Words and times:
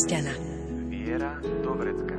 kresťana. 0.00 0.32
Viera 0.88 1.36
do 1.60 1.72
vrecka. 1.76 2.16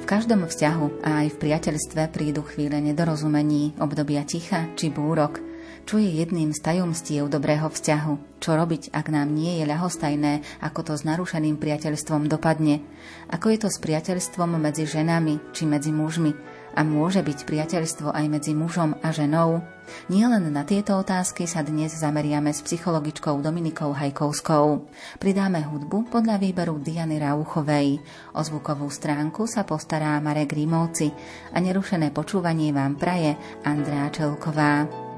V 0.00 0.04
každom 0.08 0.48
vzťahu 0.48 1.04
a 1.04 1.10
aj 1.20 1.26
v 1.36 1.40
priateľstve 1.44 2.02
prídu 2.16 2.40
chvíle 2.48 2.80
nedorozumení, 2.80 3.76
obdobia 3.76 4.24
ticha 4.24 4.72
či 4.72 4.88
búrok. 4.88 5.44
Čo 5.84 6.00
je 6.00 6.08
jedným 6.08 6.56
z 6.56 6.60
tajomstiev 6.64 7.28
dobrého 7.28 7.68
vzťahu? 7.68 8.40
Čo 8.40 8.56
robiť, 8.56 8.96
ak 8.96 9.06
nám 9.12 9.36
nie 9.36 9.60
je 9.60 9.68
ľahostajné, 9.68 10.64
ako 10.64 10.80
to 10.80 10.92
s 10.96 11.04
narušeným 11.04 11.60
priateľstvom 11.60 12.24
dopadne? 12.24 12.80
Ako 13.28 13.52
je 13.52 13.58
to 13.60 13.68
s 13.68 13.76
priateľstvom 13.76 14.56
medzi 14.56 14.88
ženami 14.88 15.52
či 15.52 15.68
medzi 15.68 15.92
mužmi? 15.92 16.59
A 16.70 16.86
môže 16.86 17.18
byť 17.20 17.50
priateľstvo 17.50 18.14
aj 18.14 18.26
medzi 18.30 18.54
mužom 18.54 18.94
a 19.02 19.10
ženou? 19.10 19.58
Nielen 20.06 20.54
na 20.54 20.62
tieto 20.62 20.94
otázky 21.02 21.50
sa 21.50 21.66
dnes 21.66 21.90
zameriame 21.98 22.54
s 22.54 22.62
psychologičkou 22.62 23.42
Dominikou 23.42 23.90
Hajkovskou. 23.90 24.86
Pridáme 25.18 25.66
hudbu 25.66 26.14
podľa 26.14 26.38
výberu 26.38 26.78
Diany 26.78 27.18
Rauchovej. 27.18 27.98
O 28.38 28.40
zvukovú 28.46 28.86
stránku 28.86 29.50
sa 29.50 29.66
postará 29.66 30.14
Marek 30.22 30.54
Rímovci 30.54 31.10
a 31.50 31.58
nerušené 31.58 32.14
počúvanie 32.14 32.70
vám 32.70 32.94
praje 32.94 33.34
Andrá 33.66 34.06
Čelková. 34.14 35.09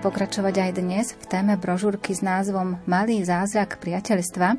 Pokračovať 0.00 0.54
aj 0.56 0.70
dnes 0.80 1.06
v 1.12 1.24
téme 1.28 1.60
brožúrky 1.60 2.16
s 2.16 2.24
názvom 2.24 2.80
Malý 2.88 3.20
zázrak 3.20 3.76
priateľstva. 3.84 4.56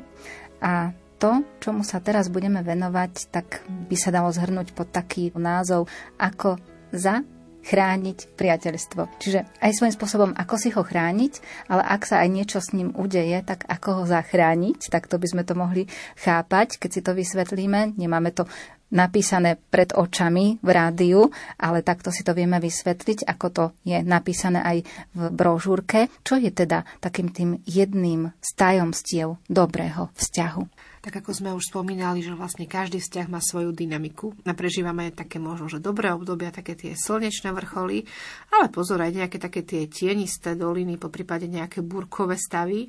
A 0.62 0.94
to, 1.18 1.42
čomu 1.58 1.82
sa 1.82 1.98
teraz 1.98 2.30
budeme 2.30 2.62
venovať, 2.62 3.12
tak 3.34 3.66
by 3.66 3.96
sa 3.98 4.14
dalo 4.14 4.30
zhrnúť 4.30 4.70
pod 4.70 4.94
taký 4.94 5.34
názov 5.34 5.90
ako 6.14 6.62
za 6.94 7.26
chrániť 7.62 8.34
priateľstvo. 8.34 9.02
Čiže 9.22 9.46
aj 9.62 9.72
svojím 9.72 9.94
spôsobom, 9.94 10.30
ako 10.34 10.54
si 10.58 10.68
ho 10.74 10.82
chrániť, 10.82 11.32
ale 11.70 11.82
ak 11.82 12.02
sa 12.06 12.22
aj 12.22 12.28
niečo 12.30 12.58
s 12.58 12.74
ním 12.74 12.94
udeje, 12.94 13.38
tak 13.46 13.64
ako 13.66 14.02
ho 14.02 14.04
zachrániť, 14.06 14.90
tak 14.90 15.06
to 15.06 15.16
by 15.18 15.26
sme 15.26 15.42
to 15.46 15.54
mohli 15.54 15.86
chápať, 16.18 16.78
keď 16.78 16.90
si 16.90 17.00
to 17.00 17.12
vysvetlíme. 17.14 17.94
Nemáme 17.98 18.30
to 18.34 18.46
napísané 18.92 19.56
pred 19.56 19.96
očami 19.96 20.60
v 20.60 20.68
rádiu, 20.68 21.32
ale 21.56 21.80
takto 21.80 22.12
si 22.12 22.20
to 22.20 22.36
vieme 22.36 22.60
vysvetliť, 22.60 23.24
ako 23.24 23.46
to 23.48 23.64
je 23.88 24.04
napísané 24.04 24.60
aj 24.60 24.78
v 25.16 25.22
brožúrke. 25.32 26.12
Čo 26.20 26.36
je 26.36 26.52
teda 26.52 26.84
takým 27.00 27.32
tým 27.32 27.64
jedným 27.64 28.30
z 28.38 28.50
tajomstiev 28.52 29.40
dobrého 29.48 30.12
vzťahu? 30.12 30.91
Tak 31.02 31.18
ako 31.18 31.34
sme 31.34 31.50
už 31.50 31.66
spomínali, 31.74 32.22
že 32.22 32.30
vlastne 32.30 32.70
každý 32.70 33.02
vzťah 33.02 33.26
má 33.26 33.42
svoju 33.42 33.74
dynamiku. 33.74 34.38
A 34.46 34.54
prežívame 34.54 35.10
také 35.10 35.42
možno, 35.42 35.66
že 35.66 35.82
dobré 35.82 36.14
obdobia, 36.14 36.54
také 36.54 36.78
tie 36.78 36.94
slnečné 36.94 37.50
vrcholy, 37.50 38.06
ale 38.54 38.70
pozor 38.70 39.02
aj 39.02 39.10
nejaké 39.10 39.42
také 39.42 39.66
tie 39.66 39.90
tienisté 39.90 40.54
doliny, 40.54 41.02
po 41.02 41.10
prípade 41.10 41.50
nejaké 41.50 41.82
burkové 41.82 42.38
stavy. 42.38 42.86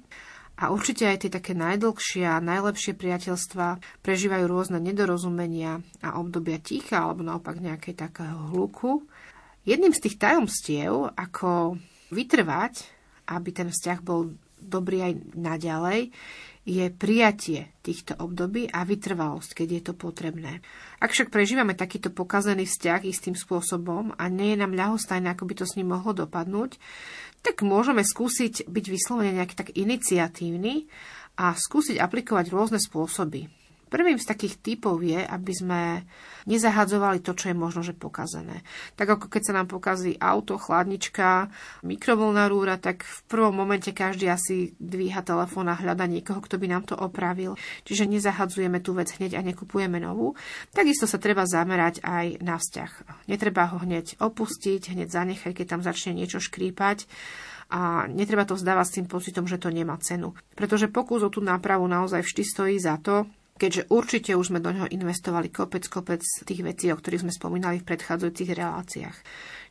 A 0.61 0.69
určite 0.69 1.09
aj 1.09 1.25
tie 1.25 1.31
také 1.33 1.57
najdlhšie 1.57 2.29
a 2.29 2.37
najlepšie 2.37 2.93
priateľstva 2.93 3.81
prežívajú 4.05 4.45
rôzne 4.45 4.77
nedorozumenia 4.77 5.81
a 6.05 6.21
obdobia 6.21 6.61
ticha 6.61 7.01
alebo 7.01 7.25
naopak 7.25 7.57
nejakej 7.57 7.97
takého 7.97 8.53
hluku. 8.53 9.01
Jedným 9.65 9.89
z 9.89 10.05
tých 10.05 10.21
tajomstiev, 10.21 11.17
ako 11.17 11.81
vytrvať, 12.13 12.85
aby 13.33 13.49
ten 13.49 13.73
vzťah 13.73 13.99
bol 14.05 14.37
dobrý 14.61 15.09
aj 15.09 15.13
naďalej, 15.33 16.13
je 16.63 16.87
prijatie 16.87 17.75
týchto 17.83 18.15
období 18.15 18.71
a 18.71 18.87
vytrvalosť, 18.87 19.51
keď 19.51 19.67
je 19.67 19.81
to 19.83 19.93
potrebné. 19.99 20.63
Ak 21.03 21.11
však 21.11 21.27
prežívame 21.27 21.75
takýto 21.75 22.07
pokazený 22.07 22.63
vzťah 22.63 23.03
istým 23.03 23.35
spôsobom 23.35 24.15
a 24.15 24.23
nie 24.31 24.55
je 24.55 24.61
nám 24.63 24.71
ľahostajné, 24.71 25.35
ako 25.35 25.43
by 25.43 25.53
to 25.59 25.65
s 25.67 25.75
ním 25.75 25.91
mohlo 25.91 26.15
dopadnúť, 26.15 26.79
tak 27.43 27.67
môžeme 27.67 27.99
skúsiť 27.99 28.71
byť 28.71 28.85
vyslovene 28.87 29.35
nejaký 29.35 29.55
tak 29.59 29.69
iniciatívny 29.75 30.87
a 31.35 31.51
skúsiť 31.51 31.99
aplikovať 31.99 32.45
rôzne 32.55 32.79
spôsoby. 32.79 33.62
Prvým 33.93 34.17
z 34.17 34.25
takých 34.25 34.57
typov 34.57 35.05
je, 35.05 35.21
aby 35.21 35.53
sme 35.53 35.81
nezahadzovali 36.49 37.21
to, 37.21 37.37
čo 37.37 37.53
je 37.53 37.55
možno, 37.55 37.85
že 37.85 37.93
pokazené. 37.93 38.65
Tak 38.97 39.21
ako 39.21 39.29
keď 39.29 39.41
sa 39.45 39.53
nám 39.53 39.69
pokazí 39.69 40.17
auto, 40.17 40.57
chladnička, 40.57 41.53
mikrovlná 41.85 42.49
rúra, 42.49 42.81
tak 42.81 43.05
v 43.05 43.19
prvom 43.29 43.53
momente 43.53 43.93
každý 43.93 44.33
asi 44.33 44.73
dvíha 44.81 45.21
telefón 45.21 45.69
a 45.69 45.77
hľada 45.77 46.09
niekoho, 46.09 46.41
kto 46.41 46.57
by 46.57 46.67
nám 46.73 46.89
to 46.89 46.97
opravil. 46.97 47.53
Čiže 47.85 48.09
nezahadzujeme 48.09 48.81
tú 48.81 48.97
vec 48.97 49.13
hneď 49.13 49.37
a 49.37 49.45
nekupujeme 49.45 50.01
novú. 50.01 50.33
Takisto 50.73 51.05
sa 51.05 51.21
treba 51.21 51.45
zamerať 51.45 52.01
aj 52.01 52.41
na 52.41 52.57
vzťah. 52.57 52.91
Netreba 53.29 53.69
ho 53.69 53.77
hneď 53.77 54.17
opustiť, 54.17 54.89
hneď 54.89 55.13
zanechať, 55.13 55.53
keď 55.53 55.65
tam 55.69 55.81
začne 55.85 56.17
niečo 56.17 56.41
škrípať 56.41 57.05
a 57.69 58.09
netreba 58.09 58.45
to 58.49 58.57
vzdávať 58.57 58.85
s 58.89 58.95
tým 58.97 59.05
pocitom, 59.05 59.45
že 59.45 59.61
to 59.61 59.69
nemá 59.69 60.01
cenu. 60.01 60.33
Pretože 60.57 60.89
pokus 60.89 61.21
o 61.21 61.29
tú 61.29 61.45
nápravu 61.45 61.85
naozaj 61.85 62.25
vždy 62.25 62.43
stojí 62.45 62.77
za 62.81 62.97
to, 62.97 63.29
keďže 63.63 63.87
určite 63.87 64.35
už 64.35 64.51
sme 64.51 64.59
do 64.59 64.75
neho 64.75 64.91
investovali 64.91 65.47
kopec, 65.47 65.87
kopec 65.87 66.19
tých 66.19 66.67
vecí, 66.67 66.91
o 66.91 66.99
ktorých 66.99 67.23
sme 67.23 67.31
spomínali 67.31 67.79
v 67.79 67.87
predchádzajúcich 67.87 68.51
reláciách. 68.51 69.17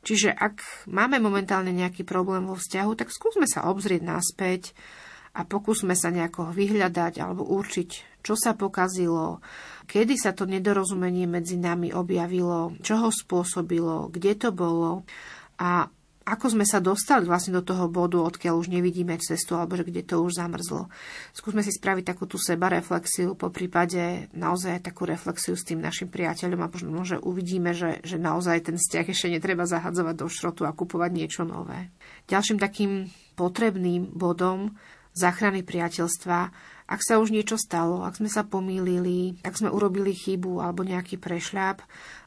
Čiže 0.00 0.32
ak 0.32 0.88
máme 0.88 1.20
momentálne 1.20 1.76
nejaký 1.76 2.08
problém 2.08 2.48
vo 2.48 2.56
vzťahu, 2.56 2.96
tak 2.96 3.12
skúsme 3.12 3.44
sa 3.44 3.68
obzrieť 3.68 4.00
naspäť 4.00 4.72
a 5.36 5.44
pokúsme 5.44 5.92
sa 5.92 6.08
nejako 6.08 6.56
vyhľadať 6.56 7.20
alebo 7.20 7.44
určiť, 7.44 8.20
čo 8.24 8.32
sa 8.32 8.56
pokazilo, 8.56 9.44
kedy 9.84 10.16
sa 10.16 10.32
to 10.32 10.48
nedorozumenie 10.48 11.28
medzi 11.28 11.60
nami 11.60 11.92
objavilo, 11.92 12.72
čo 12.80 12.96
ho 12.96 13.12
spôsobilo, 13.12 14.08
kde 14.08 14.32
to 14.40 14.56
bolo 14.56 15.04
a 15.60 15.84
ako 16.22 16.54
sme 16.54 16.64
sa 16.66 16.78
dostali 16.78 17.26
vlastne 17.26 17.58
do 17.58 17.62
toho 17.66 17.90
bodu, 17.90 18.22
odkiaľ 18.22 18.62
už 18.62 18.70
nevidíme 18.70 19.18
cestu, 19.18 19.58
alebo 19.58 19.74
že 19.74 19.86
kde 19.86 20.06
to 20.06 20.22
už 20.22 20.38
zamrzlo. 20.38 20.86
Skúsme 21.34 21.66
si 21.66 21.74
spraviť 21.74 22.14
takú 22.14 22.30
tú 22.30 22.38
seba 22.38 22.70
reflexiu, 22.70 23.34
po 23.34 23.50
prípade 23.50 24.30
naozaj 24.30 24.86
takú 24.86 25.02
reflexiu 25.02 25.58
s 25.58 25.66
tým 25.66 25.82
našim 25.82 26.06
priateľom 26.06 26.60
a 26.62 26.70
možno, 26.70 27.02
že 27.02 27.18
uvidíme, 27.18 27.74
že, 27.74 27.98
že 28.06 28.22
naozaj 28.22 28.70
ten 28.70 28.76
vzťah 28.78 29.06
ešte 29.10 29.28
netreba 29.34 29.66
zahadzovať 29.66 30.14
do 30.14 30.26
šrotu 30.30 30.62
a 30.62 30.74
kupovať 30.74 31.10
niečo 31.10 31.42
nové. 31.42 31.90
Ďalším 32.30 32.62
takým 32.62 33.10
potrebným 33.34 34.14
bodom 34.14 34.78
záchrany 35.12 35.66
priateľstva, 35.66 36.38
ak 36.86 37.00
sa 37.00 37.18
už 37.18 37.34
niečo 37.34 37.58
stalo, 37.58 38.04
ak 38.06 38.20
sme 38.20 38.30
sa 38.30 38.46
pomýlili, 38.46 39.40
ak 39.42 39.58
sme 39.58 39.72
urobili 39.72 40.14
chybu 40.14 40.60
alebo 40.60 40.84
nejaký 40.86 41.18
prešľap, 41.18 41.82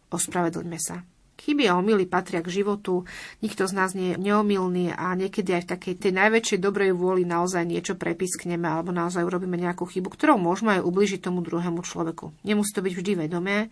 ospravedlňme 0.09 0.79
sa 0.81 1.05
Chyby 1.35 1.68
a 1.68 1.75
omily 1.75 2.07
patria 2.07 2.40
k 2.40 2.47
životu, 2.47 3.03
nikto 3.44 3.68
z 3.68 3.73
nás 3.75 3.91
nie 3.91 4.16
je 4.16 4.22
neomilný 4.23 4.96
a 4.96 5.11
niekedy 5.14 5.52
aj 5.52 5.67
v 5.67 5.72
takej 5.76 5.93
tej 5.99 6.11
najväčšej 6.16 6.59
dobrej 6.64 6.96
vôli 6.96 7.28
naozaj 7.28 7.67
niečo 7.67 7.99
prepiskneme 7.99 8.66
alebo 8.66 8.96
naozaj 8.96 9.28
urobíme 9.28 9.59
nejakú 9.59 9.84
chybu, 9.84 10.09
ktorou 10.16 10.40
môžeme 10.40 10.79
aj 10.79 10.87
ubližiť 10.87 11.20
tomu 11.20 11.43
druhému 11.43 11.84
človeku. 11.84 12.32
Nemusí 12.47 12.72
to 12.72 12.82
byť 12.82 12.93
vždy 12.96 13.11
vedomé, 13.28 13.67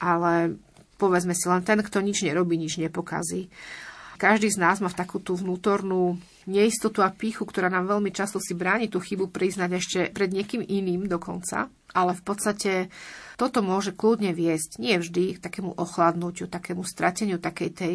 ale 0.00 0.56
povedzme 0.96 1.36
si 1.36 1.46
len 1.46 1.62
ten, 1.62 1.78
kto 1.78 2.00
nič 2.00 2.24
nerobí, 2.24 2.56
nič 2.56 2.80
nepokazí. 2.80 3.52
Každý 4.18 4.50
z 4.50 4.58
nás 4.58 4.82
má 4.82 4.90
v 4.90 4.98
takú 4.98 5.22
tú 5.22 5.38
vnútornú 5.38 6.18
neistotu 6.50 7.06
a 7.06 7.14
píchu, 7.14 7.46
ktorá 7.46 7.70
nám 7.70 7.86
veľmi 7.86 8.10
často 8.10 8.42
si 8.42 8.50
bráni 8.50 8.90
tú 8.90 8.98
chybu 8.98 9.30
priznať 9.30 9.70
ešte 9.78 9.98
pred 10.10 10.34
niekým 10.34 10.66
iným 10.66 11.06
dokonca. 11.06 11.70
Ale 11.94 12.18
v 12.18 12.22
podstate 12.26 12.72
toto 13.38 13.62
môže 13.62 13.94
kľudne 13.94 14.34
viesť, 14.34 14.82
nie 14.82 14.98
vždy, 14.98 15.38
k 15.38 15.42
takému 15.46 15.78
ochladnutiu, 15.78 16.50
takému 16.50 16.82
strateniu 16.82 17.38
takej 17.38 17.70
tej 17.70 17.94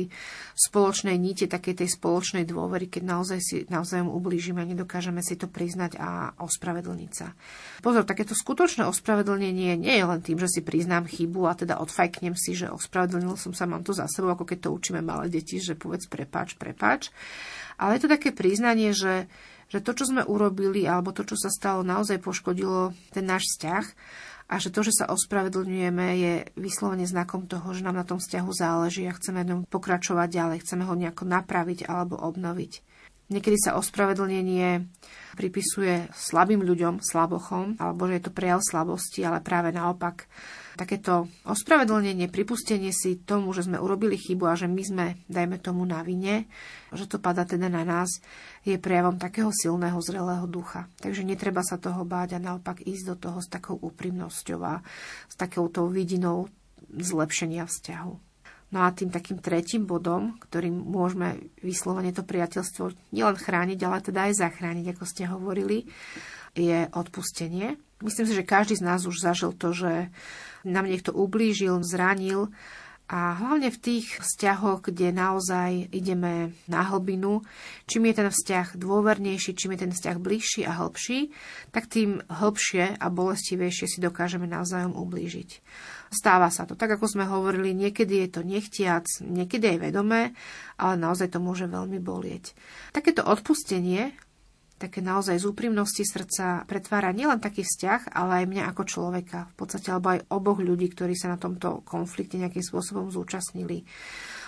spoločnej 0.56 1.19
nite, 1.19 1.51
takej 1.51 1.84
tej 1.84 1.90
spoločnej 2.00 2.48
dôvery, 2.48 2.88
keď 2.88 3.04
naozaj 3.04 3.40
si 3.44 3.57
navzájom 3.68 4.07
ublížime, 4.07 4.63
nedokážeme 4.63 5.19
si 5.19 5.36
to 5.36 5.51
priznať 5.51 6.00
a 6.00 6.31
ospravedlniť 6.40 7.12
sa. 7.12 7.36
Pozor, 7.84 8.07
takéto 8.07 8.31
skutočné 8.31 8.88
ospravedlnenie 8.88 9.75
nie 9.75 9.95
je 10.00 10.06
len 10.07 10.24
tým, 10.24 10.40
že 10.40 10.48
si 10.48 10.62
priznám 10.63 11.12
chybu 11.12 11.51
a 11.51 11.60
teda 11.60 11.75
odfajknem 11.84 12.39
si, 12.39 12.56
že 12.56 12.72
ospravedlnil 12.72 13.36
som 13.36 13.51
sa, 13.51 13.68
mám 13.68 13.84
to 13.84 13.92
za 13.92 14.07
sebou, 14.07 14.31
ako 14.31 14.48
keď 14.48 14.63
to 14.63 14.69
učíme 14.72 15.04
malé 15.04 15.28
deti, 15.28 15.60
že 15.60 15.75
povedz 15.75 16.07
prepáč, 16.07 16.56
prepáč. 16.56 17.12
Ale 17.75 18.00
je 18.00 18.07
to 18.07 18.13
také 18.16 18.31
priznanie, 18.31 18.96
že 18.96 19.28
že 19.74 19.81
to, 19.81 19.98
čo 19.98 20.06
sme 20.06 20.22
urobili, 20.22 20.86
alebo 20.86 21.10
to, 21.10 21.25
čo 21.25 21.34
sa 21.34 21.50
stalo, 21.50 21.81
naozaj 21.81 22.22
poškodilo 22.22 22.94
ten 23.10 23.25
náš 23.25 23.50
vzťah 23.50 23.86
a 24.48 24.60
že 24.60 24.69
to, 24.69 24.84
že 24.84 24.94
sa 24.94 25.06
ospravedlňujeme, 25.10 26.07
je 26.19 26.34
vyslovene 26.60 27.07
znakom 27.07 27.48
toho, 27.48 27.72
že 27.72 27.86
nám 27.86 27.95
na 27.95 28.06
tom 28.06 28.19
vzťahu 28.19 28.51
záleží 28.51 29.07
a 29.07 29.16
chceme 29.16 29.44
ňom 29.44 29.66
pokračovať 29.68 30.28
ďalej, 30.30 30.63
chceme 30.68 30.84
ho 30.84 30.94
nejako 30.94 31.24
napraviť 31.25 31.88
alebo 31.88 32.19
obnoviť. 32.19 32.84
Niekedy 33.31 33.57
sa 33.57 33.80
ospravedlnenie 33.80 34.84
pripisuje 35.40 36.12
slabým 36.12 36.62
ľuďom, 36.62 37.00
slabochom, 37.00 37.80
alebo 37.80 38.06
že 38.06 38.19
je 38.19 38.24
to 38.30 38.36
prejav 38.36 38.60
slabosti, 38.60 39.24
ale 39.24 39.40
práve 39.40 39.72
naopak 39.72 40.28
takéto 40.74 41.30
ospravedlnenie, 41.46 42.30
pripustenie 42.30 42.90
si 42.90 43.22
tomu, 43.22 43.54
že 43.54 43.66
sme 43.66 43.78
urobili 43.78 44.18
chybu 44.18 44.46
a 44.50 44.58
že 44.58 44.66
my 44.66 44.84
sme, 44.84 45.06
dajme 45.30 45.62
tomu, 45.62 45.86
na 45.86 46.02
vine, 46.02 46.50
že 46.94 47.06
to 47.06 47.22
pada 47.22 47.46
teda 47.46 47.70
na 47.70 47.86
nás, 47.86 48.10
je 48.66 48.78
prejavom 48.81 49.18
takého 49.18 49.54
silného, 49.54 49.98
zrelého 50.02 50.46
ducha. 50.50 50.90
Takže 51.02 51.22
netreba 51.22 51.62
sa 51.62 51.78
toho 51.78 52.02
báť 52.04 52.38
a 52.38 52.44
naopak 52.44 52.81
ísť 52.81 53.04
do 53.14 53.16
toho 53.18 53.40
s 53.42 53.48
takou 53.50 53.78
úprimnosťou 53.78 54.60
a 54.66 54.81
s 55.30 55.36
takouto 55.38 55.86
vidinou 55.90 56.50
zlepšenia 56.94 57.66
vzťahu. 57.66 58.14
No 58.74 58.81
a 58.81 58.90
tým 58.90 59.14
takým 59.14 59.38
tretím 59.38 59.86
bodom, 59.86 60.34
ktorým 60.42 60.74
môžeme 60.74 61.38
vyslovene 61.62 62.10
to 62.10 62.25
priateľstvo 62.25 63.14
nielen 63.14 63.38
chrániť, 63.38 63.80
ale 63.86 64.02
teda 64.02 64.20
aj 64.25 64.34
zachrániť, 64.42 64.98
ako 64.98 65.04
ste 65.06 65.30
hovorili, 65.30 65.86
je 66.58 66.90
odpustenie. 66.90 67.78
Myslím 68.03 68.27
si, 68.27 68.35
že 68.35 68.44
každý 68.44 68.75
z 68.75 68.83
nás 68.83 69.07
už 69.07 69.23
zažil 69.23 69.55
to, 69.55 69.71
že 69.71 70.11
nám 70.67 70.88
niekto 70.88 71.15
ublížil, 71.15 71.79
zranil 71.83 72.51
a 73.11 73.35
hlavne 73.35 73.67
v 73.67 73.77
tých 73.77 74.23
vzťahoch, 74.23 74.88
kde 74.88 75.11
naozaj 75.11 75.91
ideme 75.91 76.55
na 76.71 76.88
hlbinu, 76.88 77.44
čím 77.83 78.07
je 78.09 78.15
ten 78.15 78.29
vzťah 78.31 78.79
dôvernejší, 78.79 79.59
čím 79.59 79.75
je 79.75 79.83
ten 79.85 79.91
vzťah 79.91 80.17
bližší 80.23 80.63
a 80.63 80.71
hĺbší, 80.79 81.29
tak 81.75 81.91
tým 81.91 82.23
hĺbšie 82.31 82.95
a 82.95 83.05
bolestivejšie 83.11 83.85
si 83.91 84.00
dokážeme 84.00 84.47
navzájom 84.47 84.95
ublížiť. 84.95 85.50
Stáva 86.15 86.47
sa 86.47 86.63
to. 86.63 86.79
Tak 86.79 86.95
ako 86.95 87.05
sme 87.05 87.27
hovorili, 87.27 87.75
niekedy 87.75 88.23
je 88.23 88.29
to 88.39 88.41
nechtiac, 88.41 89.05
niekedy 89.19 89.75
aj 89.75 89.79
vedomé, 89.83 90.31
ale 90.79 90.95
naozaj 90.95 91.35
to 91.35 91.44
môže 91.44 91.67
veľmi 91.67 92.00
bolieť. 92.00 92.55
Takéto 92.95 93.27
odpustenie 93.27 94.15
také 94.83 95.00
naozaj 95.00 95.39
z 95.39 95.47
úprimnosti 95.47 96.03
srdca 96.03 96.68
pretvára 96.68 97.15
nielen 97.15 97.39
taký 97.39 97.63
vzťah, 97.63 98.12
ale 98.12 98.44
aj 98.44 98.45
mňa 98.51 98.63
ako 98.75 98.83
človeka, 98.83 99.47
v 99.51 99.56
podstate, 99.56 99.88
alebo 99.88 100.12
aj 100.12 100.27
oboch 100.27 100.59
ľudí, 100.59 100.91
ktorí 100.91 101.15
sa 101.15 101.31
na 101.31 101.39
tomto 101.39 101.88
konflikte 101.88 102.35
nejakým 102.35 102.59
spôsobom 102.59 103.07
zúčastnili. 103.07 103.88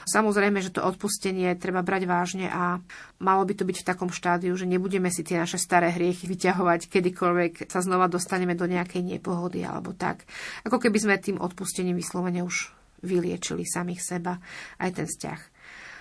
Samozrejme, 0.06 0.62
že 0.62 0.76
to 0.76 0.86
odpustenie 0.86 1.56
treba 1.58 1.82
brať 1.82 2.06
vážne 2.06 2.46
a 2.52 2.78
malo 3.18 3.42
by 3.48 3.58
to 3.58 3.66
byť 3.66 3.78
v 3.82 3.88
takom 3.88 4.12
štádiu, 4.14 4.54
že 4.54 4.70
nebudeme 4.70 5.10
si 5.10 5.26
tie 5.26 5.42
naše 5.42 5.58
staré 5.58 5.90
hriechy 5.90 6.30
vyťahovať, 6.30 6.92
kedykoľvek 6.92 7.72
sa 7.72 7.82
znova 7.82 8.06
dostaneme 8.06 8.54
do 8.54 8.70
nejakej 8.70 9.02
nepohody 9.02 9.66
alebo 9.66 9.98
tak. 9.98 10.28
Ako 10.62 10.78
keby 10.78 10.98
sme 11.02 11.16
tým 11.18 11.42
odpustením 11.42 11.98
vyslovene 11.98 12.46
už 12.46 12.70
vyliečili 13.02 13.66
samých 13.66 14.02
seba 14.04 14.38
aj 14.78 14.90
ten 14.94 15.08
vzťah. 15.10 15.40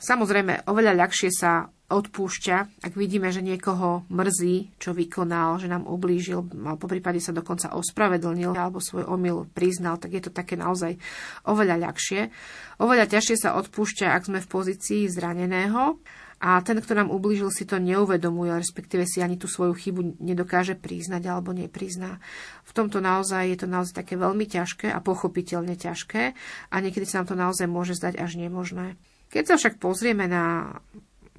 Samozrejme, 0.04 0.68
oveľa 0.68 1.00
ľahšie 1.00 1.32
sa 1.32 1.64
odpúšťa, 1.94 2.82
ak 2.82 2.92
vidíme, 2.98 3.30
že 3.30 3.38
niekoho 3.38 4.02
mrzí, 4.10 4.74
čo 4.82 4.90
vykonal, 4.90 5.62
že 5.62 5.70
nám 5.70 5.86
ublížil, 5.86 6.42
a 6.66 6.74
po 6.74 6.90
prípade 6.90 7.22
sa 7.22 7.30
dokonca 7.30 7.70
ospravedlnil 7.70 8.50
alebo 8.50 8.82
svoj 8.82 9.06
omyl 9.06 9.46
priznal, 9.54 10.02
tak 10.02 10.18
je 10.18 10.22
to 10.26 10.34
také 10.34 10.58
naozaj 10.58 10.98
oveľa 11.46 11.78
ľahšie. 11.86 12.34
Oveľa 12.82 13.06
ťažšie 13.06 13.36
sa 13.46 13.54
odpúšťa, 13.62 14.10
ak 14.10 14.26
sme 14.26 14.42
v 14.42 14.50
pozícii 14.50 15.06
zraneného 15.06 16.02
a 16.42 16.60
ten, 16.60 16.76
kto 16.82 16.98
nám 16.98 17.14
ublížil, 17.14 17.48
si 17.54 17.64
to 17.64 17.78
neuvedomuje, 17.78 18.52
respektíve 18.52 19.06
si 19.06 19.22
ani 19.22 19.38
tú 19.38 19.46
svoju 19.46 19.72
chybu 19.72 20.18
nedokáže 20.18 20.74
priznať 20.74 21.22
alebo 21.30 21.54
neprizná. 21.54 22.18
V 22.66 22.72
tomto 22.74 22.98
naozaj 22.98 23.54
je 23.54 23.58
to 23.62 23.68
naozaj 23.70 24.02
také 24.02 24.18
veľmi 24.18 24.44
ťažké 24.44 24.90
a 24.90 24.98
pochopiteľne 24.98 25.78
ťažké 25.78 26.22
a 26.68 26.74
niekedy 26.82 27.06
sa 27.06 27.22
nám 27.22 27.28
to 27.30 27.36
naozaj 27.38 27.66
môže 27.70 27.96
zdať 27.96 28.18
až 28.18 28.36
nemožné. 28.36 28.98
Keď 29.30 29.44
sa 29.50 29.54
však 29.56 29.80
pozrieme 29.80 30.28
na 30.28 30.76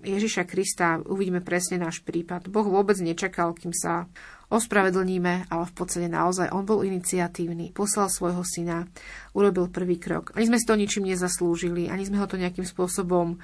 Ježiša 0.05 0.45
Krista 0.45 1.01
uvidíme 1.01 1.41
presne 1.41 1.81
náš 1.81 2.05
prípad. 2.05 2.47
Boh 2.47 2.63
vôbec 2.63 2.95
nečakal, 3.01 3.57
kým 3.57 3.73
sa 3.73 4.05
ospravedlníme, 4.53 5.49
ale 5.49 5.63
v 5.65 5.73
podstate 5.73 6.05
naozaj 6.05 6.53
on 6.53 6.69
bol 6.69 6.85
iniciatívny, 6.85 7.73
poslal 7.73 8.13
svojho 8.13 8.45
syna, 8.45 8.85
urobil 9.33 9.73
prvý 9.73 9.97
krok. 9.97 10.37
Ani 10.37 10.45
sme 10.45 10.61
si 10.61 10.69
to 10.69 10.77
ničím 10.77 11.09
nezaslúžili, 11.09 11.89
ani 11.89 12.05
sme 12.05 12.21
ho 12.21 12.29
to 12.29 12.37
nejakým 12.37 12.63
spôsobom 12.63 13.41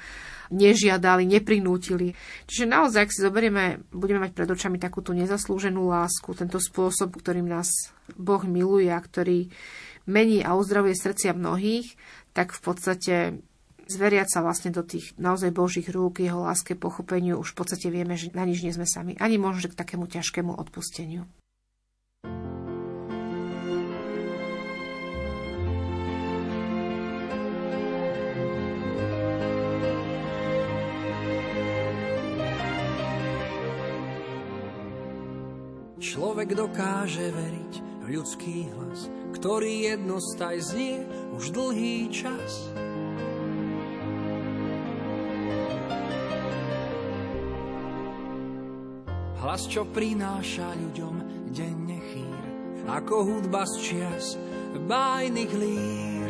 nežiadali, 0.54 1.26
neprinútili. 1.26 2.14
Čiže 2.46 2.70
naozaj, 2.70 3.10
ak 3.10 3.14
si 3.14 3.26
zoberieme, 3.26 3.82
budeme 3.90 4.30
mať 4.30 4.32
pred 4.38 4.50
očami 4.54 4.78
takúto 4.78 5.18
nezaslúženú 5.18 5.90
lásku, 5.90 6.38
tento 6.38 6.62
spôsob, 6.62 7.18
ktorým 7.18 7.50
nás 7.50 7.68
Boh 8.14 8.46
miluje 8.46 8.94
a 8.94 9.02
ktorý 9.02 9.50
mení 10.06 10.46
a 10.46 10.54
uzdravuje 10.54 10.94
srdcia 10.94 11.34
mnohých, 11.34 11.98
tak 12.38 12.54
v 12.54 12.62
podstate 12.62 13.16
zveriať 13.92 14.28
sa 14.32 14.40
vlastne 14.40 14.72
do 14.72 14.82
tých 14.88 15.12
naozaj 15.20 15.52
Božích 15.52 15.92
rúk, 15.92 16.24
jeho 16.24 16.40
láske, 16.40 16.80
pochopeniu, 16.80 17.38
už 17.38 17.52
v 17.52 17.58
podstate 17.60 17.88
vieme, 17.92 18.16
že 18.16 18.32
na 18.32 18.48
nič 18.48 18.64
nie 18.64 18.72
sme 18.72 18.88
sami. 18.88 19.20
Ani 19.20 19.36
možno 19.36 19.68
k 19.68 19.76
takému 19.76 20.08
ťažkému 20.08 20.56
odpusteniu. 20.56 21.28
Človek 36.02 36.60
dokáže 36.60 37.32
veriť 37.32 37.74
v 38.04 38.06
ľudský 38.20 38.68
hlas, 38.74 39.08
ktorý 39.32 39.96
jednostaj 39.96 40.60
znie 40.60 41.08
už 41.32 41.56
dlhý 41.56 42.12
čas. 42.12 42.68
Hlas, 49.42 49.66
čo 49.66 49.90
prináša 49.90 50.70
ľuďom 50.78 51.50
denne 51.50 51.98
chýr, 52.14 52.46
ako 52.86 53.26
hudba 53.26 53.66
z 53.66 53.74
čias 53.82 54.38
bájnych 54.86 55.50
lír. 55.50 56.30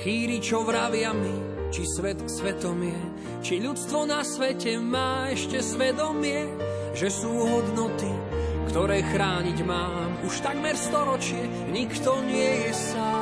Chýri, 0.00 0.40
čo 0.40 0.64
vravia 0.64 1.12
mi, 1.12 1.36
či 1.68 1.84
svet 1.84 2.24
svetom 2.24 2.80
je, 2.80 3.02
či 3.44 3.60
ľudstvo 3.60 4.08
na 4.08 4.24
svete 4.24 4.80
má 4.80 5.28
ešte 5.28 5.60
svedomie, 5.60 6.48
že 6.96 7.12
sú 7.12 7.36
hodnoty, 7.36 8.08
ktoré 8.72 9.04
chrániť 9.04 9.58
mám. 9.68 10.24
Už 10.24 10.40
takmer 10.40 10.72
storočie 10.80 11.68
nikto 11.68 12.16
nie 12.24 12.64
je 12.64 12.72
sám. 12.72 13.21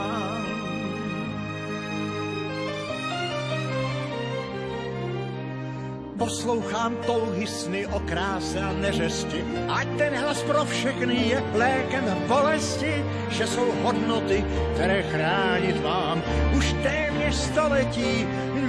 Poslouchám 6.21 7.01
touhy 7.09 7.49
sny 7.49 7.89
o 7.89 7.97
kráse 8.05 8.61
a 8.61 8.69
neřesti, 8.77 9.41
ať 9.65 9.87
ten 9.97 10.13
hlas 10.13 10.45
pro 10.45 10.61
všechny 10.69 11.33
je 11.33 11.41
lékem 11.57 12.05
bolesti, 12.29 13.01
že 13.33 13.47
jsou 13.47 13.65
hodnoty, 13.81 14.45
které 14.73 15.01
chránit 15.01 15.81
mám. 15.81 16.21
Už 16.53 16.77
téměř 16.85 17.35
století 17.35 18.27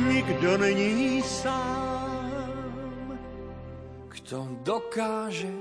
nikdo 0.09 0.59
není 0.59 1.23
sám. 1.23 2.33
Kto 4.09 4.49
dokáže 4.65 5.53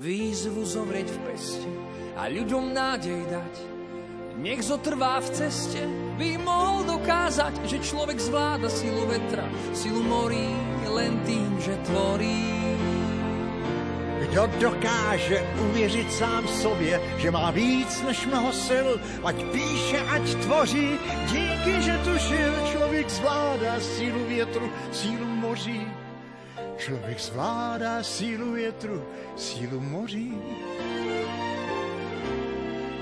výzvu 0.00 0.64
zomrieť 0.64 1.12
v 1.12 1.18
peste 1.28 1.68
a 2.16 2.32
ľuďom 2.32 2.72
nádej 2.72 3.28
dať, 3.28 3.54
nech 4.40 4.64
zotrvá 4.64 5.20
v 5.20 5.28
ceste, 5.36 5.84
by 6.16 6.40
mohol 6.40 6.88
dokázať, 6.96 7.60
že 7.68 7.84
človek 7.84 8.16
zvláda 8.16 8.72
silu 8.72 9.04
vetra, 9.04 9.44
silu 9.76 10.00
morí 10.00 10.75
len 10.88 11.18
tým, 11.26 11.60
že 11.60 11.76
tvorí. 11.76 12.56
Kdo 14.20 14.46
dokáže 14.60 15.46
uvěřit 15.70 16.12
sám 16.12 16.48
sobě, 16.48 17.00
že 17.18 17.30
má 17.30 17.50
víc 17.50 18.02
než 18.02 18.26
mnoho 18.26 18.52
sil, 18.66 18.88
ať 19.24 19.36
píše, 19.52 19.98
ať 20.00 20.34
tvoří, 20.34 20.98
díky, 21.26 21.82
že 21.82 21.98
tušil, 22.04 22.52
člověk 22.72 23.10
zvládá 23.10 23.80
sílu 23.80 24.24
větru, 24.28 24.70
sílu 24.92 25.26
moří. 25.26 25.86
Člověk 26.76 27.20
zvládá 27.20 28.02
sílu 28.02 28.52
větru, 28.52 29.04
sílu 29.36 29.80
moří. 29.80 30.32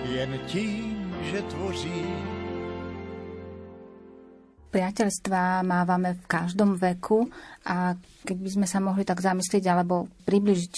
Jen 0.05 0.38
tím, 0.47 1.17
že 1.23 1.43
tvoří. 1.43 2.34
Priateľstvá 4.75 5.62
mávame 5.62 6.19
v 6.19 6.25
každom 6.26 6.75
veku 6.75 7.31
a 7.62 7.95
keď 8.26 8.37
by 8.43 8.50
sme 8.50 8.66
sa 8.66 8.83
mohli 8.83 9.07
tak 9.07 9.23
zamyslieť 9.23 9.71
alebo 9.71 10.11
približiť 10.26 10.75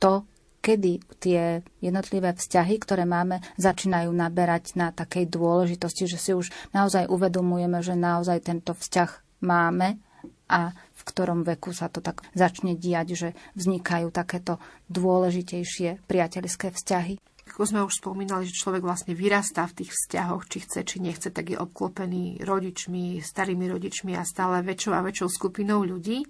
to, 0.00 0.24
kedy 0.64 0.98
tie 1.20 1.60
jednotlivé 1.84 2.32
vzťahy, 2.32 2.80
ktoré 2.80 3.04
máme, 3.04 3.44
začínajú 3.60 4.08
naberať 4.08 4.74
na 4.80 4.88
takej 4.88 5.28
dôležitosti, 5.28 6.08
že 6.08 6.18
si 6.18 6.32
už 6.32 6.48
naozaj 6.72 7.12
uvedomujeme, 7.12 7.84
že 7.84 7.92
naozaj 7.92 8.40
tento 8.40 8.72
vzťah 8.72 9.44
máme 9.44 10.00
a 10.48 10.72
v 10.72 11.02
ktorom 11.06 11.44
veku 11.44 11.70
sa 11.76 11.92
to 11.92 12.00
tak 12.00 12.24
začne 12.32 12.72
diať, 12.72 13.08
že 13.14 13.28
vznikajú 13.54 14.10
takéto 14.10 14.58
dôležitejšie 14.88 16.08
priateľské 16.08 16.72
vzťahy. 16.72 17.20
Ako 17.46 17.62
sme 17.62 17.86
už 17.86 18.02
spomínali, 18.02 18.50
že 18.50 18.58
človek 18.58 18.82
vlastne 18.82 19.14
vyrastá 19.14 19.70
v 19.70 19.82
tých 19.82 19.94
vzťahoch, 19.94 20.50
či 20.50 20.66
chce, 20.66 20.82
či 20.82 20.96
nechce, 20.98 21.30
tak 21.30 21.54
je 21.54 21.56
obklopený 21.56 22.42
rodičmi, 22.42 23.22
starými 23.22 23.70
rodičmi 23.70 24.18
a 24.18 24.26
stále 24.26 24.66
väčšou 24.66 24.92
a 24.92 25.06
väčšou 25.06 25.28
skupinou 25.30 25.86
ľudí, 25.86 26.26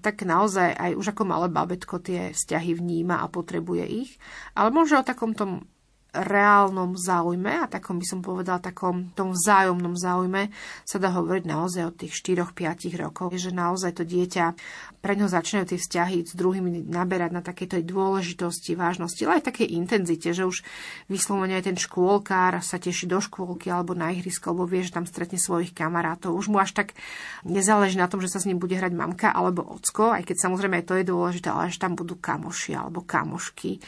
tak 0.00 0.24
naozaj 0.24 0.72
aj 0.72 0.92
už 0.96 1.12
ako 1.12 1.22
malé 1.28 1.52
babetko 1.52 2.00
tie 2.00 2.32
vzťahy 2.32 2.80
vníma 2.80 3.20
a 3.20 3.28
potrebuje 3.28 3.84
ich. 3.88 4.10
Ale 4.56 4.72
možno 4.72 5.04
o 5.04 5.08
takom 5.08 5.36
tom 5.36 5.68
reálnom 6.14 6.94
záujme 6.94 7.66
a 7.66 7.66
takom 7.66 7.98
by 7.98 8.06
som 8.06 8.20
povedala, 8.22 8.62
takom 8.62 9.10
tom 9.18 9.34
vzájomnom 9.34 9.98
záujme 9.98 10.54
sa 10.86 11.02
dá 11.02 11.10
hovoriť 11.10 11.44
naozaj 11.44 11.82
od 11.90 11.94
tých 11.98 12.14
4-5 12.22 12.94
rokov, 12.94 13.34
že 13.34 13.50
naozaj 13.50 13.98
to 13.98 14.04
dieťa 14.06 14.54
pre 15.02 15.18
ňo 15.20 15.28
začínajú 15.28 15.74
tie 15.74 15.78
vzťahy 15.82 16.16
s 16.24 16.32
druhými 16.32 16.88
naberať 16.88 17.30
na 17.36 17.42
takejto 17.44 17.84
dôležitosti, 17.84 18.72
vážnosti, 18.72 19.20
ale 19.26 19.42
aj 19.42 19.52
takej 19.52 19.76
intenzite, 19.76 20.32
že 20.32 20.48
už 20.48 20.64
vyslovene 21.12 21.60
aj 21.60 21.68
ten 21.68 21.76
škôlkár 21.76 22.62
sa 22.64 22.80
teší 22.80 23.10
do 23.10 23.20
škôlky 23.20 23.68
alebo 23.68 23.92
na 23.92 24.14
ihrisko, 24.14 24.54
alebo 24.54 24.64
vie, 24.64 24.80
že 24.80 24.96
tam 24.96 25.04
stretne 25.04 25.36
svojich 25.36 25.76
kamarátov. 25.76 26.32
Už 26.32 26.48
mu 26.48 26.56
až 26.56 26.72
tak 26.72 26.96
nezáleží 27.44 28.00
na 28.00 28.08
tom, 28.08 28.24
že 28.24 28.32
sa 28.32 28.40
s 28.40 28.48
ním 28.48 28.56
bude 28.56 28.78
hrať 28.78 28.96
mamka 28.96 29.28
alebo 29.28 29.66
ocko, 29.66 30.14
aj 30.14 30.24
keď 30.24 30.36
samozrejme 30.40 30.80
aj 30.80 30.86
to 30.88 30.94
je 30.96 31.04
dôležité, 31.04 31.52
ale 31.52 31.68
že 31.68 31.82
tam 31.82 31.92
budú 31.98 32.16
kamoši 32.16 32.72
alebo 32.72 33.04
kamošky 33.04 33.84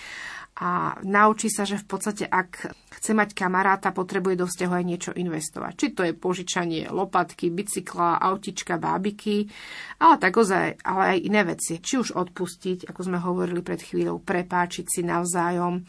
a 0.57 0.97
naučí 1.05 1.53
sa, 1.53 1.69
že 1.69 1.77
v 1.77 1.85
podstate 1.85 2.25
ak 2.25 2.73
chce 2.97 3.13
mať 3.13 3.37
kamaráta, 3.37 3.93
potrebuje 3.93 4.41
do 4.41 4.47
vzťahu 4.49 4.73
aj 4.73 4.85
niečo 4.89 5.13
investovať. 5.13 5.73
Či 5.77 5.87
to 5.93 6.03
je 6.09 6.17
požičanie 6.17 6.89
lopatky, 6.89 7.53
bicykla, 7.53 8.17
autička, 8.17 8.81
bábiky, 8.81 9.53
ale 10.01 10.17
tak 10.17 10.33
ozaj, 10.33 10.81
ale 10.81 11.03
aj 11.13 11.19
iné 11.29 11.43
veci. 11.45 11.77
Či 11.77 11.95
už 12.01 12.09
odpustiť, 12.17 12.89
ako 12.89 13.01
sme 13.05 13.21
hovorili 13.21 13.61
pred 13.61 13.85
chvíľou, 13.85 14.25
prepáčiť 14.25 14.89
si 14.89 15.01
navzájom, 15.05 15.85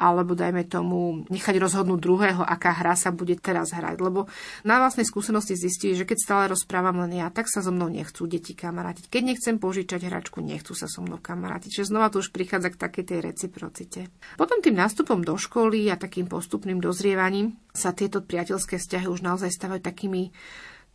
alebo 0.00 0.32
dajme 0.32 0.64
tomu 0.64 1.28
nechať 1.28 1.60
rozhodnúť 1.60 2.00
druhého, 2.00 2.40
aká 2.40 2.72
hra 2.72 2.96
sa 2.96 3.12
bude 3.12 3.36
teraz 3.36 3.76
hrať. 3.76 4.00
Lebo 4.00 4.32
na 4.64 4.80
vlastnej 4.80 5.04
skúsenosti 5.04 5.60
zistili, 5.60 5.92
že 5.92 6.08
keď 6.08 6.18
stále 6.18 6.44
rozprávam 6.48 7.04
len 7.04 7.20
ja, 7.20 7.28
tak 7.28 7.52
sa 7.52 7.60
so 7.60 7.68
mnou 7.68 7.92
nechcú 7.92 8.24
deti 8.24 8.56
kamarátiť. 8.56 9.12
Keď 9.12 9.22
nechcem 9.22 9.60
požičať 9.60 10.08
hračku, 10.08 10.40
nechcú 10.40 10.72
sa 10.72 10.88
so 10.88 11.04
mnou 11.04 11.20
kamarátiť. 11.20 11.68
Čiže 11.76 11.92
znova 11.92 12.08
tu 12.08 12.24
už 12.24 12.32
prichádza 12.32 12.72
k 12.72 12.80
takej 12.80 13.04
tej 13.04 13.18
reciprocite. 13.20 14.00
Potom 14.40 14.64
tým 14.64 14.80
nástupom 14.80 15.20
do 15.20 15.36
školy 15.36 15.92
a 15.92 16.00
takým 16.00 16.24
postupným 16.24 16.80
dozrievaním 16.80 17.60
sa 17.76 17.92
tieto 17.92 18.24
priateľské 18.24 18.80
vzťahy 18.80 19.06
už 19.06 19.20
naozaj 19.20 19.52
stávajú 19.52 19.84
takými 19.84 20.32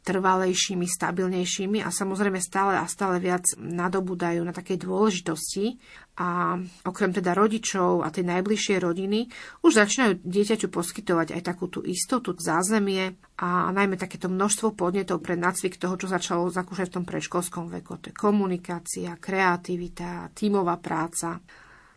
trvalejšími, 0.05 0.85
stabilnejšími 0.85 1.81
a 1.81 1.89
samozrejme 1.89 2.37
stále 2.37 2.77
a 2.77 2.85
stále 2.85 3.17
viac 3.17 3.41
nadobudajú 3.57 4.45
na 4.45 4.53
takej 4.53 4.85
dôležitosti 4.85 5.81
a 6.15 6.55
okrem 6.85 7.11
teda 7.11 7.33
rodičov 7.33 8.05
a 8.05 8.13
tej 8.13 8.29
najbližšie 8.29 8.79
rodiny 8.79 9.27
už 9.65 9.71
začínajú 9.81 10.21
dieťaťu 10.23 10.69
poskytovať 10.69 11.35
aj 11.35 11.41
takú 11.41 11.67
tú 11.67 11.81
istotu, 11.83 12.37
zázemie 12.37 13.17
a 13.41 13.73
najmä 13.73 13.97
takéto 13.97 14.29
množstvo 14.29 14.77
podnetov 14.77 15.19
pre 15.25 15.35
nacvik 15.35 15.75
toho, 15.81 15.97
čo 15.97 16.07
začalo 16.07 16.47
zakúšať 16.53 16.93
v 16.93 16.95
tom 17.01 17.05
predškolskom 17.09 17.67
veku. 17.73 17.97
To 17.99 18.13
je 18.13 18.15
komunikácia, 18.15 19.17
kreativita, 19.17 20.31
tímová 20.31 20.77
práca. 20.79 21.41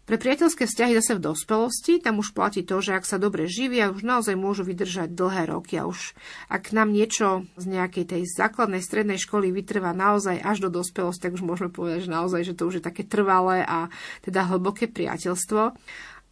Pre 0.09 0.17
priateľské 0.17 0.65
vzťahy 0.65 0.97
zase 0.97 1.21
v 1.21 1.25
dospelosti, 1.29 2.01
tam 2.01 2.25
už 2.25 2.33
platí 2.33 2.65
to, 2.65 2.81
že 2.81 2.97
ak 2.97 3.05
sa 3.05 3.21
dobre 3.21 3.45
živia, 3.45 3.93
už 3.93 4.09
naozaj 4.09 4.41
môžu 4.41 4.65
vydržať 4.65 5.13
dlhé 5.13 5.53
roky 5.53 5.77
a 5.77 5.85
už 5.85 6.17
ak 6.49 6.73
nám 6.73 6.97
niečo 6.97 7.45
z 7.61 7.77
nejakej 7.77 8.17
tej 8.17 8.23
základnej 8.25 8.81
strednej 8.81 9.21
školy 9.21 9.53
vytrvá 9.53 9.93
naozaj 9.93 10.41
až 10.41 10.65
do 10.65 10.73
dospelosti, 10.73 11.29
tak 11.29 11.37
už 11.37 11.45
môžeme 11.45 11.69
povedať, 11.69 12.09
že 12.09 12.17
naozaj, 12.17 12.41
že 12.41 12.57
to 12.57 12.73
už 12.73 12.81
je 12.81 12.89
také 12.89 13.05
trvalé 13.05 13.61
a 13.69 13.93
teda 14.25 14.49
hlboké 14.49 14.89
priateľstvo. 14.89 15.77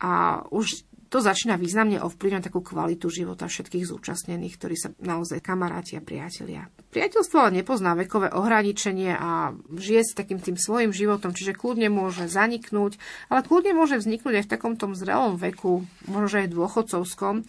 A 0.01 0.13
už 0.49 0.89
to 1.07 1.23
začína 1.23 1.55
významne 1.55 2.03
ovplyvňovať 2.03 2.45
takú 2.51 2.61
kvalitu 2.63 3.07
života 3.09 3.47
všetkých 3.47 3.85
zúčastnených, 3.87 4.55
ktorí 4.59 4.75
sa 4.75 4.91
naozaj 4.99 5.39
kamaráti 5.43 5.99
a 5.99 6.03
priatelia. 6.03 6.67
Priateľstvo 6.91 7.37
ale 7.37 7.61
nepozná 7.63 7.93
vekové 7.93 8.33
ohraničenie 8.33 9.13
a 9.15 9.53
žije 9.77 10.03
s 10.03 10.17
takým 10.17 10.41
tým 10.41 10.57
svojim 10.57 10.91
životom, 10.91 11.37
čiže 11.37 11.55
kľudne 11.55 11.93
môže 11.93 12.27
zaniknúť, 12.27 12.97
ale 13.29 13.41
kľudne 13.45 13.77
môže 13.77 14.01
vzniknúť 14.01 14.41
aj 14.41 14.45
v 14.49 14.53
takom 14.57 14.75
tom 14.75 14.97
zrelom 14.97 15.37
veku, 15.37 15.85
možno 16.09 16.43
aj 16.43 16.53
dôchodcovskom, 16.53 17.45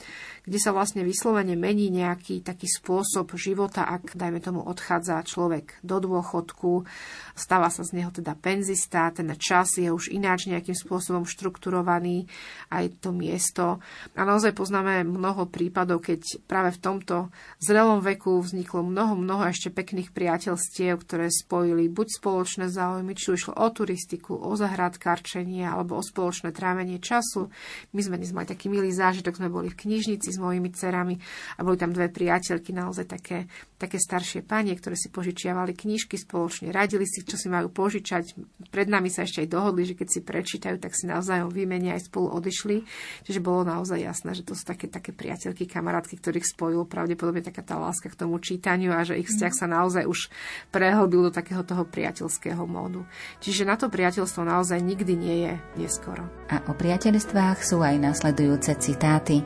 kde 0.47 0.63
sa 0.63 0.71
vlastne 0.71 1.03
vyslovene 1.03 1.59
mení 1.59 1.91
nejaký 1.91 2.39
taký 2.39 2.71
spôsob 2.71 3.35
života, 3.35 3.83
ak, 3.83 4.15
dajme 4.15 4.39
tomu, 4.39 4.63
odchádza 4.63 5.19
človek 5.27 5.75
do 5.83 5.99
dôchodku, 5.99 6.87
stáva 7.35 7.67
sa 7.67 7.83
z 7.83 7.99
neho 7.99 8.15
teda 8.15 8.31
penzista, 8.39 9.11
ten 9.11 9.27
čas 9.35 9.75
je 9.75 9.91
už 9.91 10.07
ináč 10.07 10.47
nejakým 10.47 10.71
spôsobom 10.71 11.27
štrukturovaný, 11.27 12.31
aj 12.71 13.03
to 13.03 13.11
miesto. 13.11 13.83
A 14.15 14.23
naozaj 14.23 14.55
poznáme 14.55 15.03
mnoho 15.03 15.51
prípadov, 15.51 15.99
keď 15.99 16.39
práve 16.47 16.71
v 16.71 16.79
tomto 16.79 17.27
zrelom 17.59 17.99
veku 17.99 18.39
vzniklo 18.39 18.87
mnoho, 18.87 19.19
mnoho 19.19 19.51
ešte 19.51 19.67
pekných 19.67 20.15
priateľstiev, 20.15 20.95
ktoré 21.03 21.27
spojili 21.27 21.91
buď 21.91 22.23
spoločné 22.23 22.71
záujmy, 22.71 23.19
či 23.19 23.35
už 23.35 23.51
o 23.51 23.67
turistiku, 23.67 24.39
o 24.39 24.55
zahradkárčenie 24.55 25.67
alebo 25.67 25.99
o 25.99 26.03
spoločné 26.05 26.55
trávenie 26.55 27.03
času. 27.03 27.51
My 27.91 27.99
sme 27.99 28.15
dnes 28.15 28.31
mali 28.31 28.47
taký 28.47 28.71
milý 28.71 28.95
zážitok, 28.95 29.35
sme 29.35 29.51
boli 29.51 29.67
v 29.67 29.75
knižnici 29.83 30.36
s 30.37 30.39
mojimi 30.39 30.69
cerami 30.69 31.17
a 31.57 31.65
boli 31.65 31.81
tam 31.81 31.89
dve 31.89 32.13
priateľky, 32.13 32.77
naozaj 32.77 33.09
také, 33.09 33.49
také 33.81 33.97
staršie 33.97 34.45
panie, 34.45 34.77
ktoré 34.77 34.93
si 34.93 35.09
požičiavali 35.09 35.73
knižky 35.73 36.13
spoločne, 36.21 36.69
radili 36.69 37.09
si, 37.09 37.25
čo 37.25 37.35
si 37.35 37.49
majú 37.49 37.73
požičať. 37.73 38.37
Pred 38.69 38.87
nami 38.87 39.09
sa 39.09 39.25
ešte 39.25 39.41
aj 39.41 39.49
dohodli, 39.49 39.89
že 39.89 39.97
keď 39.97 40.07
si 40.07 40.19
prečítajú, 40.21 40.77
tak 40.77 40.93
si 40.93 41.09
navzájom 41.09 41.49
vymenia 41.49 41.97
aj 41.97 42.13
spolu 42.13 42.37
odišli. 42.37 42.85
Čiže 43.25 43.41
bolo 43.41 43.65
naozaj 43.65 43.97
jasné, 43.97 44.37
že 44.37 44.45
to 44.45 44.53
sú 44.53 44.63
také, 44.63 44.85
také 44.85 45.09
priateľky, 45.11 45.65
kamarátky, 45.65 46.21
ktorých 46.21 46.45
spojilo 46.45 46.85
pravdepodobne 46.85 47.41
taká 47.41 47.65
tá 47.65 47.81
láska 47.81 48.13
k 48.13 48.19
tomu 48.19 48.37
čítaniu 48.37 48.93
a 48.93 49.01
že 49.01 49.17
ich 49.17 49.31
vzťah 49.31 49.53
sa 49.53 49.65
naozaj 49.65 50.05
už 50.05 50.29
prehlbil 50.69 51.27
do 51.27 51.31
takého 51.33 51.65
toho 51.65 51.87
priateľského 51.87 52.63
módu. 52.67 53.07
Čiže 53.41 53.65
na 53.65 53.79
to 53.79 53.89
priateľstvo 53.89 54.45
naozaj 54.45 54.79
nikdy 54.83 55.13
nie 55.17 55.37
je 55.47 55.53
neskoro. 55.79 56.27
A 56.51 56.61
o 56.67 56.73
priateľstvách 56.75 57.63
sú 57.63 57.81
aj 57.81 57.95
nasledujúce 57.97 58.75
citáty. 58.77 59.41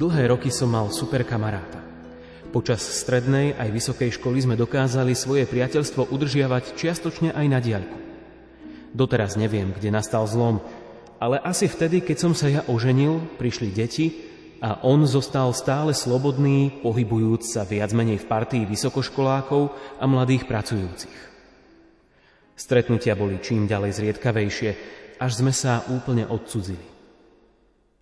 Dlhé 0.00 0.32
roky 0.32 0.48
som 0.48 0.72
mal 0.72 0.88
super 0.88 1.20
kamaráta. 1.28 1.76
Počas 2.56 2.80
strednej 2.80 3.52
aj 3.52 3.68
vysokej 3.68 4.16
školy 4.16 4.40
sme 4.40 4.56
dokázali 4.56 5.12
svoje 5.12 5.44
priateľstvo 5.44 6.08
udržiavať 6.08 6.72
čiastočne 6.72 7.36
aj 7.36 7.46
na 7.52 7.60
diaľku. 7.60 8.00
Doteraz 8.96 9.36
neviem, 9.36 9.76
kde 9.76 9.92
nastal 9.92 10.24
zlom, 10.24 10.64
ale 11.20 11.36
asi 11.44 11.68
vtedy, 11.68 12.00
keď 12.00 12.16
som 12.16 12.32
sa 12.32 12.48
ja 12.48 12.64
oženil, 12.64 13.20
prišli 13.36 13.68
deti 13.76 14.24
a 14.64 14.80
on 14.88 15.04
zostal 15.04 15.52
stále 15.52 15.92
slobodný, 15.92 16.80
pohybujúc 16.80 17.44
sa 17.44 17.68
viac 17.68 17.92
menej 17.92 18.24
v 18.24 18.28
partii 18.32 18.64
vysokoškolákov 18.64 19.68
a 20.00 20.04
mladých 20.08 20.48
pracujúcich. 20.48 21.18
Stretnutia 22.56 23.12
boli 23.12 23.36
čím 23.44 23.68
ďalej 23.68 24.00
zriedkavejšie, 24.00 24.70
až 25.20 25.30
sme 25.44 25.52
sa 25.52 25.84
úplne 25.92 26.24
odcudzili. 26.24 26.88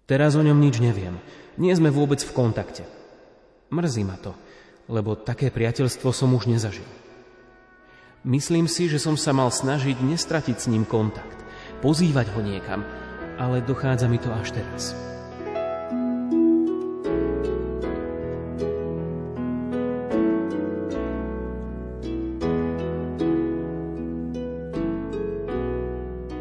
Teraz 0.07 0.39
o 0.39 0.47
ňom 0.47 0.63
nič 0.63 0.79
neviem, 0.79 1.19
nie 1.59 1.75
sme 1.75 1.91
vôbec 1.91 2.23
v 2.23 2.33
kontakte. 2.33 2.87
Mrzí 3.69 4.03
ma 4.07 4.17
to, 4.17 4.33
lebo 4.89 5.19
také 5.19 5.53
priateľstvo 5.53 6.09
som 6.15 6.33
už 6.33 6.49
nezažil. 6.49 6.87
Myslím 8.25 8.67
si, 8.67 8.89
že 8.91 8.99
som 8.99 9.15
sa 9.15 9.37
mal 9.37 9.51
snažiť 9.53 10.01
nestratiť 10.01 10.57
s 10.57 10.71
ním 10.71 10.87
kontakt, 10.87 11.39
pozývať 11.85 12.33
ho 12.35 12.41
niekam, 12.43 12.83
ale 13.39 13.63
dochádza 13.63 14.11
mi 14.11 14.19
to 14.19 14.31
až 14.33 14.57
teraz. 14.57 14.97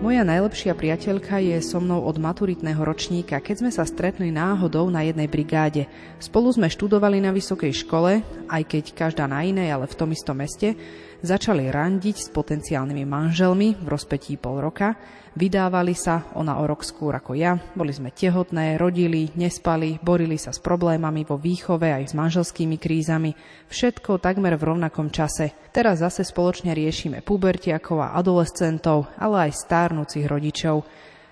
Moja 0.07 0.23
najlepšia 0.23 0.71
priateľka 0.71 1.35
je 1.43 1.59
so 1.59 1.83
mnou 1.83 2.07
od 2.07 2.15
maturitného 2.15 2.79
ročníka, 2.79 3.43
keď 3.43 3.55
sme 3.59 3.71
sa 3.75 3.83
stretli 3.83 4.31
náhodou 4.31 4.87
na 4.87 5.03
jednej 5.03 5.27
brigáde. 5.27 5.83
Spolu 6.15 6.47
sme 6.47 6.71
študovali 6.71 7.19
na 7.19 7.35
vysokej 7.35 7.83
škole, 7.83 8.23
aj 8.47 8.63
keď 8.71 8.95
každá 8.95 9.27
na 9.27 9.43
inej, 9.43 9.75
ale 9.75 9.83
v 9.83 9.97
tom 9.99 10.07
istom 10.15 10.39
meste, 10.39 10.79
začali 11.21 11.69
randiť 11.71 12.15
s 12.15 12.27
potenciálnymi 12.33 13.03
manželmi 13.05 13.77
v 13.77 13.87
rozpetí 13.87 14.35
pol 14.37 14.61
roka 14.61 14.97
Vydávali 15.37 15.93
sa, 15.93 16.33
ona 16.33 16.57
o 16.57 16.65
rok 16.65 16.81
skôr 16.81 17.13
ako 17.13 17.37
ja, 17.37 17.61
boli 17.77 17.93
sme 17.93 18.09
tehotné, 18.09 18.73
rodili, 18.73 19.29
nespali, 19.37 20.01
borili 20.01 20.33
sa 20.33 20.49
s 20.49 20.57
problémami 20.57 21.29
vo 21.29 21.37
výchove 21.37 21.93
aj 21.93 22.09
s 22.09 22.17
manželskými 22.17 22.81
krízami, 22.81 23.37
všetko 23.69 24.17
takmer 24.17 24.57
v 24.57 24.65
rovnakom 24.65 25.13
čase. 25.13 25.53
Teraz 25.69 26.01
zase 26.01 26.25
spoločne 26.25 26.73
riešime 26.73 27.21
pubertiakov 27.21 28.01
a 28.01 28.17
adolescentov, 28.17 29.13
ale 29.13 29.53
aj 29.53 29.61
stárnúcich 29.61 30.25
rodičov. 30.25 30.81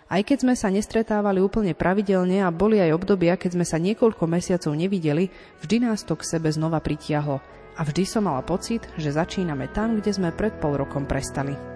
Aj 0.06 0.22
keď 0.22 0.38
sme 0.38 0.54
sa 0.54 0.70
nestretávali 0.70 1.42
úplne 1.42 1.74
pravidelne 1.74 2.46
a 2.46 2.54
boli 2.54 2.78
aj 2.78 2.94
obdobia, 2.94 3.42
keď 3.42 3.58
sme 3.58 3.66
sa 3.66 3.82
niekoľko 3.82 4.30
mesiacov 4.30 4.78
nevideli, 4.78 5.34
vždy 5.66 5.82
nás 5.82 6.06
to 6.06 6.14
k 6.14 6.30
sebe 6.30 6.54
znova 6.54 6.78
pritiahlo. 6.78 7.42
A 7.76 7.84
vždy 7.84 8.08
som 8.08 8.24
mala 8.24 8.40
pocit, 8.40 8.88
že 8.96 9.12
začíname 9.12 9.68
tam, 9.76 10.00
kde 10.00 10.16
sme 10.16 10.32
pred 10.32 10.56
pol 10.64 10.80
rokom 10.80 11.04
prestali. 11.04 11.75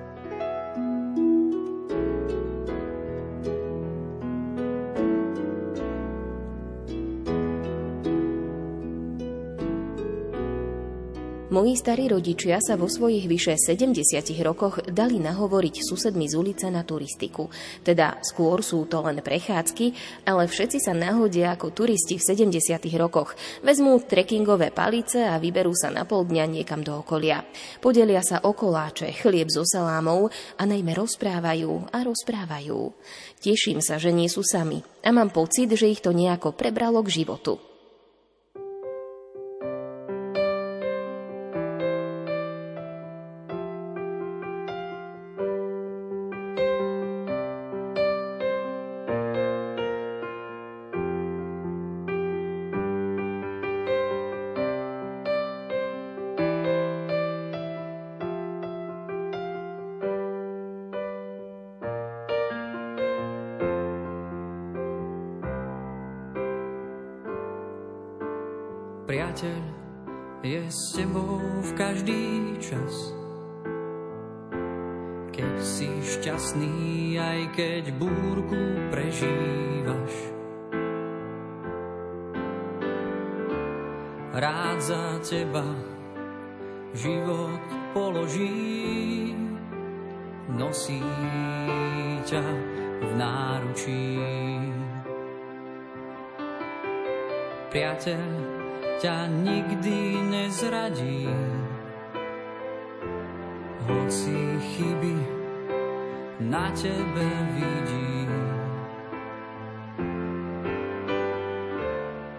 Moji 11.49 11.73
starí 11.73 12.05
rodičia 12.05 12.61
sa 12.61 12.77
vo 12.77 12.85
svojich 12.85 13.25
vyše 13.25 13.57
70 13.57 14.05
rokoch 14.45 14.85
dali 14.85 15.17
nahovoriť 15.17 15.81
susedmi 15.81 16.29
z 16.29 16.37
ulice 16.37 16.69
na 16.69 16.85
turistiku. 16.85 17.49
Teda 17.81 18.21
skôr 18.21 18.61
sú 18.61 18.85
to 18.85 19.01
len 19.01 19.17
prechádzky, 19.17 19.97
ale 20.29 20.45
všetci 20.45 20.77
sa 20.77 20.93
nahodia 20.93 21.57
ako 21.57 21.73
turisti 21.73 22.21
v 22.21 22.53
70 22.53 22.85
rokoch. 23.01 23.33
Vezmú 23.65 23.97
trekkingové 23.97 24.69
palice 24.69 25.25
a 25.25 25.41
vyberú 25.41 25.73
sa 25.73 25.89
na 25.89 26.05
pol 26.05 26.29
dňa 26.29 26.45
niekam 26.45 26.85
do 26.85 27.01
okolia. 27.01 27.41
Podelia 27.81 28.21
sa 28.21 28.45
o 28.45 28.53
koláče, 28.53 29.09
chlieb 29.17 29.49
so 29.49 29.65
salámou 29.65 30.29
a 30.53 30.63
najmä 30.69 30.93
rozprávajú 30.93 31.89
a 31.89 32.05
rozprávajú. 32.05 32.93
Teším 33.41 33.81
sa, 33.81 33.97
že 33.97 34.13
nie 34.13 34.29
sú 34.29 34.45
sami 34.45 34.85
a 35.01 35.09
mám 35.09 35.33
pocit, 35.33 35.73
že 35.73 35.89
ich 35.89 36.05
to 36.05 36.13
nejako 36.13 36.53
prebralo 36.53 37.01
k 37.01 37.25
životu. 37.25 37.68
Priateľ 69.09 69.61
je 70.45 70.61
s 70.69 70.93
tebou 70.93 71.41
v 71.41 71.71
každý 71.73 72.53
čas. 72.61 72.93
Keď 75.33 75.55
si 75.65 75.89
šťastný, 75.89 77.17
aj 77.17 77.39
keď 77.57 77.83
búrku 77.97 78.61
prežívaš. 78.93 80.13
Rád 84.37 84.77
za 84.77 85.17
teba 85.25 85.65
život 86.93 87.65
položí, 87.97 89.33
nosí 90.53 91.01
ťa 92.29 92.45
v 93.01 93.11
náručí. 93.17 94.21
Priateľ 97.73 98.58
ťa 98.99 99.31
nikdy 99.31 100.19
nezradí. 100.27 101.23
Hoci 103.87 104.39
chyby 104.59 105.15
na 106.43 106.67
tebe 106.75 107.27
vidí. 107.55 108.27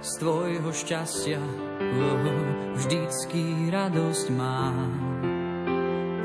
Z 0.04 0.10
tvojho 0.20 0.68
šťastia 0.68 1.40
oh, 1.80 2.24
vždycky 2.76 3.72
radosť 3.72 4.26
má. 4.36 4.68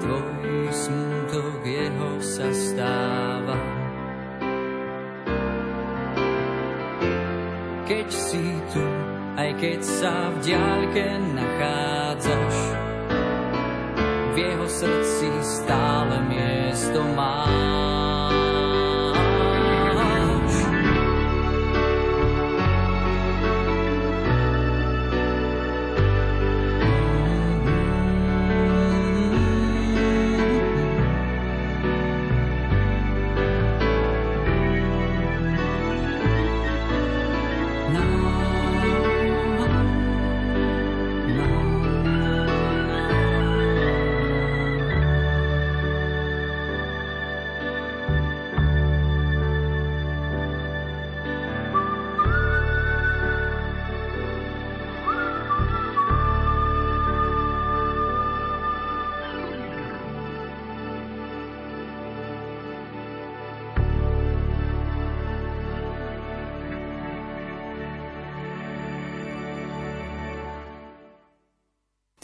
Tvoj 0.04 0.68
smutok 0.76 1.64
jeho 1.64 2.12
sa 2.20 2.52
stáva. 2.52 3.25
Keď 9.66 9.82
sa 9.82 10.30
v 10.30 10.36
diaľke 10.46 11.06
nachádzaš. 11.34 12.58
V 14.30 14.36
jeho 14.38 14.68
srdci 14.70 15.26
stále 15.42 15.85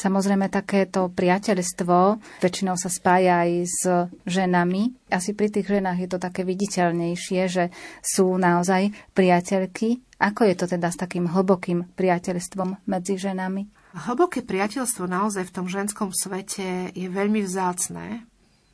Samozrejme, 0.02 0.50
takéto 0.50 1.14
priateľstvo 1.14 2.18
väčšinou 2.42 2.74
sa 2.74 2.90
spája 2.90 3.46
aj 3.46 3.52
s 3.70 3.82
ženami. 4.26 5.14
Asi 5.14 5.38
pri 5.38 5.54
tých 5.54 5.70
ženách 5.78 6.02
je 6.02 6.10
to 6.10 6.18
také 6.18 6.42
viditeľnejšie, 6.42 7.42
že 7.46 7.70
sú 8.02 8.34
naozaj 8.34 8.90
priateľky. 9.14 10.02
Ako 10.18 10.50
je 10.50 10.56
to 10.58 10.66
teda 10.66 10.90
s 10.90 10.98
takým 10.98 11.30
hlbokým 11.30 11.86
priateľstvom 11.94 12.82
medzi 12.90 13.22
ženami? 13.22 13.70
Hlboké 13.94 14.42
priateľstvo 14.42 15.06
naozaj 15.06 15.46
v 15.46 15.54
tom 15.54 15.70
ženskom 15.70 16.10
svete 16.10 16.90
je 16.98 17.06
veľmi 17.06 17.46
vzácné, 17.46 18.26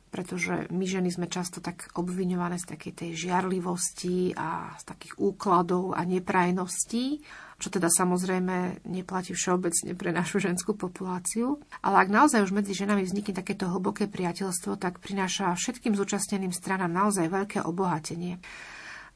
pretože 0.08 0.72
my 0.72 0.84
ženy 0.88 1.12
sme 1.12 1.28
často 1.28 1.60
tak 1.60 1.92
obviňované 1.92 2.56
z 2.56 2.72
takej 2.72 2.92
tej 3.04 3.10
žiarlivosti 3.28 4.32
a 4.32 4.72
z 4.80 4.84
takých 4.88 5.20
úkladov 5.20 5.92
a 5.92 6.08
neprajností 6.08 7.20
čo 7.58 7.74
teda 7.74 7.90
samozrejme 7.90 8.86
neplatí 8.86 9.34
všeobecne 9.34 9.98
pre 9.98 10.14
našu 10.14 10.38
ženskú 10.38 10.78
populáciu. 10.78 11.58
Ale 11.82 12.06
ak 12.06 12.08
naozaj 12.08 12.46
už 12.46 12.54
medzi 12.54 12.70
ženami 12.72 13.02
vznikne 13.02 13.34
takéto 13.34 13.66
hlboké 13.66 14.06
priateľstvo, 14.06 14.78
tak 14.78 15.02
prináša 15.02 15.58
všetkým 15.58 15.98
zúčastneným 15.98 16.54
stranám 16.54 16.94
naozaj 16.94 17.26
veľké 17.26 17.58
obohatenie. 17.66 18.38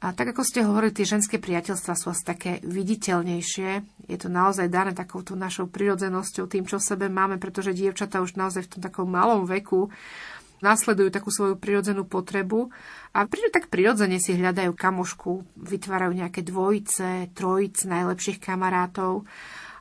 A 0.03 0.11
tak 0.11 0.35
ako 0.35 0.43
ste 0.43 0.67
hovorili, 0.67 0.91
tie 0.91 1.07
ženské 1.07 1.39
priateľstva 1.39 1.95
sú 1.95 2.11
asi 2.11 2.27
také 2.27 2.59
viditeľnejšie. 2.67 3.69
Je 4.11 4.17
to 4.19 4.27
naozaj 4.27 4.67
dané 4.67 4.91
takouto 4.91 5.31
našou 5.39 5.71
prirodzenosťou, 5.71 6.43
tým, 6.51 6.67
čo 6.67 6.75
v 6.75 6.87
sebe 6.91 7.07
máme, 7.07 7.39
pretože 7.39 7.71
dievčatá 7.71 8.19
už 8.19 8.35
naozaj 8.35 8.67
v 8.67 8.71
tom 8.75 8.81
takom 8.83 9.07
malom 9.07 9.47
veku 9.47 9.87
následujú 10.63 11.11
takú 11.11 11.29
svoju 11.29 11.59
prirodzenú 11.59 12.07
potrebu 12.07 12.71
a 13.11 13.27
prídu 13.27 13.51
tak 13.51 13.67
prirodzene 13.67 14.17
si 14.17 14.33
hľadajú 14.33 14.71
kamošku, 14.73 15.43
vytvárajú 15.59 16.15
nejaké 16.15 16.41
dvojice, 16.41 17.35
trojice 17.35 17.85
najlepších 17.91 18.39
kamarátov 18.39 19.27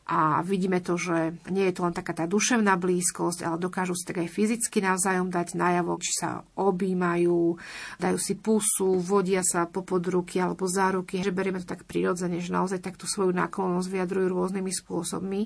a 0.02 0.42
vidíme 0.42 0.82
to, 0.82 0.98
že 0.98 1.38
nie 1.54 1.70
je 1.70 1.74
to 1.78 1.86
len 1.86 1.94
taká 1.94 2.10
tá 2.10 2.26
duševná 2.26 2.74
blízkosť, 2.74 3.46
ale 3.46 3.56
dokážu 3.56 3.94
si 3.94 4.02
tak 4.02 4.20
aj 4.20 4.34
fyzicky 4.34 4.82
navzájom 4.82 5.30
dať 5.30 5.54
najavo, 5.54 5.94
či 6.02 6.10
sa 6.18 6.42
objímajú, 6.58 7.56
dajú 8.02 8.18
si 8.18 8.34
pusu, 8.34 8.98
vodia 8.98 9.46
sa 9.46 9.70
po 9.70 9.86
podruky 9.86 10.42
alebo 10.42 10.66
za 10.66 10.90
ruky, 10.90 11.22
že 11.22 11.30
berieme 11.30 11.62
to 11.62 11.70
tak 11.70 11.86
prirodzene, 11.86 12.42
že 12.42 12.50
naozaj 12.50 12.82
takto 12.82 13.06
svoju 13.06 13.30
náklonnosť 13.30 13.88
vyjadrujú 13.88 14.26
rôznymi 14.34 14.72
spôsobmi. 14.74 15.42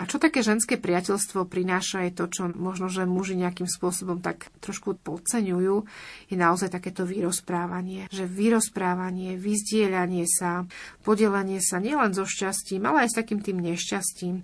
A 0.00 0.08
čo 0.08 0.16
také 0.16 0.40
ženské 0.40 0.80
priateľstvo 0.80 1.44
prináša 1.44 2.08
je 2.08 2.12
to, 2.16 2.24
čo 2.32 2.42
možno, 2.56 2.88
že 2.88 3.04
muži 3.04 3.36
nejakým 3.36 3.68
spôsobom 3.68 4.24
tak 4.24 4.48
trošku 4.64 4.96
podceňujú, 4.96 5.84
je 6.32 6.36
naozaj 6.40 6.72
takéto 6.72 7.04
vyrozprávanie. 7.04 8.08
Že 8.08 8.24
vyrozprávanie, 8.24 9.36
vyzdieľanie 9.36 10.24
sa, 10.24 10.64
podelenie 11.04 11.60
sa 11.60 11.84
nielen 11.84 12.16
so 12.16 12.24
šťastím, 12.24 12.88
ale 12.88 13.04
aj 13.04 13.08
s 13.12 13.18
takým 13.20 13.44
tým 13.44 13.60
nešťastím. 13.60 14.40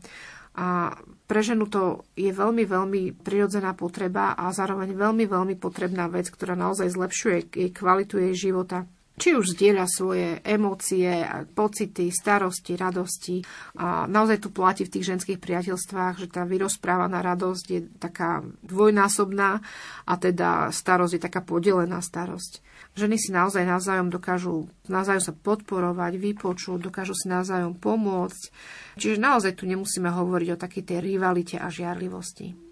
A 0.56 0.92
pre 1.24 1.40
ženu 1.40 1.68
to 1.68 2.04
je 2.16 2.32
veľmi, 2.32 2.64
veľmi 2.64 3.02
prirodzená 3.16 3.72
potreba 3.72 4.36
a 4.36 4.52
zároveň 4.52 4.92
veľmi, 4.92 5.24
veľmi 5.24 5.54
potrebná 5.56 6.08
vec, 6.08 6.28
ktorá 6.32 6.52
naozaj 6.52 6.92
zlepšuje 6.92 7.36
jej 7.52 7.70
kvalitu 7.72 8.20
jej 8.20 8.48
života 8.48 8.88
či 9.16 9.32
už 9.32 9.56
zdieľa 9.56 9.88
svoje 9.88 10.40
emócie, 10.44 11.24
pocity, 11.56 12.12
starosti, 12.12 12.76
radosti. 12.76 13.36
A 13.80 14.04
naozaj 14.04 14.44
tu 14.44 14.48
platí 14.52 14.84
v 14.84 14.92
tých 14.92 15.08
ženských 15.16 15.40
priateľstvách, 15.40 16.20
že 16.20 16.28
tá 16.28 16.44
vyrozprávaná 16.44 17.24
radosť 17.24 17.64
je 17.72 17.80
taká 17.96 18.44
dvojnásobná 18.64 19.64
a 20.04 20.12
teda 20.20 20.68
starosť 20.68 21.12
je 21.16 21.24
taká 21.24 21.40
podelená 21.40 22.04
starosť. 22.04 22.60
Ženy 22.96 23.16
si 23.16 23.32
naozaj 23.32 23.64
navzájom 23.64 24.12
dokážu 24.12 24.68
navzájom 24.88 25.22
sa 25.22 25.34
podporovať, 25.34 26.16
vypočuť, 26.16 26.78
dokážu 26.88 27.12
si 27.16 27.26
navzájom 27.28 27.76
pomôcť. 27.76 28.42
Čiže 28.96 29.20
naozaj 29.20 29.58
tu 29.58 29.64
nemusíme 29.68 30.08
hovoriť 30.08 30.48
o 30.54 30.60
takej 30.60 30.82
tej 30.84 30.98
rivalite 31.02 31.56
a 31.58 31.68
žiarlivosti. 31.68 32.65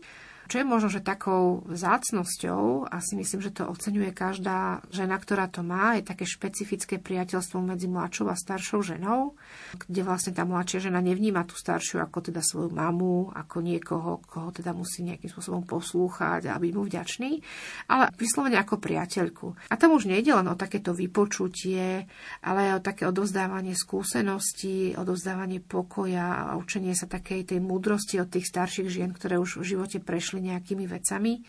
Čo 0.44 0.61
je 0.61 0.66
možno, 0.66 0.88
že 0.92 1.00
takou 1.00 1.64
vzácnosťou, 1.66 2.88
a 2.88 2.96
si 3.00 3.16
myslím, 3.16 3.40
že 3.40 3.54
to 3.54 3.68
oceňuje 3.68 4.12
každá 4.12 4.85
žena, 4.92 5.16
ktorá 5.16 5.48
to 5.48 5.64
má, 5.64 5.96
je 5.96 6.04
také 6.04 6.28
špecifické 6.28 7.00
priateľstvo 7.00 7.64
medzi 7.64 7.88
mladšou 7.88 8.28
a 8.28 8.37
staršou 8.37 8.85
ženou, 8.85 9.35
kde 9.88 10.04
vlastne 10.04 10.37
tá 10.37 10.44
mladšia 10.44 10.90
žena 10.90 11.00
nevníma 11.00 11.48
tú 11.48 11.57
staršiu 11.57 12.04
ako 12.04 12.30
teda 12.30 12.44
svoju 12.44 12.70
mamu, 12.70 13.33
ako 13.33 13.57
niekoho, 13.64 14.20
koho 14.24 14.52
teda 14.52 14.76
musí 14.76 15.02
nejakým 15.02 15.33
spôsobom 15.33 15.64
poslúchať 15.64 16.52
a 16.52 16.61
byť 16.61 16.72
mu 16.76 16.83
vďačný, 16.85 17.30
ale 17.88 18.12
vyslovene 18.20 18.61
ako 18.61 18.78
priateľku. 18.78 19.46
A 19.72 19.74
tam 19.80 19.96
už 19.96 20.07
nejde 20.07 20.37
len 20.37 20.46
o 20.46 20.59
takéto 20.59 20.92
vypočutie, 20.92 22.04
ale 22.44 22.59
aj 22.70 22.72
o 22.78 22.85
také 22.85 23.09
odovzdávanie 23.09 23.72
skúseností, 23.72 24.94
odovzdávanie 24.94 25.64
pokoja 25.64 26.52
a 26.52 26.61
učenie 26.61 26.92
sa 26.92 27.09
takej 27.09 27.54
tej 27.54 27.61
múdrosti 27.64 28.20
od 28.20 28.28
tých 28.28 28.48
starších 28.48 28.88
žien, 28.90 29.11
ktoré 29.14 29.40
už 29.40 29.64
v 29.64 29.76
živote 29.76 29.98
prešli 30.02 30.34
prešli 30.35 30.51
nejakými 30.51 30.90
vecami 30.90 31.47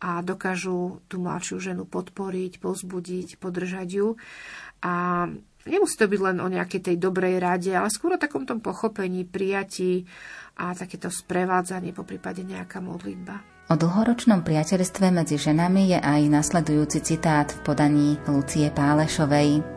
a 0.00 0.24
dokážu 0.24 1.04
tú 1.08 1.20
mladšiu 1.20 1.60
ženu 1.60 1.84
podporiť, 1.84 2.60
pozbudiť, 2.60 3.36
podržať 3.36 3.88
ju. 3.92 4.08
A 4.84 5.24
nemusí 5.68 5.96
to 5.96 6.08
byť 6.08 6.20
len 6.20 6.36
o 6.40 6.48
nejakej 6.48 6.80
tej 6.80 6.96
dobrej 6.96 7.40
rade, 7.40 7.72
ale 7.72 7.92
skôr 7.92 8.16
o 8.16 8.20
takom 8.20 8.48
tom 8.48 8.64
pochopení, 8.64 9.28
prijatí 9.28 10.04
a 10.56 10.72
takéto 10.72 11.12
sprevádzanie, 11.12 11.92
po 11.92 12.04
prípade 12.04 12.44
nejaká 12.44 12.80
modlitba. 12.80 13.44
O 13.66 13.74
dlhoročnom 13.74 14.46
priateľstve 14.46 15.10
medzi 15.10 15.36
ženami 15.36 15.96
je 15.96 15.98
aj 15.98 16.22
nasledujúci 16.30 17.02
citát 17.02 17.50
v 17.50 17.60
podaní 17.66 18.08
Lucie 18.30 18.70
Pálešovej. 18.70 19.75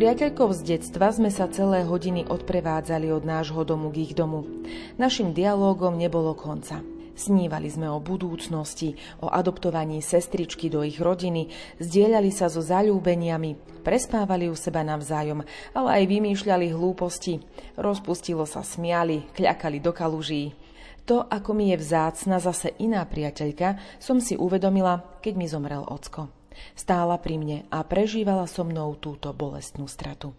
Priateľkou 0.00 0.48
z 0.56 0.60
detstva 0.64 1.12
sme 1.12 1.28
sa 1.28 1.44
celé 1.52 1.84
hodiny 1.84 2.24
odprevádzali 2.24 3.12
od 3.12 3.20
nášho 3.20 3.68
domu 3.68 3.92
k 3.92 4.08
ich 4.08 4.16
domu. 4.16 4.48
Našim 4.96 5.36
dialógom 5.36 6.00
nebolo 6.00 6.32
konca. 6.32 6.80
Snívali 7.12 7.68
sme 7.68 7.84
o 7.92 8.00
budúcnosti, 8.00 8.96
o 9.20 9.28
adoptovaní 9.28 10.00
sestričky 10.00 10.72
do 10.72 10.80
ich 10.80 10.96
rodiny, 10.96 11.52
zdieľali 11.84 12.32
sa 12.32 12.48
so 12.48 12.64
zalúbeniami, 12.64 13.60
prespávali 13.84 14.48
u 14.48 14.56
seba 14.56 14.80
navzájom, 14.80 15.44
ale 15.76 15.88
aj 16.00 16.04
vymýšľali 16.16 16.72
hlúposti. 16.72 17.44
Rozpustilo 17.76 18.48
sa, 18.48 18.64
smiali, 18.64 19.28
kľakali 19.36 19.84
do 19.84 19.92
kaluží. 19.92 20.56
To, 21.04 21.28
ako 21.28 21.52
mi 21.52 21.76
je 21.76 21.76
vzácna 21.76 22.40
zase 22.40 22.72
iná 22.80 23.04
priateľka, 23.04 23.76
som 24.00 24.16
si 24.16 24.32
uvedomila, 24.32 25.20
keď 25.20 25.32
mi 25.36 25.44
zomrel 25.44 25.84
ocko. 25.84 26.39
Stála 26.74 27.18
pri 27.18 27.38
mne 27.38 27.58
a 27.68 27.84
prežívala 27.84 28.46
so 28.46 28.64
mnou 28.64 28.94
túto 28.96 29.32
bolestnú 29.32 29.88
stratu. 29.88 30.34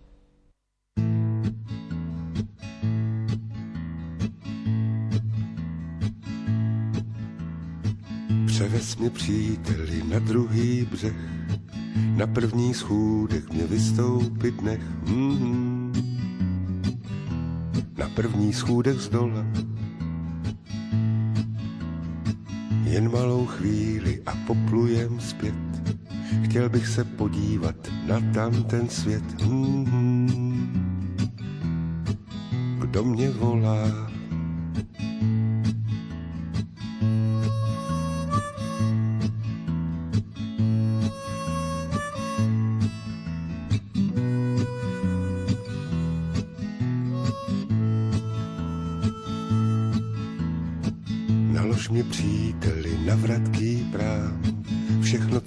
Převez 8.45 8.97
mě 8.97 9.09
příteli 9.09 10.03
na 10.03 10.19
druhý 10.19 10.85
břeh, 10.91 11.15
na 12.15 12.27
první 12.27 12.73
schůdek 12.73 13.49
mě 13.49 13.63
vystoupit 13.67 14.61
nech. 14.61 14.81
Mm-hmm. 15.03 15.91
Na 17.97 18.09
první 18.09 18.53
schůdek 18.53 18.99
z 18.99 19.09
dola, 19.09 19.45
jen 22.83 23.11
malou 23.11 23.45
chvíli 23.45 24.21
a 24.25 24.33
poplujem 24.47 25.19
zpět. 25.19 25.70
Chtěl 26.51 26.69
bych 26.69 26.87
se 26.87 27.03
podívat 27.03 27.75
na 28.07 28.33
tam 28.33 28.63
ten 28.63 28.89
svět. 28.89 29.23
Mm-hmm. 29.23 30.67
Kdo 32.79 33.03
mě 33.03 33.29
volá? 33.29 34.10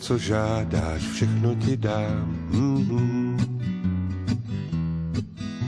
Co 0.04 0.18
žádáš, 0.18 1.02
všechno 1.02 1.54
ti 1.54 1.76
dám. 1.76 2.48
Mm-hmm. 2.52 3.36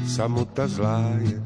Samota 0.07 0.69
zlá 0.69 1.09
je. 1.19 1.43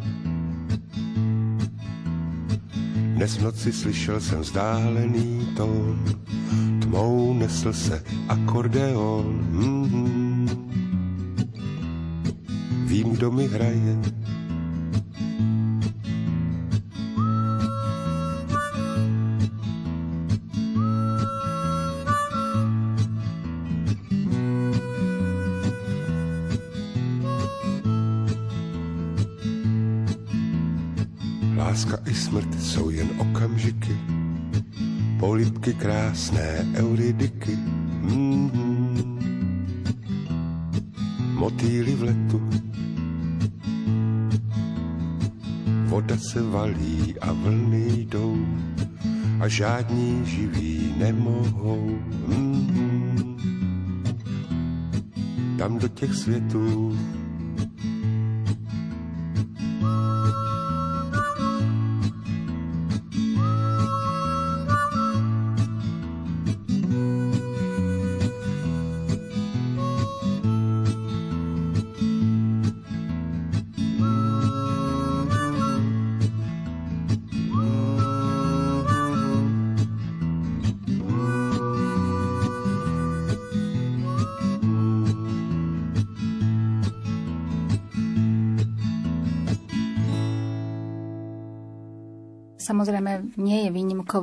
Dnes 3.15 3.37
v 3.37 3.43
noci 3.43 3.73
slyšel 3.73 4.21
jsem 4.21 4.41
vzdálený 4.41 5.49
tón, 5.57 6.03
tmou 6.83 7.35
nesl 7.35 7.73
se 7.73 8.03
akordeon. 8.29 9.39
Mm-hmm. 9.53 10.49
Vím, 12.87 13.11
kdo 13.11 13.31
mi 13.31 13.47
hraje, 13.47 13.99
krásné 35.81 36.69
euridiky. 36.77 37.57
Mm-hmm. 38.05 39.17
Motýly 41.41 41.95
v 41.97 42.03
letu, 42.03 42.41
voda 45.89 46.17
se 46.21 46.43
valí 46.43 47.17
a 47.21 47.33
vlny 47.33 48.05
jdou 48.05 48.37
a 49.41 49.49
žádní 49.49 50.21
živí 50.25 50.95
nemohou. 51.01 51.97
Mm-hmm. 52.29 53.37
Tam 55.59 55.79
do 55.79 55.89
těch 55.89 56.15
světů 56.15 56.99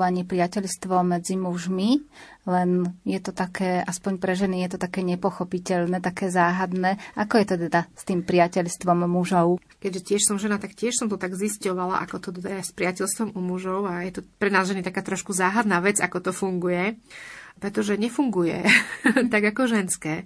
ani 0.01 0.25
priateľstvo 0.25 1.05
medzi 1.05 1.37
mužmi, 1.37 2.03
len 2.47 2.69
je 3.03 3.19
to 3.19 3.35
také, 3.35 3.83
aspoň 3.83 4.13
pre 4.17 4.33
ženy, 4.33 4.63
je 4.65 4.77
to 4.77 4.79
také 4.79 5.03
nepochopiteľné, 5.03 5.99
také 5.99 6.31
záhadné. 6.31 7.01
Ako 7.19 7.39
je 7.41 7.45
to 7.47 7.55
teda 7.67 7.85
s 7.91 8.03
tým 8.07 8.23
priateľstvom 8.23 9.05
mužov? 9.05 9.59
Keďže 9.83 10.01
tiež 10.13 10.21
som 10.25 10.37
žena, 10.39 10.57
tak 10.57 10.73
tiež 10.73 10.95
som 10.95 11.07
to 11.11 11.19
tak 11.19 11.35
zisťovala, 11.35 12.01
ako 12.03 12.15
to 12.23 12.29
teda 12.35 12.61
je 12.61 12.69
s 12.69 12.73
priateľstvom 12.73 13.35
u 13.35 13.41
mužov 13.43 13.85
a 13.87 14.03
je 14.07 14.19
to 14.19 14.21
pre 14.37 14.49
nás 14.49 14.67
ženy 14.67 14.81
taká 14.81 15.03
trošku 15.03 15.35
záhadná 15.35 15.83
vec, 15.83 15.99
ako 15.99 16.29
to 16.29 16.31
funguje, 16.33 16.95
pretože 17.57 17.99
nefunguje 17.99 18.63
tak 19.33 19.43
ako 19.53 19.67
ženské. 19.67 20.25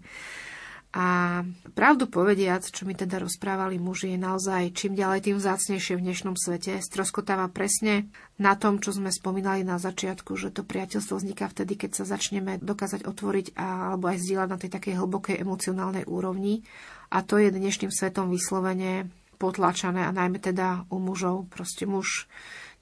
A 0.91 1.39
pravdu 1.71 2.03
povediac, 2.03 2.67
čo 2.67 2.83
mi 2.83 2.91
teda 2.91 3.23
rozprávali 3.23 3.79
muži, 3.79 4.11
je 4.11 4.19
naozaj 4.19 4.75
čím 4.75 4.91
ďalej 4.91 5.23
tým 5.23 5.37
vzácnejšie 5.39 5.95
v 5.95 6.03
dnešnom 6.03 6.35
svete. 6.35 6.83
Stroskotáva 6.83 7.47
presne 7.47 8.11
na 8.35 8.59
tom, 8.59 8.83
čo 8.83 8.91
sme 8.91 9.07
spomínali 9.07 9.63
na 9.63 9.79
začiatku, 9.79 10.35
že 10.35 10.51
to 10.51 10.67
priateľstvo 10.67 11.15
vzniká 11.15 11.47
vtedy, 11.47 11.79
keď 11.79 12.03
sa 12.03 12.03
začneme 12.03 12.59
dokázať 12.59 13.07
otvoriť 13.07 13.55
a, 13.55 13.95
alebo 13.95 14.11
aj 14.11 14.19
zdieľať 14.19 14.49
na 14.51 14.59
tej 14.59 14.69
takej 14.75 14.93
hlbokej 14.99 15.39
emocionálnej 15.39 16.03
úrovni. 16.11 16.67
A 17.07 17.23
to 17.23 17.39
je 17.39 17.55
dnešným 17.55 17.91
svetom 17.91 18.27
vyslovene 18.27 19.07
potlačané 19.39 20.03
a 20.03 20.11
najmä 20.11 20.43
teda 20.43 20.91
u 20.91 20.99
mužov. 20.99 21.47
Proste 21.47 21.87
muž 21.87 22.27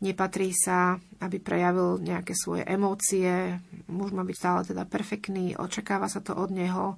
nepatrí 0.01 0.49
sa, 0.49 0.97
aby 1.21 1.37
prejavil 1.37 2.01
nejaké 2.01 2.33
svoje 2.33 2.65
emócie. 2.65 3.61
Muž 3.85 4.17
má 4.17 4.25
byť 4.25 4.33
stále 4.35 4.59
teda 4.65 4.89
perfektný, 4.89 5.53
očakáva 5.61 6.09
sa 6.09 6.25
to 6.25 6.33
od 6.33 6.49
neho 6.49 6.97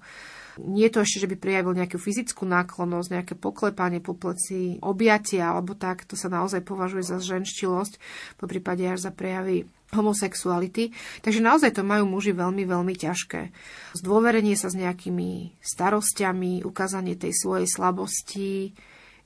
nie 0.59 0.89
je 0.89 0.93
to 0.97 0.99
ešte, 1.05 1.23
že 1.23 1.29
by 1.31 1.35
prijavil 1.39 1.73
nejakú 1.77 1.95
fyzickú 1.95 2.43
náklonnosť, 2.43 3.07
nejaké 3.13 3.33
poklepanie 3.39 4.03
po 4.03 4.17
pleci, 4.17 4.81
objatia 4.83 5.53
alebo 5.53 5.77
tak, 5.77 6.03
to 6.03 6.19
sa 6.19 6.27
naozaj 6.27 6.65
považuje 6.65 7.05
za 7.05 7.21
ženštilosť, 7.21 7.93
po 8.35 8.45
prípade 8.49 8.83
až 8.83 9.07
za 9.07 9.11
prejavy 9.13 9.69
homosexuality. 9.91 10.95
Takže 11.19 11.43
naozaj 11.43 11.75
to 11.75 11.83
majú 11.83 12.07
muži 12.07 12.31
veľmi, 12.31 12.63
veľmi 12.63 12.95
ťažké. 12.95 13.51
Zdôverenie 13.99 14.55
sa 14.55 14.71
s 14.71 14.79
nejakými 14.79 15.59
starostiami, 15.59 16.63
ukázanie 16.63 17.19
tej 17.19 17.35
svojej 17.35 17.67
slabosti, 17.67 18.71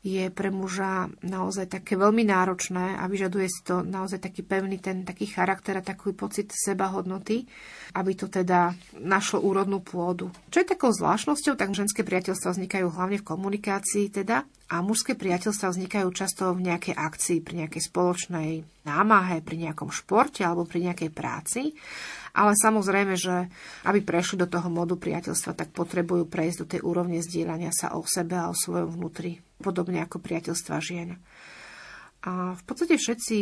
je 0.05 0.29
pre 0.29 0.53
muža 0.53 1.09
naozaj 1.25 1.65
také 1.65 1.97
veľmi 1.97 2.29
náročné 2.29 3.01
a 3.01 3.09
vyžaduje 3.09 3.49
si 3.49 3.65
to 3.65 3.81
naozaj 3.81 4.21
taký 4.21 4.45
pevný 4.45 4.77
ten 4.77 5.01
taký 5.01 5.25
charakter 5.25 5.81
a 5.81 5.81
taký 5.81 6.13
pocit 6.13 6.53
sebahodnoty, 6.53 7.49
aby 7.97 8.11
to 8.13 8.29
teda 8.29 8.77
našlo 9.01 9.41
úrodnú 9.41 9.81
pôdu. 9.81 10.29
Čo 10.53 10.61
je 10.61 10.71
takou 10.77 10.93
zvláštnosťou, 10.93 11.57
tak 11.57 11.73
ženské 11.73 12.05
priateľstva 12.05 12.53
vznikajú 12.53 12.93
hlavne 12.93 13.17
v 13.17 13.25
komunikácii 13.25 14.13
teda 14.13 14.45
a 14.45 14.75
mužské 14.85 15.17
priateľstva 15.17 15.73
vznikajú 15.73 16.09
často 16.13 16.53
v 16.53 16.69
nejakej 16.69 16.93
akcii, 16.93 17.41
pri 17.41 17.65
nejakej 17.65 17.81
spoločnej 17.89 18.49
námahe, 18.85 19.41
pri 19.41 19.57
nejakom 19.57 19.89
športe 19.89 20.45
alebo 20.45 20.69
pri 20.69 20.85
nejakej 20.89 21.09
práci. 21.09 21.73
Ale 22.35 22.53
samozrejme, 22.53 23.17
že 23.17 23.49
aby 23.89 24.05
prešli 24.05 24.37
do 24.37 24.45
toho 24.45 24.69
modu 24.69 24.93
priateľstva, 24.99 25.57
tak 25.57 25.73
potrebujú 25.73 26.29
prejsť 26.29 26.57
do 26.61 26.69
tej 26.69 26.81
úrovne 26.85 27.23
zdieľania 27.23 27.73
sa 27.73 27.97
o 27.97 28.05
sebe 28.05 28.35
a 28.37 28.51
o 28.51 28.57
svojom 28.57 28.91
vnútri, 28.91 29.44
podobne 29.59 30.03
ako 30.03 30.19
priateľstva 30.19 30.75
žien. 30.83 31.19
A 32.25 32.57
v 32.57 32.63
podstate 32.65 32.97
všetci 32.97 33.37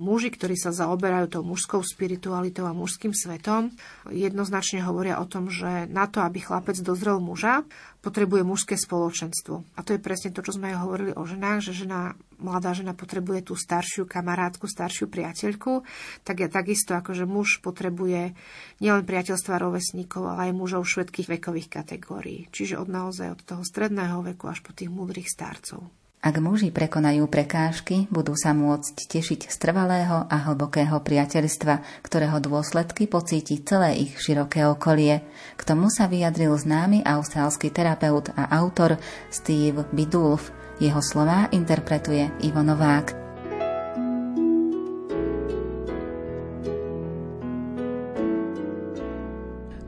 muži, 0.00 0.32
ktorí 0.32 0.54
sa 0.58 0.74
zaoberajú 0.74 1.38
tou 1.38 1.42
mužskou 1.44 1.82
spiritualitou 1.82 2.64
a 2.66 2.74
mužským 2.74 3.14
svetom, 3.14 3.74
jednoznačne 4.08 4.82
hovoria 4.82 5.20
o 5.20 5.26
tom, 5.26 5.52
že 5.52 5.86
na 5.90 6.06
to, 6.08 6.22
aby 6.22 6.42
chlapec 6.42 6.78
dozrel 6.80 7.18
muža, 7.18 7.66
potrebuje 7.98 8.46
mužské 8.46 8.74
spoločenstvo. 8.78 9.66
A 9.74 9.80
to 9.82 9.98
je 9.98 10.00
presne 10.00 10.30
to, 10.30 10.40
čo 10.40 10.54
sme 10.54 10.70
aj 10.70 10.80
hovorili 10.80 11.12
o 11.12 11.26
ženách, 11.26 11.60
že 11.66 11.84
žena, 11.84 12.14
mladá 12.38 12.70
žena 12.72 12.94
potrebuje 12.94 13.50
tú 13.50 13.58
staršiu 13.58 14.06
kamarátku, 14.06 14.70
staršiu 14.70 15.10
priateľku, 15.10 15.82
tak 16.22 16.40
ja 16.40 16.48
takisto, 16.48 16.94
ako 16.94 17.12
že 17.12 17.26
muž 17.26 17.58
potrebuje 17.58 18.38
nielen 18.78 19.02
priateľstva 19.02 19.58
rovesníkov, 19.58 20.22
ale 20.24 20.50
aj 20.50 20.56
mužov 20.56 20.86
všetkých 20.86 21.26
vekových 21.38 21.68
kategórií. 21.68 22.46
Čiže 22.54 22.78
od 22.78 22.88
naozaj 22.88 23.34
od 23.34 23.40
toho 23.42 23.62
stredného 23.66 24.22
veku 24.22 24.46
až 24.46 24.62
po 24.62 24.70
tých 24.70 24.88
múdrych 24.88 25.26
starcov. 25.26 25.97
Ak 26.18 26.34
muži 26.42 26.74
prekonajú 26.74 27.30
prekážky, 27.30 28.10
budú 28.10 28.34
sa 28.34 28.50
môcť 28.50 29.06
tešiť 29.06 29.46
z 29.46 29.56
trvalého 29.62 30.26
a 30.26 30.36
hlbokého 30.50 30.98
priateľstva, 30.98 32.02
ktorého 32.02 32.42
dôsledky 32.42 33.06
pocíti 33.06 33.62
celé 33.62 34.02
ich 34.02 34.18
široké 34.18 34.66
okolie. 34.66 35.22
K 35.54 35.62
tomu 35.62 35.86
sa 35.94 36.10
vyjadril 36.10 36.58
známy 36.58 37.06
austrálsky 37.06 37.70
terapeut 37.70 38.34
a 38.34 38.50
autor 38.58 38.98
Steve 39.30 39.86
Bidulf. 39.94 40.50
Jeho 40.82 40.98
slová 40.98 41.46
interpretuje 41.54 42.34
Ivo 42.42 42.66
Novák. 42.66 43.27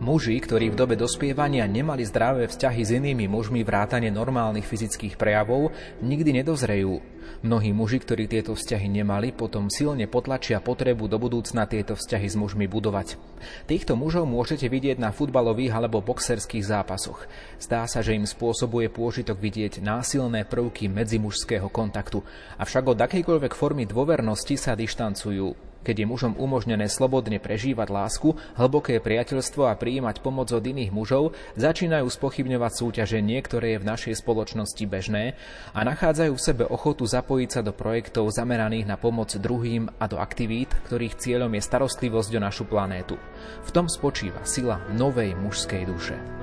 Muži, 0.01 0.41
ktorí 0.41 0.73
v 0.73 0.81
dobe 0.81 0.97
dospievania 0.97 1.69
nemali 1.69 2.09
zdravé 2.09 2.49
vzťahy 2.49 2.81
s 2.89 2.97
inými 2.97 3.29
mužmi 3.29 3.61
vrátane 3.61 4.09
normálnych 4.09 4.65
fyzických 4.65 5.21
prejavov, 5.21 5.77
nikdy 6.01 6.41
nedozrejú. 6.41 7.05
Mnohí 7.45 7.77
muži, 7.77 8.01
ktorí 8.01 8.25
tieto 8.25 8.57
vzťahy 8.57 8.89
nemali, 8.89 9.29
potom 9.29 9.69
silne 9.69 10.09
potlačia 10.09 10.57
potrebu 10.65 11.05
do 11.05 11.21
budúcna 11.21 11.69
tieto 11.69 12.01
vzťahy 12.01 12.33
s 12.33 12.37
mužmi 12.37 12.65
budovať. 12.65 13.21
Týchto 13.69 13.93
mužov 13.93 14.25
môžete 14.25 14.73
vidieť 14.73 14.97
na 14.97 15.13
futbalových 15.13 15.77
alebo 15.77 16.01
boxerských 16.01 16.65
zápasoch. 16.65 17.29
Zdá 17.61 17.85
sa, 17.85 18.01
že 18.01 18.17
im 18.17 18.25
spôsobuje 18.25 18.89
pôžitok 18.89 19.37
vidieť 19.37 19.85
násilné 19.85 20.49
prvky 20.49 20.89
medzimužského 20.89 21.69
kontaktu, 21.69 22.25
avšak 22.57 22.89
od 22.89 22.99
akejkoľvek 23.05 23.53
formy 23.53 23.85
dôvernosti 23.85 24.57
sa 24.57 24.73
dištancujú. 24.73 25.70
Keď 25.81 26.05
je 26.05 26.07
mužom 26.07 26.33
umožnené 26.37 26.93
slobodne 26.93 27.41
prežívať 27.41 27.89
lásku, 27.89 28.37
hlboké 28.61 29.01
priateľstvo 29.01 29.65
a 29.65 29.79
prijímať 29.79 30.21
pomoc 30.21 30.53
od 30.53 30.61
iných 30.61 30.93
mužov, 30.93 31.33
začínajú 31.57 32.05
spochybňovať 32.05 32.73
súťaženie, 32.77 33.41
ktoré 33.41 33.77
je 33.77 33.83
v 33.83 33.89
našej 33.89 34.15
spoločnosti 34.21 34.85
bežné 34.85 35.41
a 35.73 35.81
nachádzajú 35.81 36.33
v 36.37 36.45
sebe 36.45 36.65
ochotu 36.69 37.09
zapojiť 37.09 37.49
sa 37.49 37.61
do 37.65 37.73
projektov 37.73 38.29
zameraných 38.29 38.85
na 38.85 39.01
pomoc 39.01 39.33
druhým 39.33 39.89
a 39.97 40.05
do 40.05 40.21
aktivít, 40.21 40.73
ktorých 40.89 41.17
cieľom 41.17 41.53
je 41.57 41.63
starostlivosť 41.65 42.31
o 42.37 42.41
našu 42.41 42.65
planétu. 42.69 43.17
V 43.65 43.71
tom 43.73 43.89
spočíva 43.89 44.45
sila 44.45 44.85
novej 44.93 45.33
mužskej 45.37 45.83
duše. 45.89 46.40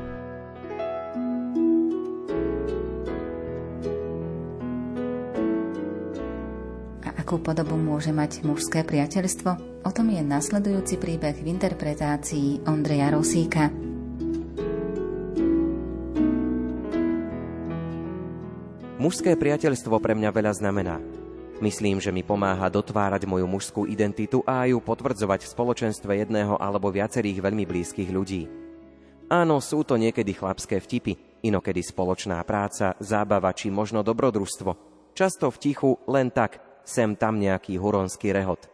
Akú 7.28 7.44
podobu 7.44 7.76
môže 7.76 8.16
mať 8.16 8.40
mužské 8.48 8.88
priateľstvo? 8.88 9.84
O 9.84 9.92
tom 9.92 10.08
je 10.08 10.24
nasledujúci 10.24 10.96
príbeh 10.96 11.36
v 11.36 11.60
interpretácii 11.60 12.63
Ondreja 12.63 13.12
Rosíka. 13.12 13.68
Mužské 18.96 19.36
priateľstvo 19.36 20.00
pre 20.00 20.16
mňa 20.16 20.32
veľa 20.32 20.56
znamená. 20.56 21.04
Myslím, 21.60 22.00
že 22.00 22.16
mi 22.16 22.24
pomáha 22.24 22.72
dotvárať 22.72 23.28
moju 23.28 23.44
mužskú 23.44 23.84
identitu 23.84 24.40
a 24.48 24.63
ju 24.63 24.80
potvrdzovať 24.80 25.44
v 25.44 25.52
spoločenstve 25.52 26.24
jedného 26.24 26.56
alebo 26.56 26.96
viacerých 26.96 27.44
veľmi 27.44 27.68
blízkych 27.68 28.08
ľudí. 28.08 28.48
Áno, 29.28 29.60
sú 29.60 29.84
to 29.84 30.00
niekedy 30.00 30.32
chlapské 30.32 30.80
vtipy, 30.80 31.44
inokedy 31.44 31.84
spoločná 31.84 32.40
práca, 32.48 32.96
zábava 33.04 33.52
či 33.52 33.68
možno 33.68 34.00
dobrodružstvo. 34.00 34.96
Často 35.12 35.52
v 35.52 35.60
tichu 35.60 35.92
len 36.08 36.32
tak, 36.32 36.66
sem 36.88 37.19
tam 37.19 37.36
nejaký 37.36 37.76
huronský 37.76 38.32
rehot. 38.32 38.71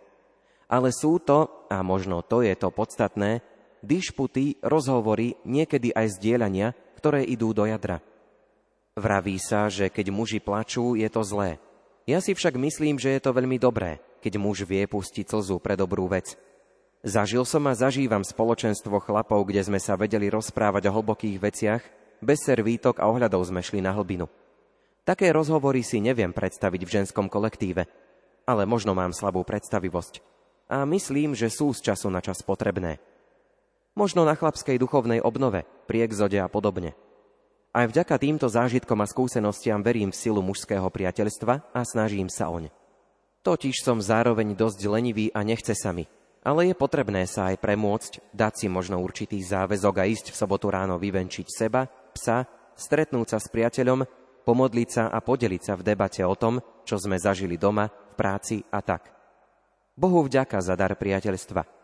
Ale 0.70 0.94
sú 0.94 1.18
to, 1.18 1.50
a 1.68 1.82
možno 1.82 2.22
to 2.22 2.46
je 2.46 2.54
to 2.54 2.70
podstatné, 2.70 3.42
dišputy, 3.82 4.62
rozhovory, 4.64 5.36
niekedy 5.44 5.92
aj 5.92 6.22
zdieľania, 6.22 6.78
ktoré 7.02 7.26
idú 7.26 7.52
do 7.52 7.68
jadra. 7.68 8.00
Vraví 8.94 9.42
sa, 9.42 9.68
že 9.68 9.90
keď 9.90 10.14
muži 10.14 10.40
plačú, 10.40 10.94
je 10.94 11.10
to 11.10 11.26
zlé. 11.26 11.58
Ja 12.06 12.22
si 12.22 12.38
však 12.38 12.56
myslím, 12.56 13.02
že 13.02 13.18
je 13.18 13.22
to 13.26 13.36
veľmi 13.36 13.58
dobré, 13.58 14.00
keď 14.22 14.38
muž 14.38 14.64
vie 14.64 14.86
pustiť 14.86 15.28
slzu 15.28 15.58
pre 15.60 15.74
dobrú 15.74 16.08
vec. 16.08 16.38
Zažil 17.04 17.44
som 17.44 17.68
a 17.68 17.76
zažívam 17.76 18.24
spoločenstvo 18.24 19.04
chlapov, 19.04 19.44
kde 19.50 19.66
sme 19.68 19.80
sa 19.82 20.00
vedeli 20.00 20.32
rozprávať 20.32 20.88
o 20.88 20.96
hlbokých 20.96 21.38
veciach, 21.42 21.84
bez 22.24 22.40
servítok 22.48 23.04
a 23.04 23.12
ohľadov 23.12 23.44
sme 23.44 23.60
šli 23.60 23.84
na 23.84 23.92
hlbinu. 23.92 24.32
Také 25.04 25.36
rozhovory 25.36 25.84
si 25.84 26.00
neviem 26.00 26.32
predstaviť 26.32 26.82
v 26.88 26.94
ženskom 27.04 27.28
kolektíve, 27.28 27.84
ale 28.44 28.68
možno 28.68 28.96
mám 28.96 29.16
slabú 29.16 29.44
predstavivosť. 29.44 30.24
A 30.72 30.88
myslím, 30.88 31.36
že 31.36 31.52
sú 31.52 31.72
z 31.76 31.92
času 31.92 32.08
na 32.10 32.24
čas 32.24 32.42
potrebné. 32.42 33.00
Možno 33.94 34.26
na 34.26 34.34
chlapskej 34.34 34.82
duchovnej 34.82 35.22
obnove, 35.22 35.70
pri 35.86 36.08
exode 36.08 36.40
a 36.42 36.50
podobne. 36.50 36.98
Aj 37.74 37.90
vďaka 37.90 38.22
týmto 38.22 38.50
zážitkom 38.50 39.02
a 39.02 39.10
skúsenostiam 39.10 39.82
verím 39.82 40.14
v 40.14 40.18
silu 40.18 40.42
mužského 40.46 40.86
priateľstva 40.90 41.74
a 41.74 41.82
snažím 41.86 42.30
sa 42.30 42.50
oň. 42.50 42.70
Totiž 43.42 43.82
som 43.82 44.00
zároveň 44.00 44.56
dosť 44.56 44.82
lenivý 44.88 45.28
a 45.34 45.44
nechce 45.44 45.76
sa 45.76 45.92
mi, 45.92 46.08
ale 46.48 46.72
je 46.72 46.76
potrebné 46.78 47.28
sa 47.28 47.52
aj 47.52 47.60
premôcť, 47.60 48.12
dať 48.32 48.54
si 48.56 48.68
možno 48.72 49.02
určitý 49.02 49.40
záväzok 49.42 49.96
a 50.00 50.08
ísť 50.08 50.32
v 50.32 50.40
sobotu 50.40 50.72
ráno 50.72 50.96
vyvenčiť 51.02 51.48
seba, 51.50 51.90
psa, 52.16 52.46
stretnúť 52.78 53.36
sa 53.36 53.40
s 53.42 53.48
priateľom, 53.52 54.06
pomodliť 54.44 54.90
sa 54.92 55.04
a 55.10 55.20
podeliť 55.24 55.62
sa 55.64 55.74
v 55.80 55.86
debate 55.88 56.22
o 56.24 56.36
tom, 56.36 56.60
čo 56.84 57.00
sme 57.00 57.20
zažili 57.20 57.56
doma, 57.56 57.88
v 57.88 58.14
práci 58.16 58.62
a 58.70 58.84
tak. 58.84 59.10
Bohu 59.98 60.26
vďaka 60.26 60.62
za 60.62 60.76
dar 60.78 60.94
priateľstva. 60.94 61.83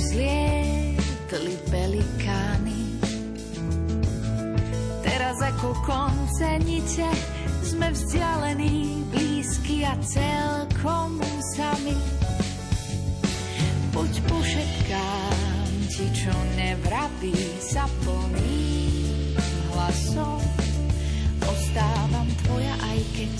vzlietli 0.00 1.54
pelikány. 1.68 2.80
Teraz 5.04 5.36
ako 5.44 5.76
konce 5.84 6.56
niče 6.64 7.08
sme 7.60 7.92
vzdialení, 7.92 9.04
blízky 9.12 9.84
a 9.84 9.92
celkom 10.00 11.20
sami. 11.52 11.96
Poď 13.92 14.12
pošetkám 14.24 15.68
ti, 15.92 16.06
čo 16.16 16.32
nevraví, 16.56 17.36
sa 17.60 17.84
plným 18.00 19.36
hlasom. 19.76 20.40
Ostávam 21.44 22.28
tvoja, 22.46 22.74
aj 22.88 22.98
keď 23.12 23.32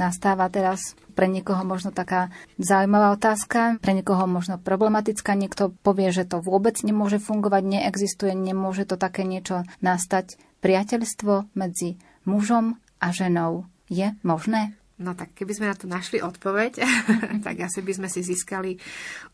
Nastáva 0.00 0.48
teraz 0.48 0.96
pre 1.12 1.28
niekoho 1.28 1.60
možno 1.62 1.92
taká 1.92 2.32
zaujímavá 2.56 3.12
otázka, 3.14 3.76
pre 3.84 3.92
niekoho 3.92 4.24
možno 4.24 4.56
problematická. 4.56 5.36
Niekto 5.36 5.76
povie, 5.84 6.08
že 6.08 6.24
to 6.24 6.40
vôbec 6.40 6.80
nemôže 6.80 7.20
fungovať, 7.20 7.62
neexistuje, 7.78 8.32
nemôže 8.32 8.88
to 8.88 8.96
také 8.96 9.28
niečo 9.28 9.68
nastať. 9.84 10.40
Priateľstvo 10.64 11.52
medzi 11.52 12.00
mužom 12.30 12.78
a 13.02 13.10
ženou 13.10 13.66
je 13.90 14.14
možné? 14.22 14.78
No 15.00 15.16
tak 15.16 15.32
keby 15.32 15.52
sme 15.56 15.70
na 15.72 15.76
to 15.76 15.88
našli 15.88 16.22
odpoveď, 16.22 16.84
tak 17.46 17.56
asi 17.58 17.80
by 17.82 17.92
sme 17.96 18.08
si 18.12 18.20
získali 18.22 18.78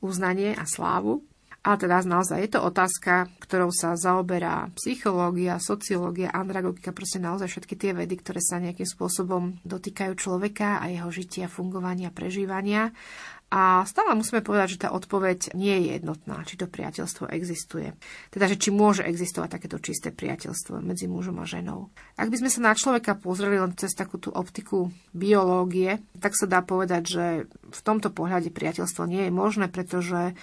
uznanie 0.00 0.54
a 0.54 0.64
slávu. 0.64 1.20
Ale 1.66 1.82
teda 1.82 1.98
naozaj 2.06 2.46
je 2.46 2.50
to 2.54 2.62
otázka, 2.62 3.26
ktorou 3.42 3.74
sa 3.74 3.98
zaoberá 3.98 4.70
psychológia, 4.78 5.58
sociológia, 5.58 6.30
andragogika, 6.30 6.94
proste 6.94 7.18
naozaj 7.18 7.50
všetky 7.50 7.74
tie 7.74 7.90
vedy, 7.90 8.22
ktoré 8.22 8.38
sa 8.38 8.62
nejakým 8.62 8.86
spôsobom 8.86 9.58
dotýkajú 9.66 10.14
človeka 10.14 10.78
a 10.78 10.86
jeho 10.94 11.10
žitia, 11.10 11.50
fungovania, 11.50 12.14
prežívania. 12.14 12.94
A 13.46 13.86
stále 13.86 14.10
musíme 14.18 14.42
povedať, 14.42 14.74
že 14.74 14.82
tá 14.82 14.88
odpoveď 14.90 15.54
nie 15.54 15.78
je 15.78 16.02
jednotná, 16.02 16.42
či 16.42 16.58
to 16.58 16.66
priateľstvo 16.66 17.30
existuje. 17.30 17.94
Teda, 18.34 18.50
že 18.50 18.58
či 18.58 18.74
môže 18.74 19.06
existovať 19.06 19.48
takéto 19.54 19.78
čisté 19.78 20.10
priateľstvo 20.10 20.82
medzi 20.82 21.06
mužom 21.06 21.38
a 21.38 21.46
ženou. 21.46 21.94
Ak 22.18 22.26
by 22.26 22.42
sme 22.42 22.50
sa 22.50 22.58
na 22.58 22.74
človeka 22.74 23.14
pozreli 23.14 23.62
len 23.62 23.70
cez 23.78 23.94
takú 23.94 24.18
tú 24.18 24.34
optiku 24.34 24.90
biológie, 25.14 26.02
tak 26.18 26.34
sa 26.34 26.50
dá 26.50 26.58
povedať, 26.58 27.02
že 27.06 27.24
v 27.70 27.80
tomto 27.86 28.10
pohľade 28.10 28.50
priateľstvo 28.50 29.06
nie 29.06 29.30
je 29.30 29.32
možné, 29.32 29.70
pretože 29.70 30.34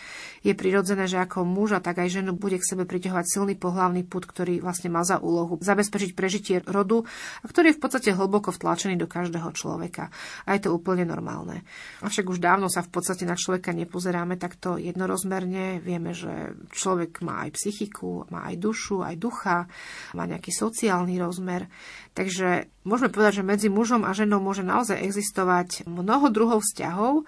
je 0.47 0.55
prirodzené, 0.55 1.11
že 1.11 1.19
ako 1.19 1.43
muža, 1.43 1.83
tak 1.83 1.99
aj 1.99 2.23
ženu 2.23 2.31
bude 2.31 2.55
k 2.55 2.63
sebe 2.63 2.87
priťahovať 2.87 3.25
silný 3.27 3.59
pohlavný 3.59 4.07
put, 4.07 4.23
ktorý 4.23 4.63
vlastne 4.63 4.87
má 4.87 5.03
za 5.03 5.19
úlohu 5.19 5.59
zabezpečiť 5.59 6.15
prežitie 6.15 6.55
rodu 6.63 7.03
a 7.43 7.45
ktorý 7.51 7.75
je 7.75 7.77
v 7.77 7.83
podstate 7.83 8.09
hlboko 8.15 8.55
vtlačený 8.55 8.95
do 8.95 9.11
každého 9.11 9.51
človeka. 9.51 10.07
A 10.47 10.55
je 10.55 10.63
to 10.63 10.71
úplne 10.71 11.03
normálne. 11.03 11.67
Avšak 11.99 12.31
už 12.31 12.39
dávno 12.39 12.71
sa 12.71 12.79
v 12.79 12.92
podstate 12.93 13.25
na 13.25 13.33
človeka 13.33 13.73
nepozeráme 13.73 14.37
takto 14.37 14.77
jednorozmerne. 14.77 15.81
Vieme, 15.81 16.13
že 16.13 16.53
človek 16.69 17.25
má 17.25 17.49
aj 17.49 17.57
psychiku, 17.57 18.29
má 18.29 18.45
aj 18.53 18.61
dušu, 18.61 19.01
aj 19.01 19.15
ducha, 19.17 19.65
má 20.13 20.23
nejaký 20.29 20.53
sociálny 20.53 21.17
rozmer. 21.17 21.65
Takže 22.13 22.69
môžeme 22.85 23.09
povedať, 23.09 23.41
že 23.41 23.49
medzi 23.49 23.67
mužom 23.73 24.05
a 24.05 24.13
ženou 24.13 24.37
môže 24.37 24.61
naozaj 24.61 25.01
existovať 25.01 25.89
mnoho 25.89 26.29
druhov 26.29 26.61
vzťahov 26.61 27.25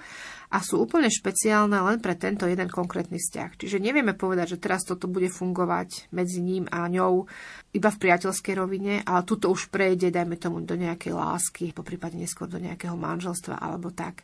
a 0.53 0.61
sú 0.61 0.85
úplne 0.85 1.09
špeciálne 1.09 1.73
len 1.73 1.97
pre 1.97 2.13
tento 2.13 2.45
jeden 2.45 2.69
konkrétny 2.69 3.17
vzťah. 3.17 3.49
Čiže 3.57 3.81
nevieme 3.81 4.13
povedať, 4.13 4.55
že 4.55 4.61
teraz 4.61 4.85
toto 4.85 5.09
bude 5.09 5.27
fungovať 5.27 6.13
medzi 6.13 6.39
ním 6.39 6.69
a 6.69 6.85
ňou 6.85 7.25
iba 7.73 7.89
v 7.89 8.01
priateľskej 8.01 8.53
rovine, 8.55 9.01
ale 9.03 9.27
tuto 9.27 9.49
už 9.49 9.73
prejde, 9.73 10.13
dajme 10.13 10.37
tomu, 10.37 10.61
do 10.61 10.77
nejakej 10.77 11.11
lásky, 11.11 11.65
po 11.73 11.81
prípade 11.81 12.15
neskôr 12.15 12.45
do 12.47 12.61
nejakého 12.61 12.95
manželstva 12.95 13.57
alebo 13.57 13.89
tak. 13.91 14.23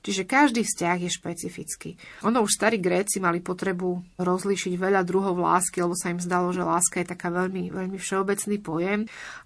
Čiže 0.00 0.24
každý 0.24 0.64
vzťah 0.64 0.96
je 1.04 1.10
špecifický. 1.12 1.90
Ono 2.24 2.40
už 2.40 2.56
starí 2.56 2.80
Gréci 2.80 3.20
mali 3.20 3.44
potrebu 3.44 4.16
rozlíšiť 4.16 4.72
veľa 4.80 5.04
druhov 5.04 5.36
lásky, 5.36 5.84
lebo 5.84 5.92
sa 5.92 6.08
im 6.08 6.20
zdalo, 6.20 6.56
že 6.56 6.64
láska 6.64 7.04
je 7.04 7.12
taká 7.12 7.28
veľmi, 7.28 7.68
veľmi 7.68 8.00
všeobecný 8.00 8.56
pojem. 8.64 9.00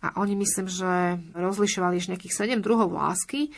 A 0.07 0.15
oni 0.23 0.39
myslím, 0.39 0.71
že 0.71 1.19
rozlišovali 1.35 1.99
už 1.99 2.15
nejakých 2.15 2.37
sedem 2.39 2.63
druhov 2.63 2.95
lásky 2.95 3.51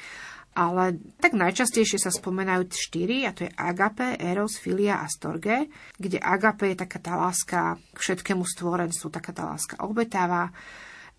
ale 0.57 0.97
tak 1.20 1.36
najčastejšie 1.36 2.01
sa 2.01 2.09
spomenajú 2.09 2.72
štyri, 2.72 3.28
a 3.28 3.36
to 3.36 3.44
je 3.44 3.53
agape, 3.53 4.16
eros, 4.16 4.57
filia 4.57 5.05
a 5.05 5.07
storge, 5.07 5.68
kde 6.01 6.16
agape 6.16 6.72
je 6.72 6.80
taká 6.80 6.97
tá 6.97 7.12
láska 7.20 7.76
k 7.92 7.99
všetkému 8.01 8.40
stvorenstvu, 8.40 9.12
taká 9.12 9.36
tá 9.36 9.44
láska 9.44 9.76
obetáva, 9.84 10.49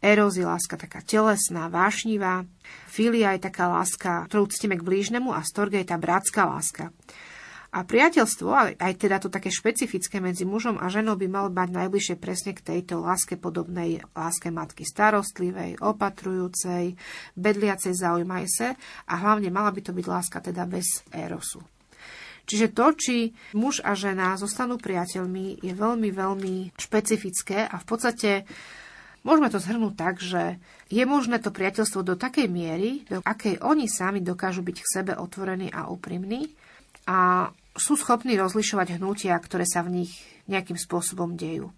eros 0.01 0.37
je 0.37 0.45
láska 0.45 0.77
taká 0.77 1.01
telesná, 1.01 1.67
vášnivá, 1.67 2.45
filia 2.87 3.33
je 3.35 3.45
taká 3.49 3.69
láska, 3.69 4.25
ktorú 4.29 4.49
ctíme 4.49 4.77
k 4.77 4.85
blížnemu 4.85 5.33
a 5.33 5.41
storge 5.41 5.81
je 5.81 5.89
tá 5.89 5.97
bratská 5.97 6.45
láska. 6.45 6.93
A 7.67 7.83
priateľstvo, 7.83 8.79
aj 8.79 8.93
teda 8.95 9.19
to 9.19 9.27
také 9.27 9.51
špecifické 9.51 10.23
medzi 10.23 10.47
mužom 10.47 10.79
a 10.79 10.87
ženou 10.87 11.19
by 11.19 11.27
malo 11.27 11.49
mať 11.51 11.75
najbližšie 11.75 12.15
presne 12.15 12.55
k 12.55 12.63
tejto 12.63 13.03
láske 13.03 13.35
podobnej 13.35 13.99
láske 14.15 14.47
matky 14.47 14.87
starostlivej, 14.87 15.83
opatrujúcej, 15.83 16.95
bedliacej, 17.35 17.91
zaujímaj 17.91 18.47
a 19.05 19.13
hlavne 19.19 19.51
mala 19.51 19.75
by 19.75 19.83
to 19.83 19.91
byť 19.91 20.05
láska 20.07 20.39
teda 20.39 20.63
bez 20.63 21.03
érosu. 21.11 21.59
Čiže 22.47 22.71
to, 22.71 22.95
či 22.95 23.15
muž 23.59 23.83
a 23.83 23.91
žena 23.91 24.39
zostanú 24.39 24.79
priateľmi, 24.79 25.59
je 25.59 25.73
veľmi, 25.75 26.09
veľmi 26.15 26.79
špecifické 26.79 27.67
a 27.67 27.75
v 27.75 27.85
podstate 27.85 28.47
Môžeme 29.26 29.49
to 29.49 29.59
zhrnúť 29.61 29.93
tak, 29.97 30.22
že 30.22 30.61
je 30.88 31.03
možné 31.03 31.41
to 31.41 31.49
priateľstvo 31.51 32.05
do 32.05 32.15
takej 32.15 32.47
miery, 32.47 33.03
do 33.09 33.20
akej 33.26 33.59
oni 33.59 33.89
sami 33.89 34.22
dokážu 34.24 34.63
byť 34.63 34.78
k 34.82 34.91
sebe 35.01 35.13
otvorení 35.18 35.74
a 35.74 35.89
úprimní 35.89 36.53
a 37.07 37.51
sú 37.78 37.93
schopní 37.95 38.36
rozlišovať 38.36 38.97
hnutia, 38.97 39.38
ktoré 39.38 39.63
sa 39.63 39.86
v 39.86 40.03
nich 40.03 40.11
nejakým 40.49 40.76
spôsobom 40.76 41.38
dejú. 41.38 41.70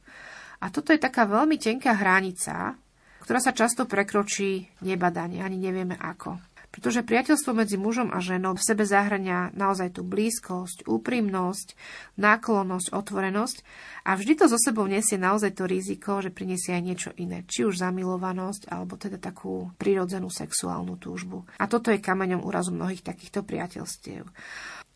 A 0.60 0.72
toto 0.72 0.92
je 0.92 1.00
taká 1.00 1.24
veľmi 1.28 1.56
tenká 1.60 1.96
hranica, 1.96 2.76
ktorá 3.24 3.40
sa 3.40 3.54
často 3.54 3.86
prekročí 3.86 4.66
nebadanie, 4.82 5.44
ani 5.44 5.60
nevieme 5.60 5.96
ako. 5.96 6.49
Pretože 6.70 7.02
priateľstvo 7.02 7.52
medzi 7.58 7.82
mužom 7.82 8.14
a 8.14 8.22
ženou 8.22 8.54
v 8.54 8.62
sebe 8.62 8.86
zahrania 8.86 9.50
naozaj 9.58 9.98
tú 9.98 10.06
blízkosť, 10.06 10.86
úprimnosť, 10.86 11.74
náklonnosť, 12.22 12.94
otvorenosť 12.94 13.58
a 14.06 14.14
vždy 14.14 14.34
to 14.38 14.46
so 14.46 14.58
sebou 14.62 14.86
nesie 14.86 15.18
naozaj 15.18 15.58
to 15.58 15.66
riziko, 15.66 16.22
že 16.22 16.30
prinesie 16.30 16.78
aj 16.78 16.84
niečo 16.86 17.12
iné, 17.18 17.42
či 17.50 17.66
už 17.66 17.82
zamilovanosť, 17.82 18.70
alebo 18.70 19.02
teda 19.02 19.18
takú 19.18 19.74
prirodzenú 19.82 20.30
sexuálnu 20.30 21.02
túžbu. 21.02 21.50
A 21.58 21.66
toto 21.66 21.90
je 21.90 21.98
kameňom 21.98 22.46
úrazu 22.46 22.70
mnohých 22.70 23.02
takýchto 23.02 23.42
priateľstiev. 23.42 24.30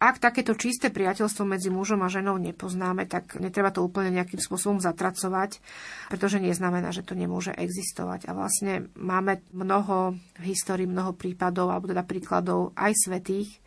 Ak 0.02 0.20
takéto 0.20 0.52
čisté 0.58 0.92
priateľstvo 0.92 1.48
medzi 1.48 1.72
mužom 1.72 2.04
a 2.04 2.12
ženou 2.12 2.36
nepoznáme, 2.36 3.08
tak 3.08 3.40
netreba 3.40 3.72
to 3.72 3.86
úplne 3.86 4.12
nejakým 4.12 4.42
spôsobom 4.42 4.84
zatracovať, 4.84 5.64
pretože 6.12 6.44
neznamená, 6.44 6.92
že 6.92 7.08
to 7.08 7.16
nemôže 7.16 7.56
existovať. 7.56 8.28
A 8.28 8.36
vlastne 8.36 8.92
máme 9.00 9.40
mnoho 9.56 10.20
v 10.44 10.84
mnoho 10.84 11.16
prípadov, 11.16 11.72
alebo 11.72 11.88
teda 11.88 12.04
príkladov 12.04 12.76
aj 12.76 12.92
svetých, 13.00 13.64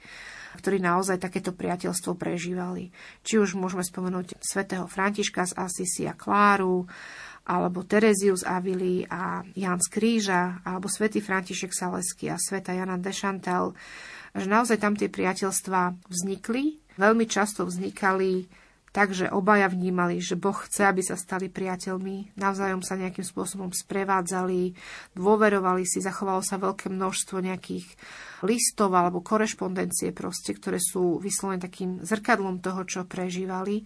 ktorí 0.61 0.77
naozaj 0.81 1.21
takéto 1.21 1.53
priateľstvo 1.57 2.17
prežívali. 2.17 2.93
Či 3.25 3.41
už 3.41 3.57
môžeme 3.57 3.85
spomenúť 3.85 4.41
svätého 4.41 4.85
Františka 4.89 5.45
z 5.49 5.57
Assisi 5.57 6.05
a 6.05 6.17
Kláru, 6.17 6.85
alebo 7.47 7.87
Terezius 7.87 8.43
Avili 8.43 9.07
a 9.07 9.47
Jan 9.55 9.79
z 9.79 9.89
Kríža, 9.89 10.67
alebo 10.67 10.91
svätý 10.91 11.23
František 11.23 11.71
Salesky 11.71 12.27
a 12.27 12.37
sveta 12.37 12.75
Jana 12.75 12.99
de 12.99 13.13
Chantal, 13.15 13.71
že 14.37 14.49
naozaj 14.49 14.79
tam 14.79 14.95
tie 14.95 15.09
priateľstvá 15.09 16.09
vznikli. 16.13 16.81
Veľmi 16.97 17.25
často 17.29 17.65
vznikali 17.65 18.49
tak, 18.97 19.13
že 19.13 19.29
obaja 19.29 19.69
vnímali, 19.69 20.25
že 20.25 20.41
Boh 20.41 20.57
chce, 20.57 20.89
aby 20.89 21.05
sa 21.05 21.21
stali 21.21 21.53
priateľmi, 21.53 22.33
navzájom 22.33 22.81
sa 22.81 22.97
nejakým 22.97 23.29
spôsobom 23.29 23.69
sprevádzali, 23.69 24.73
dôverovali 25.13 25.85
si, 25.85 26.01
zachovalo 26.01 26.41
sa 26.41 26.57
veľké 26.57 26.89
množstvo 26.89 27.37
nejakých 27.45 27.85
listov 28.49 28.97
alebo 28.97 29.21
korešpondencie 29.21 30.17
proste, 30.17 30.57
ktoré 30.57 30.81
sú 30.81 31.21
vyslovene 31.21 31.61
takým 31.61 32.01
zrkadlom 32.01 32.65
toho, 32.65 32.89
čo 32.89 33.05
prežívali. 33.05 33.85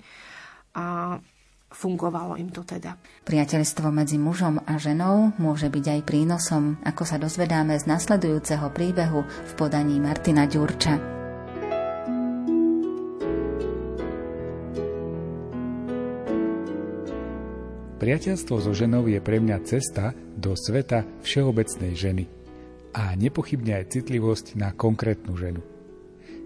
A 0.78 1.18
fungovalo 1.70 2.36
im 2.36 2.50
to 2.50 2.66
teda. 2.66 2.98
Priateľstvo 3.24 3.88
medzi 3.94 4.18
mužom 4.18 4.60
a 4.66 4.76
ženou 4.76 5.32
môže 5.38 5.70
byť 5.70 5.84
aj 5.86 6.00
prínosom, 6.04 6.76
ako 6.82 7.02
sa 7.06 7.16
dozvedáme 7.16 7.78
z 7.78 7.86
nasledujúceho 7.86 8.68
príbehu 8.74 9.22
v 9.24 9.52
podaní 9.54 10.02
Martina 10.02 10.44
Ďurča. 10.50 11.20
Priateľstvo 18.00 18.56
so 18.64 18.72
ženou 18.72 19.12
je 19.12 19.20
pre 19.20 19.44
mňa 19.44 19.60
cesta 19.60 20.16
do 20.32 20.56
sveta 20.56 21.04
všeobecnej 21.20 21.92
ženy 21.92 22.24
a 22.96 23.12
nepochybne 23.12 23.76
aj 23.76 23.92
citlivosť 23.92 24.56
na 24.56 24.72
konkrétnu 24.72 25.36
ženu. 25.36 25.60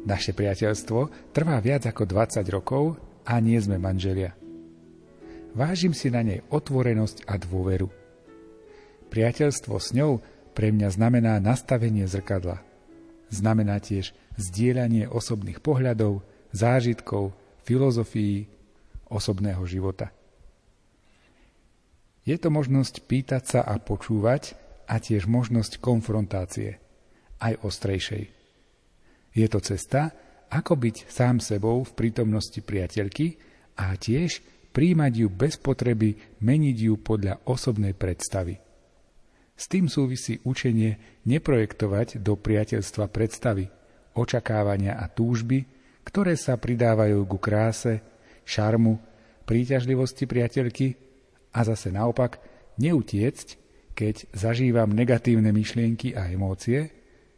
Naše 0.05 0.37
priateľstvo 0.37 1.33
trvá 1.33 1.63
viac 1.63 1.87
ako 1.89 2.05
20 2.05 2.45
rokov 2.51 2.99
a 3.25 3.39
nie 3.39 3.57
sme 3.57 3.81
manželia. 3.81 4.44
Vážim 5.55 5.95
si 5.95 6.11
na 6.11 6.27
nej 6.27 6.43
otvorenosť 6.51 7.31
a 7.31 7.39
dôveru. 7.39 7.87
Priateľstvo 9.15 9.79
s 9.79 9.95
ňou 9.95 10.19
pre 10.51 10.75
mňa 10.75 10.91
znamená 10.91 11.39
nastavenie 11.39 12.11
zrkadla. 12.11 12.59
Znamená 13.31 13.79
tiež 13.79 14.11
zdieľanie 14.35 15.07
osobných 15.07 15.63
pohľadov, 15.63 16.27
zážitkov, 16.51 17.39
filozofií, 17.63 18.51
osobného 19.07 19.63
života. 19.63 20.11
Je 22.27 22.35
to 22.35 22.51
možnosť 22.51 23.07
pýtať 23.07 23.43
sa 23.47 23.61
a 23.63 23.79
počúvať 23.79 24.59
a 24.91 24.99
tiež 24.99 25.31
možnosť 25.31 25.79
konfrontácie, 25.79 26.83
aj 27.39 27.63
ostrejšej. 27.63 28.25
Je 29.39 29.47
to 29.47 29.63
cesta, 29.63 30.11
ako 30.51 30.79
byť 30.79 30.97
sám 31.11 31.39
sebou 31.39 31.83
v 31.87 31.95
prítomnosti 31.95 32.59
priateľky 32.59 33.39
a 33.79 33.95
tiež 33.99 34.54
príjmať 34.75 35.13
ju 35.23 35.29
bez 35.31 35.55
potreby 35.55 36.19
meniť 36.43 36.77
ju 36.91 36.95
podľa 36.99 37.47
osobnej 37.47 37.95
predstavy. 37.95 38.59
S 39.55 39.71
tým 39.71 39.87
súvisí 39.87 40.43
učenie 40.43 41.23
neprojektovať 41.31 42.19
do 42.19 42.35
priateľstva 42.35 43.07
predstavy, 43.07 43.71
očakávania 44.19 44.99
a 44.99 45.07
túžby, 45.07 45.63
ktoré 46.03 46.35
sa 46.35 46.59
pridávajú 46.59 47.23
ku 47.31 47.39
kráse, 47.39 48.03
šarmu, 48.43 48.99
príťažlivosti 49.47 50.27
priateľky 50.27 50.99
a 51.55 51.63
zase 51.63 51.95
naopak 51.95 52.43
neutiecť, 52.83 53.63
keď 53.95 54.27
zažívam 54.35 54.91
negatívne 54.91 55.55
myšlienky 55.55 56.19
a 56.19 56.27
emócie, 56.35 56.91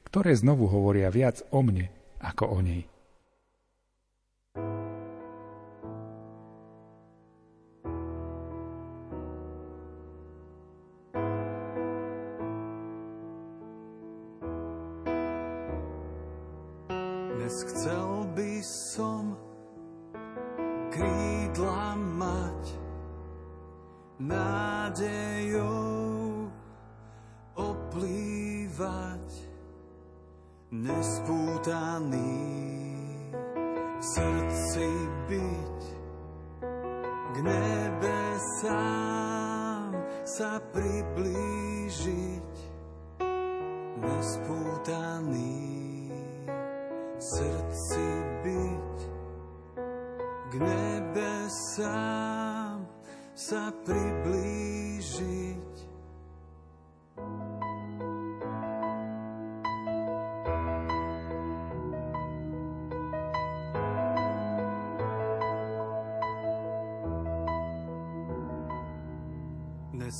ktoré 0.08 0.32
znovu 0.32 0.72
hovoria 0.72 1.12
viac 1.12 1.44
o 1.52 1.60
mne 1.60 1.92
ako 2.16 2.44
o 2.48 2.58
nej. 2.64 2.88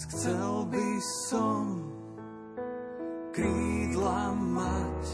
Chcel 0.07 0.67
by 0.71 0.89
som 1.27 1.83
krídla 3.35 4.33
mať, 4.35 5.05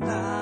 nádejou 0.00 0.35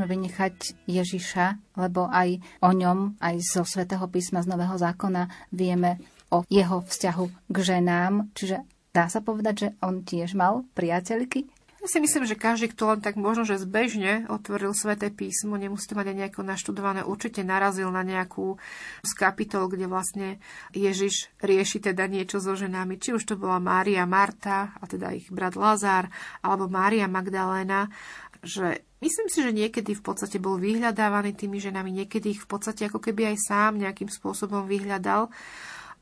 Nemôžeme 0.00 0.16
vynechať 0.16 0.56
Ježiša, 0.88 1.76
lebo 1.76 2.08
aj 2.08 2.40
o 2.64 2.72
ňom, 2.72 3.20
aj 3.20 3.36
zo 3.44 3.68
svätého 3.68 4.08
písma 4.08 4.40
z 4.40 4.48
Nového 4.48 4.80
zákona 4.80 5.28
vieme 5.52 6.00
o 6.32 6.40
jeho 6.48 6.80
vzťahu 6.80 7.52
k 7.52 7.56
ženám. 7.60 8.32
Čiže 8.32 8.64
dá 8.96 9.12
sa 9.12 9.20
povedať, 9.20 9.54
že 9.60 9.68
on 9.84 10.00
tiež 10.00 10.32
mal 10.32 10.64
priateľky? 10.72 11.52
Ja 11.84 11.86
si 11.92 12.00
myslím, 12.00 12.24
že 12.24 12.32
každý, 12.32 12.72
kto 12.72 12.96
len 12.96 13.04
tak 13.04 13.20
možno, 13.20 13.44
že 13.44 13.60
zbežne 13.60 14.24
otvoril 14.32 14.72
sväté 14.72 15.12
písmo, 15.12 15.60
nemusí 15.60 15.84
to 15.84 16.00
mať 16.00 16.12
aj 16.12 16.16
nejako 16.16 16.40
naštudované, 16.48 17.04
určite 17.04 17.44
narazil 17.44 17.92
na 17.92 18.00
nejakú 18.00 18.56
z 19.04 19.12
kapitol, 19.20 19.68
kde 19.68 19.84
vlastne 19.84 20.40
Ježiš 20.72 21.28
rieši 21.44 21.92
teda 21.92 22.08
niečo 22.08 22.40
so 22.40 22.56
ženami. 22.56 22.96
Či 22.96 23.20
už 23.20 23.28
to 23.28 23.34
bola 23.36 23.60
Mária 23.60 24.08
Marta, 24.08 24.72
a 24.80 24.84
teda 24.88 25.12
ich 25.12 25.28
brat 25.28 25.60
Lazár, 25.60 26.08
alebo 26.40 26.72
Mária 26.72 27.04
Magdaléna, 27.04 27.92
že 28.40 28.88
myslím 29.00 29.28
si, 29.32 29.40
že 29.40 29.52
niekedy 29.52 29.96
v 29.96 30.02
podstate 30.04 30.38
bol 30.38 30.60
vyhľadávaný 30.60 31.36
tými 31.36 31.58
ženami, 31.60 32.04
niekedy 32.04 32.36
ich 32.36 32.44
v 32.44 32.48
podstate 32.48 32.86
ako 32.86 33.00
keby 33.00 33.34
aj 33.34 33.36
sám 33.48 33.72
nejakým 33.80 34.08
spôsobom 34.08 34.64
vyhľadal. 34.68 35.32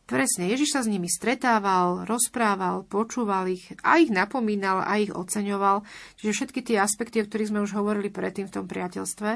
Presne, 0.09 0.49
Ježiš 0.49 0.73
sa 0.73 0.81
s 0.81 0.89
nimi 0.89 1.05
stretával, 1.05 2.09
rozprával, 2.09 2.89
počúval 2.89 3.53
ich 3.53 3.69
a 3.85 4.01
ich 4.01 4.09
napomínal 4.09 4.81
a 4.81 4.97
ich 4.97 5.13
oceňoval. 5.13 5.85
Čiže 6.17 6.33
všetky 6.33 6.61
tie 6.65 6.81
aspekty, 6.81 7.21
o 7.21 7.29
ktorých 7.29 7.53
sme 7.53 7.61
už 7.61 7.77
hovorili 7.77 8.09
predtým 8.09 8.49
v 8.49 8.55
tom 8.57 8.65
priateľstve. 8.65 9.31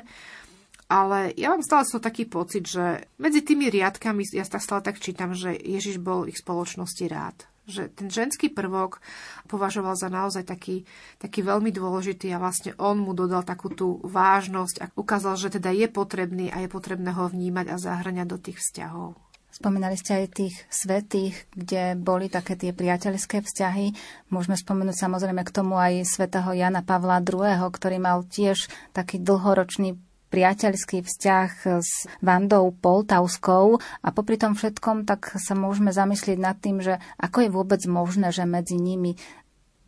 Ale 0.88 1.36
ja 1.36 1.52
mám 1.52 1.60
stále 1.60 1.84
so 1.84 2.00
taký 2.00 2.24
pocit, 2.24 2.64
že 2.64 3.04
medzi 3.20 3.44
tými 3.44 3.68
riadkami, 3.68 4.24
ja 4.32 4.48
stále 4.48 4.80
tak 4.80 4.96
čítam, 4.96 5.36
že 5.36 5.52
Ježiš 5.52 6.00
bol 6.00 6.24
ich 6.24 6.40
spoločnosti 6.40 7.04
rád. 7.04 7.51
Že 7.62 7.94
ten 7.94 8.08
ženský 8.10 8.50
prvok 8.50 8.98
považoval 9.46 9.94
za 9.94 10.10
naozaj 10.10 10.42
taký, 10.42 10.82
taký 11.22 11.46
veľmi 11.46 11.70
dôležitý 11.70 12.34
a 12.34 12.42
vlastne 12.42 12.74
on 12.74 12.98
mu 12.98 13.14
dodal 13.14 13.46
takú 13.46 13.70
tú 13.70 14.02
vážnosť 14.02 14.76
a 14.82 14.90
ukázal, 14.98 15.38
že 15.38 15.54
teda 15.58 15.70
je 15.70 15.86
potrebný 15.86 16.50
a 16.50 16.58
je 16.58 16.68
potrebné 16.68 17.14
ho 17.14 17.30
vnímať 17.30 17.70
a 17.70 17.76
zahrňať 17.78 18.26
do 18.26 18.38
tých 18.42 18.58
vzťahov. 18.58 19.14
Spomínali 19.52 20.00
ste 20.00 20.24
aj 20.24 20.32
tých 20.32 20.56
svetých, 20.72 21.36
kde 21.52 21.92
boli 21.92 22.32
také 22.32 22.56
tie 22.56 22.72
priateľské 22.72 23.44
vzťahy. 23.44 23.92
Môžeme 24.32 24.56
spomenúť 24.56 24.96
samozrejme 24.96 25.44
k 25.44 25.54
tomu 25.54 25.76
aj 25.76 26.08
svätého 26.08 26.56
Jana 26.56 26.80
Pavla 26.80 27.20
II., 27.20 27.68
ktorý 27.68 28.00
mal 28.00 28.24
tiež 28.24 28.72
taký 28.96 29.20
dlhoročný 29.20 30.00
priateľský 30.32 31.04
vzťah 31.04 31.50
s 31.84 32.08
Vandou 32.24 32.72
Poltavskou 32.72 33.76
a 33.76 34.08
popri 34.16 34.40
tom 34.40 34.56
všetkom 34.56 35.04
tak 35.04 35.36
sa 35.36 35.52
môžeme 35.52 35.92
zamyslieť 35.92 36.38
nad 36.40 36.56
tým, 36.56 36.80
že 36.80 36.96
ako 37.20 37.44
je 37.44 37.50
vôbec 37.52 37.82
možné, 37.84 38.32
že 38.32 38.48
medzi 38.48 38.80
nimi 38.80 39.12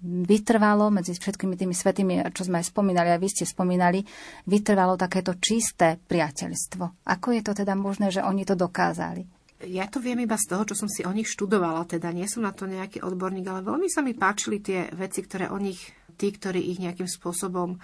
vytrvalo 0.05 0.93
medzi 0.93 1.17
všetkými 1.17 1.57
tými 1.57 1.73
svetými, 1.73 2.29
čo 2.37 2.45
sme 2.45 2.61
aj 2.61 2.69
spomínali, 2.69 3.09
a 3.09 3.17
vy 3.17 3.29
ste 3.33 3.49
spomínali, 3.49 4.05
vytrvalo 4.45 5.01
takéto 5.01 5.41
čisté 5.41 5.97
priateľstvo. 5.97 7.09
Ako 7.09 7.33
je 7.33 7.41
to 7.41 7.57
teda 7.57 7.73
možné, 7.73 8.13
že 8.13 8.21
oni 8.21 8.45
to 8.45 8.53
dokázali? 8.53 9.25
Ja 9.65 9.89
to 9.89 9.97
viem 10.05 10.21
iba 10.21 10.37
z 10.37 10.53
toho, 10.53 10.69
čo 10.69 10.77
som 10.77 10.93
si 10.93 11.09
o 11.09 11.15
nich 11.15 11.25
študovala, 11.25 11.89
teda 11.89 12.13
nie 12.13 12.29
som 12.29 12.45
na 12.45 12.53
to 12.53 12.69
nejaký 12.69 13.01
odborník, 13.01 13.49
ale 13.49 13.65
veľmi 13.65 13.89
sa 13.89 14.05
mi 14.05 14.13
páčili 14.13 14.61
tie 14.61 14.93
veci, 14.93 15.25
ktoré 15.25 15.49
o 15.49 15.57
nich, 15.57 15.81
tí, 16.15 16.35
ktorí 16.35 16.61
ich 16.73 16.83
nejakým 16.83 17.07
spôsobom 17.11 17.79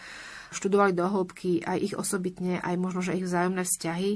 študovali 0.50 0.92
do 0.94 1.06
hĺbky, 1.06 1.62
aj 1.62 1.78
ich 1.78 1.94
osobitne, 1.94 2.58
aj 2.58 2.74
možno, 2.74 3.00
že 3.06 3.14
ich 3.14 3.26
vzájomné 3.26 3.62
vzťahy, 3.62 4.12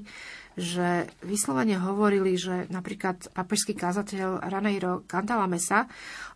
že 0.55 1.11
vyslovene 1.23 1.79
hovorili, 1.79 2.35
že 2.35 2.67
napríklad 2.71 3.31
papežský 3.35 3.75
kázateľ 3.75 4.43
Raneiro 4.47 5.03
Cantalamessa, 5.07 5.87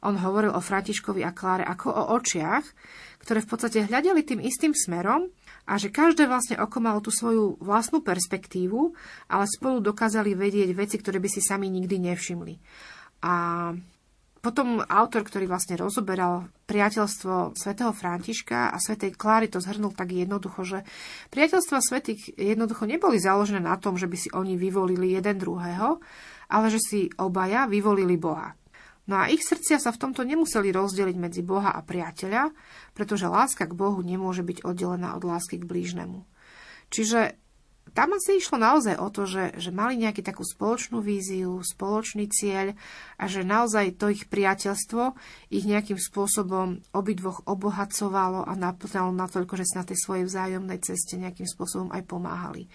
on 0.02 0.18
hovoril 0.18 0.54
o 0.54 0.62
Františkovi 0.62 1.22
a 1.22 1.34
Kláre 1.34 1.66
ako 1.66 1.90
o 1.90 2.02
očiach, 2.18 2.66
ktoré 3.22 3.42
v 3.42 3.50
podstate 3.50 3.78
hľadeli 3.86 4.22
tým 4.22 4.40
istým 4.42 4.74
smerom 4.74 5.30
a 5.68 5.76
že 5.76 5.92
každé 5.92 6.24
vlastne 6.24 6.56
oko 6.56 6.78
malo 6.80 7.02
tú 7.02 7.12
svoju 7.12 7.60
vlastnú 7.60 8.00
perspektívu, 8.00 8.94
ale 9.28 9.44
spolu 9.44 9.84
dokázali 9.84 10.32
vedieť 10.32 10.70
veci, 10.72 10.96
ktoré 10.96 11.20
by 11.20 11.28
si 11.28 11.44
sami 11.44 11.68
nikdy 11.68 11.98
nevšimli. 12.08 12.54
A 13.26 13.34
potom 14.39 14.80
autor, 14.86 15.26
ktorý 15.26 15.51
vlastne 15.51 15.74
rozoberal 15.74 16.47
priateľstvo 16.70 17.59
svätého 17.59 17.91
Františka 17.91 18.70
a 18.70 18.76
svätej 18.78 19.18
Kláry 19.18 19.51
to 19.51 19.59
zhrnul 19.59 19.91
tak 19.91 20.14
jednoducho, 20.14 20.62
že 20.62 20.78
priateľstva 21.34 21.78
svätých 21.82 22.39
jednoducho 22.39 22.86
neboli 22.86 23.18
založené 23.18 23.59
na 23.59 23.74
tom, 23.80 23.99
že 23.99 24.07
by 24.07 24.16
si 24.16 24.28
oni 24.30 24.55
vyvolili 24.55 25.18
jeden 25.18 25.43
druhého, 25.43 25.99
ale 26.49 26.66
že 26.70 26.80
si 26.80 27.01
obaja 27.18 27.66
vyvolili 27.66 28.14
Boha. 28.14 28.55
No 29.09 29.24
a 29.24 29.32
ich 29.32 29.41
srdcia 29.41 29.80
sa 29.80 29.89
v 29.89 30.05
tomto 30.05 30.20
nemuseli 30.20 30.68
rozdeliť 30.68 31.16
medzi 31.16 31.41
Boha 31.41 31.72
a 31.72 31.80
priateľa, 31.80 32.53
pretože 32.93 33.24
láska 33.24 33.64
k 33.64 33.72
Bohu 33.72 34.05
nemôže 34.05 34.45
byť 34.45 34.68
oddelená 34.68 35.16
od 35.16 35.24
lásky 35.24 35.57
k 35.57 35.64
blížnemu. 35.64 36.28
Čiže 36.93 37.41
tam 37.93 38.16
asi 38.16 38.39
išlo 38.39 38.61
naozaj 38.61 38.97
o 38.99 39.09
to, 39.09 39.24
že, 39.28 39.57
že 39.61 39.70
mali 39.74 40.01
nejakú 40.01 40.20
takú 40.24 40.45
spoločnú 40.45 41.01
víziu, 41.05 41.61
spoločný 41.61 42.28
cieľ 42.32 42.74
a 43.16 43.24
že 43.28 43.47
naozaj 43.47 43.97
to 43.97 44.11
ich 44.12 44.26
priateľstvo 44.26 45.14
ich 45.53 45.64
nejakým 45.64 46.01
spôsobom 46.01 46.80
obidvoch 46.93 47.45
obohacovalo 47.45 48.45
a 48.47 48.53
naplňalo 48.57 49.11
natoľko, 49.12 49.55
že 49.59 49.68
sa 49.68 49.82
na 49.82 49.89
tej 49.89 49.99
svojej 50.01 50.24
vzájomnej 50.28 50.78
ceste 50.80 51.20
nejakým 51.20 51.49
spôsobom 51.49 51.89
aj 51.93 52.03
pomáhali. 52.09 52.66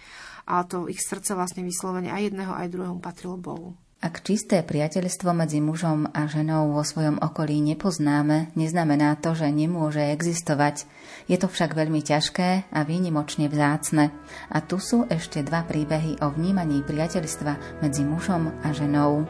A 0.49 0.67
to 0.67 0.91
ich 0.91 0.99
srdce 0.99 1.33
vlastne 1.37 1.63
vyslovene 1.63 2.11
aj 2.11 2.33
jedného, 2.33 2.53
aj 2.53 2.71
druhého 2.71 2.97
patrilo 2.99 3.39
Bohu. 3.39 3.79
Ak 4.03 4.19
čisté 4.19 4.67
priateľstvo 4.67 5.31
medzi 5.31 5.63
mužom 5.63 6.11
a 6.11 6.27
ženou 6.27 6.75
vo 6.75 6.83
svojom 6.83 7.23
okolí 7.23 7.63
nepoznáme, 7.63 8.51
neznamená 8.51 9.15
to, 9.15 9.31
že 9.31 9.47
nemôže 9.47 10.03
existovať. 10.11 10.83
Je 11.31 11.39
to 11.39 11.47
však 11.47 11.71
veľmi 11.71 12.03
ťažké 12.03 12.67
a 12.67 12.79
výnimočne 12.83 13.47
vzácne. 13.47 14.11
A 14.51 14.59
tu 14.59 14.83
sú 14.83 15.07
ešte 15.07 15.39
dva 15.47 15.63
príbehy 15.63 16.19
o 16.19 16.35
vnímaní 16.35 16.83
priateľstva 16.83 17.79
medzi 17.79 18.03
mužom 18.03 18.51
a 18.67 18.75
ženou. 18.75 19.23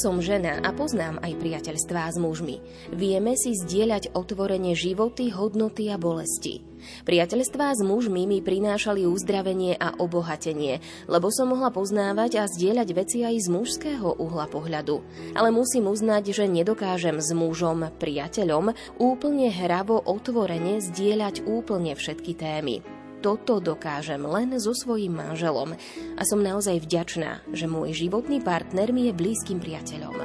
Som 0.00 0.24
žena 0.24 0.64
a 0.64 0.72
poznám 0.72 1.20
aj 1.20 1.36
priateľstvá 1.44 2.08
s 2.08 2.16
mužmi. 2.16 2.56
Vieme 2.88 3.36
si 3.36 3.52
zdieľať 3.52 4.16
otvorenie 4.16 4.72
životy, 4.72 5.28
hodnoty 5.28 5.92
a 5.92 6.00
bolesti. 6.00 6.64
Priateľstvá 7.04 7.76
s 7.76 7.84
mužmi 7.84 8.24
mi 8.24 8.40
prinášali 8.40 9.04
uzdravenie 9.04 9.76
a 9.76 9.92
obohatenie, 10.00 10.80
lebo 11.04 11.28
som 11.28 11.52
mohla 11.52 11.68
poznávať 11.68 12.40
a 12.40 12.48
zdieľať 12.48 12.88
veci 12.96 13.28
aj 13.28 13.44
z 13.44 13.48
mužského 13.52 14.16
uhla 14.16 14.48
pohľadu. 14.48 15.04
Ale 15.36 15.52
musím 15.52 15.92
uznať, 15.92 16.32
že 16.32 16.48
nedokážem 16.48 17.20
s 17.20 17.36
mužom, 17.36 17.92
priateľom, 18.00 18.72
úplne 18.96 19.52
hravo 19.52 20.00
otvorene 20.00 20.80
zdieľať 20.80 21.44
úplne 21.44 21.92
všetky 21.92 22.40
témy 22.40 22.99
toto 23.20 23.60
dokážem 23.60 24.24
len 24.24 24.56
so 24.56 24.72
svojím 24.72 25.20
manželom 25.20 25.76
a 26.16 26.22
som 26.24 26.40
naozaj 26.40 26.80
vďačná, 26.80 27.44
že 27.52 27.68
môj 27.68 27.92
životný 27.92 28.40
partner 28.40 28.90
mi 28.90 29.06
je 29.06 29.12
blízkym 29.12 29.60
priateľom. 29.60 30.16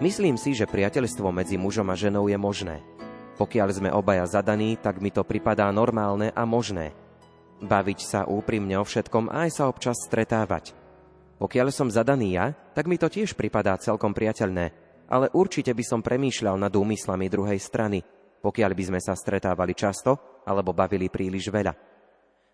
Myslím 0.00 0.40
si, 0.40 0.56
že 0.56 0.64
priateľstvo 0.64 1.28
medzi 1.28 1.60
mužom 1.60 1.92
a 1.92 1.96
ženou 1.96 2.24
je 2.32 2.40
možné. 2.40 2.80
Pokiaľ 3.36 3.68
sme 3.68 3.90
obaja 3.92 4.24
zadaní, 4.24 4.80
tak 4.80 4.96
mi 5.04 5.12
to 5.12 5.20
pripadá 5.28 5.68
normálne 5.68 6.32
a 6.32 6.48
možné. 6.48 6.96
Baviť 7.60 8.00
sa 8.00 8.20
úprimne 8.24 8.80
o 8.80 8.84
všetkom 8.84 9.28
a 9.28 9.44
aj 9.44 9.60
sa 9.60 9.68
občas 9.68 10.00
stretávať. 10.08 10.79
Pokiaľ 11.40 11.72
som 11.72 11.88
zadaný 11.88 12.36
ja, 12.36 12.52
tak 12.76 12.84
mi 12.84 13.00
to 13.00 13.08
tiež 13.08 13.32
pripadá 13.32 13.80
celkom 13.80 14.12
priateľné, 14.12 14.66
ale 15.08 15.32
určite 15.32 15.72
by 15.72 15.80
som 15.80 16.04
premýšľal 16.04 16.60
nad 16.60 16.72
úmyslami 16.76 17.32
druhej 17.32 17.56
strany, 17.56 18.04
pokiaľ 18.44 18.70
by 18.76 18.84
sme 18.92 19.00
sa 19.00 19.16
stretávali 19.16 19.72
často 19.72 20.44
alebo 20.44 20.76
bavili 20.76 21.08
príliš 21.08 21.48
veľa. 21.48 21.72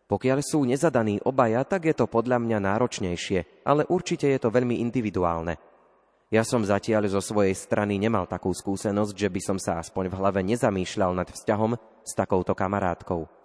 Pokiaľ 0.07 0.39
sú 0.39 0.63
nezadaní 0.63 1.19
obaja, 1.27 1.67
tak 1.67 1.91
je 1.91 1.95
to 1.99 2.07
podľa 2.07 2.39
mňa 2.39 2.59
náročnejšie, 2.63 3.67
ale 3.67 3.83
určite 3.91 4.31
je 4.31 4.39
to 4.39 4.55
veľmi 4.55 4.79
individuálne. 4.79 5.59
Ja 6.31 6.47
som 6.47 6.63
zatiaľ 6.63 7.11
zo 7.11 7.19
svojej 7.19 7.55
strany 7.59 7.99
nemal 7.99 8.31
takú 8.31 8.55
skúsenosť, 8.55 9.15
že 9.15 9.29
by 9.31 9.41
som 9.43 9.59
sa 9.59 9.83
aspoň 9.83 10.11
v 10.11 10.19
hlave 10.19 10.41
nezamýšľal 10.47 11.11
nad 11.11 11.27
vzťahom 11.27 11.75
s 12.07 12.13
takouto 12.15 12.55
kamarátkou. 12.55 13.36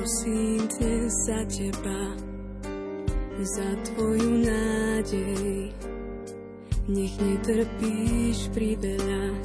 Prosím 0.00 0.64
dnes 0.80 1.12
za 1.28 1.44
teba, 1.44 2.00
za 3.36 3.68
tvoju 3.84 4.32
nádej. 4.48 5.76
Nech 6.88 7.14
netrpíš 7.20 8.48
priveľa, 8.56 9.36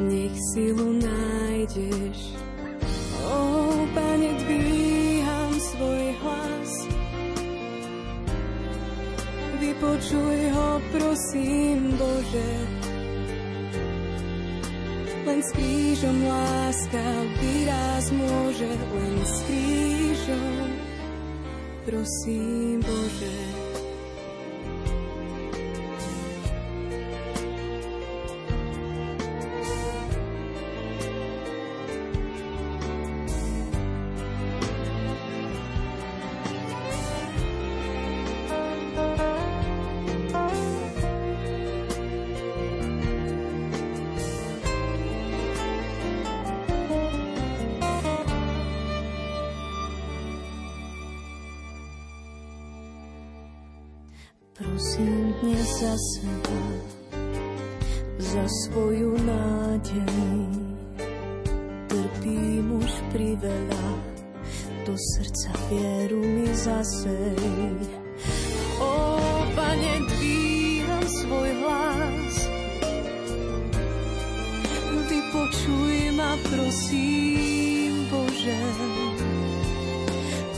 nech 0.00 0.32
silu 0.32 0.96
nájdeš. 0.96 2.40
O, 3.28 3.36
Pane, 3.92 4.32
dvíham 4.40 5.52
svoj 5.60 6.04
hlas, 6.24 6.72
vypočuj 9.60 10.38
ho, 10.56 10.70
prosím, 10.88 12.00
Bože, 12.00 12.77
len 15.28 15.44
s 15.44 15.52
krížom 15.52 16.18
láska 16.24 17.04
výraz 17.36 18.08
môže, 18.16 18.64
len 18.72 19.14
s 19.28 19.36
krížom. 19.44 20.72
Prosím 21.84 22.80
Bože, 22.80 23.36
za 55.78 55.94
seba, 55.94 56.62
za 58.18 58.44
svoju 58.66 59.14
nádej. 59.22 60.50
Trpím 61.86 62.82
už 62.82 62.92
priveľa, 63.14 63.86
do 64.82 64.94
srdca 64.98 65.54
vieru 65.70 66.18
mi 66.18 66.50
zasej. 66.50 67.78
O, 68.82 68.94
Pane, 69.54 69.94
dvíham 70.18 71.06
svoj 71.06 71.50
hlas, 71.62 72.34
vypočuj 75.06 75.98
ma, 76.18 76.34
prosím, 76.42 78.02
Bože. 78.10 78.62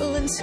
Len 0.00 0.24
s 0.24 0.38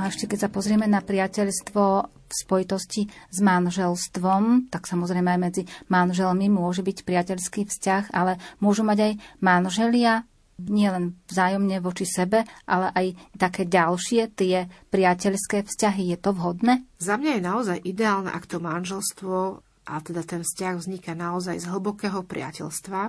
A 0.00 0.08
ešte 0.08 0.24
keď 0.24 0.48
sa 0.48 0.50
pozrieme 0.50 0.88
na 0.88 1.04
priateľstvo 1.04 1.84
v 2.08 2.32
spojitosti 2.32 3.04
s 3.28 3.38
manželstvom, 3.44 4.72
tak 4.72 4.88
samozrejme 4.88 5.28
aj 5.36 5.40
medzi 5.44 5.62
manželmi 5.92 6.48
môže 6.48 6.80
byť 6.80 7.04
priateľský 7.04 7.68
vzťah, 7.68 8.08
ale 8.16 8.40
môžu 8.64 8.80
mať 8.80 8.98
aj 9.04 9.12
manželia 9.44 10.24
nielen 10.56 11.20
vzájomne 11.28 11.84
voči 11.84 12.08
sebe, 12.08 12.48
ale 12.64 12.88
aj 12.96 13.06
také 13.36 13.68
ďalšie, 13.68 14.32
tie 14.32 14.72
priateľské 14.88 15.68
vzťahy. 15.68 16.16
Je 16.16 16.18
to 16.20 16.32
vhodné? 16.32 16.80
Za 16.96 17.20
mňa 17.20 17.36
je 17.36 17.42
naozaj 17.44 17.78
ideálne, 17.84 18.32
ak 18.32 18.48
to 18.48 18.56
manželstvo 18.56 19.60
a 19.84 19.94
teda 20.00 20.24
ten 20.24 20.40
vzťah 20.40 20.74
vzniká 20.80 21.12
naozaj 21.12 21.60
z 21.60 21.68
hlbokého 21.68 22.24
priateľstva 22.24 23.00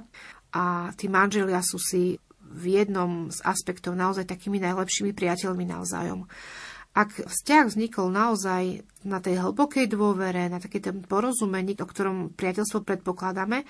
a 0.59 0.63
tí 0.99 1.07
manželia 1.07 1.63
sú 1.63 1.79
si 1.79 2.19
v 2.51 2.83
jednom 2.83 3.31
z 3.31 3.39
aspektov 3.47 3.95
naozaj 3.95 4.27
takými 4.27 4.59
najlepšími 4.59 5.15
priateľmi 5.15 5.63
navzájom. 5.71 6.27
Ak 6.91 7.23
vzťah 7.23 7.71
vznikol 7.71 8.11
naozaj 8.11 8.83
na 9.07 9.23
tej 9.23 9.39
hlbokej 9.39 9.87
dôvere, 9.87 10.51
na 10.51 10.59
taký 10.59 10.83
ten 10.83 10.99
porozumení, 10.99 11.79
o 11.79 11.87
ktorom 11.87 12.35
priateľstvo 12.35 12.83
predpokladáme, 12.83 13.63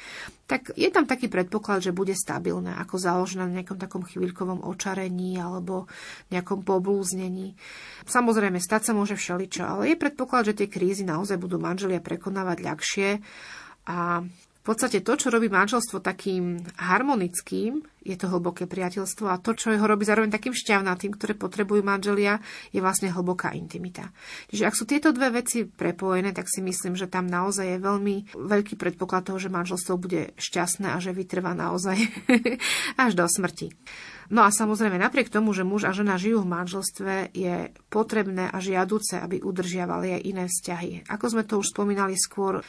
tak 0.50 0.74
je 0.74 0.90
tam 0.90 1.06
taký 1.06 1.30
predpoklad, 1.30 1.86
že 1.86 1.94
bude 1.94 2.18
stabilné, 2.18 2.74
ako 2.82 2.98
založené 2.98 3.46
na 3.46 3.62
nejakom 3.62 3.78
takom 3.78 4.02
chvíľkovom 4.02 4.66
očarení 4.66 5.38
alebo 5.38 5.86
nejakom 6.34 6.66
poblúznení. 6.66 7.54
Samozrejme, 8.10 8.58
stať 8.58 8.90
sa 8.90 8.98
môže 8.98 9.14
všeličo, 9.14 9.70
ale 9.70 9.94
je 9.94 10.02
predpoklad, 10.02 10.52
že 10.52 10.58
tie 10.58 10.68
krízy 10.68 11.06
naozaj 11.06 11.38
budú 11.38 11.62
manželia 11.62 12.02
prekonávať 12.02 12.58
ľahšie 12.66 13.10
a 13.86 14.26
v 14.62 14.70
podstate 14.70 15.02
to, 15.02 15.18
čo 15.18 15.34
robí 15.34 15.50
manželstvo 15.50 16.06
takým 16.06 16.62
harmonickým, 16.78 17.82
je 18.06 18.14
to 18.14 18.30
hlboké 18.30 18.70
priateľstvo 18.70 19.26
a 19.26 19.42
to, 19.42 19.58
čo 19.58 19.74
ho 19.74 19.86
robí 19.90 20.06
zároveň 20.06 20.30
takým 20.30 20.54
šťavnatým, 20.54 21.18
ktoré 21.18 21.34
potrebujú 21.34 21.82
manželia, 21.82 22.38
je 22.70 22.78
vlastne 22.78 23.10
hlboká 23.10 23.58
intimita. 23.58 24.14
Čiže 24.54 24.66
ak 24.70 24.78
sú 24.78 24.86
tieto 24.86 25.10
dve 25.10 25.42
veci 25.42 25.66
prepojené, 25.66 26.30
tak 26.30 26.46
si 26.46 26.62
myslím, 26.62 26.94
že 26.94 27.10
tam 27.10 27.26
naozaj 27.26 27.78
je 27.78 27.78
veľmi 27.82 28.16
veľký 28.38 28.78
predpoklad 28.78 29.34
toho, 29.34 29.42
že 29.42 29.50
manželstvo 29.50 29.98
bude 29.98 30.38
šťastné 30.38 30.94
a 30.94 31.02
že 31.02 31.14
vytrvá 31.14 31.58
naozaj 31.58 31.98
až 33.02 33.12
do 33.18 33.26
smrti. 33.26 33.74
No 34.30 34.46
a 34.46 34.54
samozrejme, 34.54 35.02
napriek 35.02 35.34
tomu, 35.34 35.56
že 35.56 35.66
muž 35.66 35.90
a 35.90 35.96
žena 35.96 36.20
žijú 36.22 36.46
v 36.46 36.52
manželstve, 36.54 37.14
je 37.34 37.74
potrebné 37.90 38.52
a 38.52 38.58
žiaduce, 38.62 39.18
aby 39.18 39.42
udržiavali 39.42 40.20
aj 40.20 40.22
iné 40.22 40.46
vzťahy. 40.46 41.10
Ako 41.10 41.26
sme 41.34 41.44
to 41.48 41.58
už 41.58 41.74
spomínali 41.74 42.14
skôr, 42.20 42.62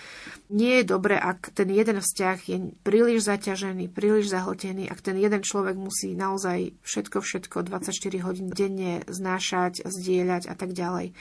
nie 0.48 0.80
je 0.80 0.88
dobre, 0.88 1.18
ak 1.18 1.52
ten 1.52 1.68
jeden 1.68 2.00
vzťah 2.00 2.38
je 2.48 2.56
príliš 2.80 3.28
zaťažený, 3.28 3.92
príliš 3.92 4.32
zahltený, 4.32 4.88
ak 4.88 5.04
ten 5.04 5.20
jeden 5.20 5.42
človek 5.44 5.76
musí 5.76 6.16
naozaj 6.16 6.72
všetko, 6.82 7.18
všetko 7.20 7.56
24 7.68 8.26
hodín 8.26 8.48
denne 8.48 9.04
znášať, 9.10 9.84
zdieľať 9.84 10.48
a 10.48 10.54
tak 10.54 10.72
ďalej. 10.72 11.12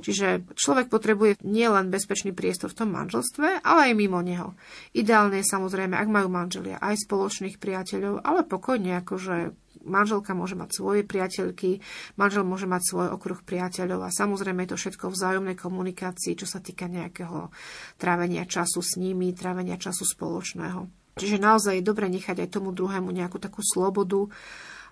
Čiže 0.00 0.56
človek 0.56 0.88
potrebuje 0.88 1.42
nielen 1.42 1.90
bezpečný 1.90 2.32
priestor 2.32 2.72
v 2.72 2.78
tom 2.84 2.90
manželstve, 2.94 3.62
ale 3.62 3.80
aj 3.90 3.94
mimo 3.98 4.20
neho. 4.22 4.54
Ideálne 4.92 5.42
je 5.42 5.46
samozrejme, 5.48 5.96
ak 5.96 6.08
majú 6.08 6.28
manželia 6.30 6.78
aj 6.78 7.04
spoločných 7.08 7.58
priateľov, 7.58 8.22
ale 8.22 8.46
pokojne 8.46 9.00
akože 9.02 9.54
manželka 9.84 10.32
môže 10.32 10.56
mať 10.58 10.70
svoje 10.74 11.02
priateľky, 11.06 11.78
manžel 12.18 12.42
môže 12.42 12.66
mať 12.66 12.82
svoj 12.84 13.08
okruh 13.14 13.40
priateľov 13.44 14.08
a 14.08 14.10
samozrejme 14.10 14.64
je 14.64 14.70
to 14.74 14.80
všetko 14.80 15.04
v 15.08 15.16
vzájomnej 15.16 15.56
komunikácii, 15.56 16.34
čo 16.34 16.48
sa 16.48 16.58
týka 16.58 16.90
nejakého 16.90 17.52
trávenia 18.00 18.48
času 18.48 18.80
s 18.80 18.96
nimi, 18.96 19.30
trávenia 19.36 19.78
času 19.78 20.02
spoločného. 20.08 21.04
Čiže 21.14 21.38
naozaj 21.38 21.78
je 21.78 21.86
dobre 21.86 22.10
nechať 22.10 22.42
aj 22.42 22.58
tomu 22.58 22.74
druhému 22.74 23.14
nejakú 23.14 23.38
takú 23.38 23.62
slobodu, 23.62 24.26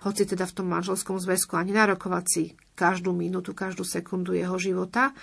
hoci 0.03 0.27
teda 0.27 0.43
v 0.43 0.55
tom 0.59 0.67
manželskom 0.67 1.17
zväzku 1.17 1.55
ani 1.55 1.71
si 2.27 2.53
každú 2.75 3.15
minútu, 3.15 3.55
každú 3.55 3.87
sekundu 3.87 4.35
jeho 4.35 4.57
života, 4.59 5.15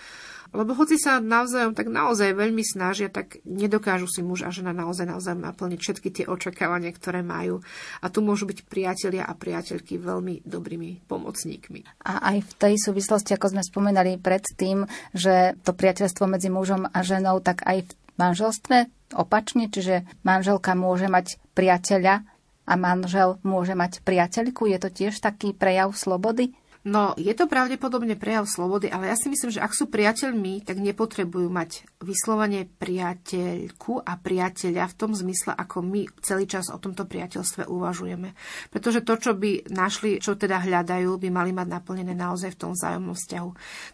lebo 0.51 0.74
hoci 0.74 0.99
sa 0.99 1.22
navzájom 1.22 1.78
tak 1.78 1.87
naozaj 1.87 2.35
veľmi 2.35 2.66
snažia, 2.66 3.07
tak 3.07 3.39
nedokážu 3.47 4.11
si 4.11 4.18
muž 4.18 4.43
a 4.43 4.51
žena 4.51 4.74
naozaj 4.74 5.07
naozaj 5.07 5.39
naplniť 5.39 5.78
všetky 5.78 6.09
tie 6.11 6.24
očakávania, 6.26 6.91
ktoré 6.91 7.22
majú. 7.22 7.62
A 8.03 8.11
tu 8.11 8.18
môžu 8.18 8.51
byť 8.51 8.66
priatelia 8.66 9.22
a 9.22 9.39
priateľky 9.39 10.03
veľmi 10.03 10.43
dobrými 10.43 11.07
pomocníkmi. 11.07 12.03
A 12.03 12.35
aj 12.35 12.37
v 12.43 12.53
tej 12.59 12.74
súvislosti, 12.83 13.31
ako 13.39 13.55
sme 13.55 13.62
spomenali 13.62 14.18
predtým, 14.18 14.91
že 15.14 15.55
to 15.62 15.70
priateľstvo 15.70 16.26
medzi 16.26 16.51
mužom 16.51 16.91
a 16.91 16.99
ženou, 17.07 17.39
tak 17.39 17.62
aj 17.62 17.87
v 17.87 17.91
manželstve 18.18 18.91
opačne, 19.14 19.70
čiže 19.70 20.03
manželka 20.26 20.74
môže 20.74 21.07
mať 21.07 21.39
priateľa 21.55 22.26
a 22.71 22.79
manžel 22.79 23.43
môže 23.43 23.75
mať 23.75 24.07
priateľku. 24.07 24.71
Je 24.71 24.79
to 24.79 24.89
tiež 24.95 25.18
taký 25.18 25.51
prejav 25.51 25.91
slobody? 25.99 26.55
No, 26.81 27.12
je 27.21 27.29
to 27.37 27.45
pravdepodobne 27.45 28.16
prejav 28.16 28.49
slobody, 28.49 28.89
ale 28.89 29.12
ja 29.12 29.16
si 29.16 29.29
myslím, 29.29 29.53
že 29.53 29.61
ak 29.61 29.77
sú 29.77 29.93
priateľmi, 29.93 30.64
tak 30.64 30.81
nepotrebujú 30.81 31.53
mať 31.53 31.85
vyslovene 32.01 32.64
priateľku 32.64 34.01
a 34.01 34.16
priateľa 34.16 34.89
v 34.89 34.97
tom 34.97 35.12
zmysle, 35.12 35.53
ako 35.53 35.85
my 35.85 36.09
celý 36.25 36.49
čas 36.49 36.73
o 36.73 36.81
tomto 36.81 37.05
priateľstve 37.05 37.68
uvažujeme. 37.68 38.33
Pretože 38.73 39.05
to, 39.05 39.12
čo 39.21 39.37
by 39.37 39.68
našli, 39.68 40.25
čo 40.25 40.41
teda 40.41 40.64
hľadajú, 40.64 41.21
by 41.21 41.29
mali 41.29 41.53
mať 41.53 41.68
naplnené 41.68 42.16
naozaj 42.16 42.57
v 42.57 42.61
tom 42.64 42.73
vzájomnom 42.73 43.12
vzťahu. 43.12 43.51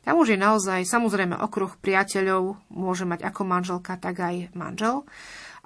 Tam 0.06 0.14
už 0.22 0.28
je 0.30 0.38
naozaj, 0.38 0.86
samozrejme, 0.86 1.34
okruh 1.42 1.74
priateľov 1.82 2.70
môže 2.70 3.02
mať 3.02 3.26
ako 3.26 3.42
manželka, 3.50 3.98
tak 3.98 4.22
aj 4.22 4.54
manžel 4.54 5.02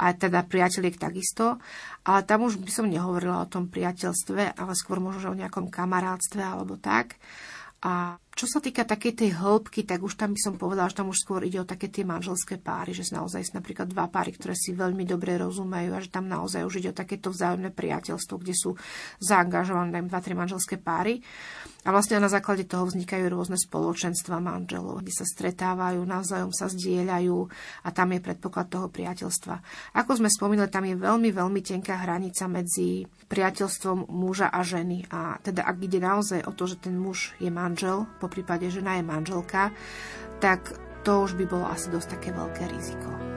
a 0.01 0.17
teda 0.17 0.49
priateľiek 0.49 0.97
takisto. 0.97 1.61
Ale 2.09 2.25
tam 2.25 2.49
už 2.49 2.57
by 2.65 2.71
som 2.73 2.89
nehovorila 2.89 3.45
o 3.45 3.51
tom 3.53 3.69
priateľstve, 3.69 4.57
ale 4.57 4.73
skôr 4.73 4.97
možno 4.97 5.37
o 5.37 5.39
nejakom 5.39 5.69
kamarátstve 5.69 6.41
alebo 6.41 6.81
tak. 6.81 7.21
A 7.85 8.17
čo 8.41 8.49
sa 8.49 8.57
týka 8.65 8.89
takej 8.89 9.21
tej 9.21 9.31
hĺbky, 9.37 9.85
tak 9.85 10.01
už 10.01 10.17
tam 10.17 10.33
by 10.33 10.41
som 10.41 10.57
povedala, 10.57 10.89
že 10.89 10.97
tam 10.97 11.13
už 11.13 11.21
skôr 11.21 11.45
ide 11.45 11.61
o 11.61 11.69
také 11.69 11.93
tie 11.93 12.09
manželské 12.09 12.57
páry, 12.57 12.97
že 12.97 13.13
naozaj 13.13 13.53
sú 13.53 13.61
napríklad 13.61 13.93
dva 13.93 14.09
páry, 14.09 14.33
ktoré 14.33 14.57
si 14.57 14.73
veľmi 14.73 15.05
dobre 15.05 15.37
rozumejú 15.37 15.93
a 15.93 16.01
že 16.01 16.09
tam 16.09 16.25
naozaj 16.25 16.65
už 16.65 16.81
ide 16.81 16.89
o 16.89 16.97
takéto 16.97 17.29
vzájomné 17.29 17.69
priateľstvo, 17.69 18.41
kde 18.41 18.57
sú 18.57 18.81
zaangažované 19.21 20.01
dva, 20.09 20.25
tri 20.25 20.33
manželské 20.33 20.81
páry. 20.81 21.21
A 21.85 21.93
vlastne 21.93 22.21
na 22.21 22.33
základe 22.33 22.65
toho 22.69 22.89
vznikajú 22.89 23.29
rôzne 23.29 23.57
spoločenstva 23.57 24.37
manželov, 24.41 25.01
kde 25.01 25.17
sa 25.17 25.25
stretávajú, 25.25 26.01
navzájom 26.05 26.53
sa 26.53 26.69
zdieľajú 26.69 27.39
a 27.85 27.89
tam 27.93 28.09
je 28.17 28.21
predpoklad 28.21 28.69
toho 28.69 28.89
priateľstva. 28.93 29.55
Ako 30.01 30.21
sme 30.21 30.29
spomínali, 30.33 30.69
tam 30.69 30.85
je 30.85 30.97
veľmi, 30.97 31.29
veľmi 31.33 31.61
tenká 31.61 32.05
hranica 32.05 32.45
medzi 32.53 33.05
priateľstvom 33.29 34.13
muža 34.13 34.53
a 34.53 34.61
ženy. 34.61 35.09
A 35.09 35.41
teda 35.41 35.65
ak 35.65 35.77
ide 35.81 36.05
naozaj 36.05 36.45
o 36.45 36.53
to, 36.53 36.69
že 36.69 36.85
ten 36.85 37.01
muž 37.01 37.33
je 37.41 37.49
manžel, 37.49 38.05
po 38.21 38.29
prípade 38.31 38.71
žena 38.71 38.97
je 38.97 39.05
manželka, 39.05 39.75
tak 40.39 40.73
to 41.03 41.27
už 41.27 41.35
by 41.35 41.45
bolo 41.49 41.67
asi 41.67 41.91
dosť 41.91 42.17
také 42.17 42.31
veľké 42.31 42.65
riziko. 42.71 43.30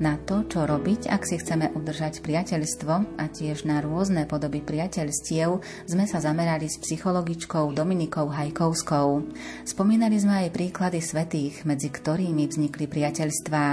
Na 0.00 0.16
to, 0.16 0.42
čo 0.48 0.64
robiť, 0.64 1.12
ak 1.12 1.22
si 1.28 1.36
chceme 1.36 1.70
udržať 1.76 2.24
priateľstvo 2.24 3.20
a 3.20 3.24
tiež 3.28 3.68
na 3.68 3.84
rôzne 3.84 4.24
podoby 4.24 4.64
priateľstiev, 4.64 5.60
sme 5.84 6.04
sa 6.08 6.18
zamerali 6.18 6.66
s 6.66 6.80
psychologičkou 6.80 7.70
Dominikou 7.76 8.32
Hajkovskou. 8.32 9.30
Spomínali 9.68 10.16
sme 10.16 10.48
aj 10.48 10.56
príklady 10.56 11.04
svetých, 11.04 11.68
medzi 11.68 11.92
ktorými 11.92 12.48
vznikli 12.48 12.88
priateľstvá. 12.88 13.66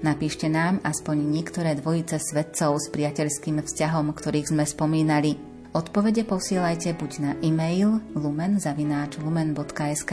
Napíšte 0.00 0.48
nám 0.48 0.80
aspoň 0.82 1.16
niektoré 1.20 1.76
dvojice 1.76 2.16
svetcov 2.18 2.80
s 2.80 2.88
priateľským 2.88 3.60
vzťahom, 3.60 4.10
ktorých 4.16 4.50
sme 4.50 4.64
spomínali. 4.64 5.53
Odpovede 5.74 6.22
posielajte 6.22 6.94
buď 6.94 7.12
na 7.18 7.34
e-mail 7.42 7.98
lumen.lumen.sk 8.14 10.12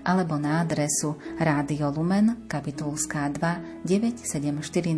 alebo 0.00 0.40
na 0.40 0.64
adresu 0.64 1.20
Rádio 1.36 1.92
Lumen, 1.92 2.48
kapitulská 2.48 3.28
2, 3.28 3.84
97401 3.84 4.96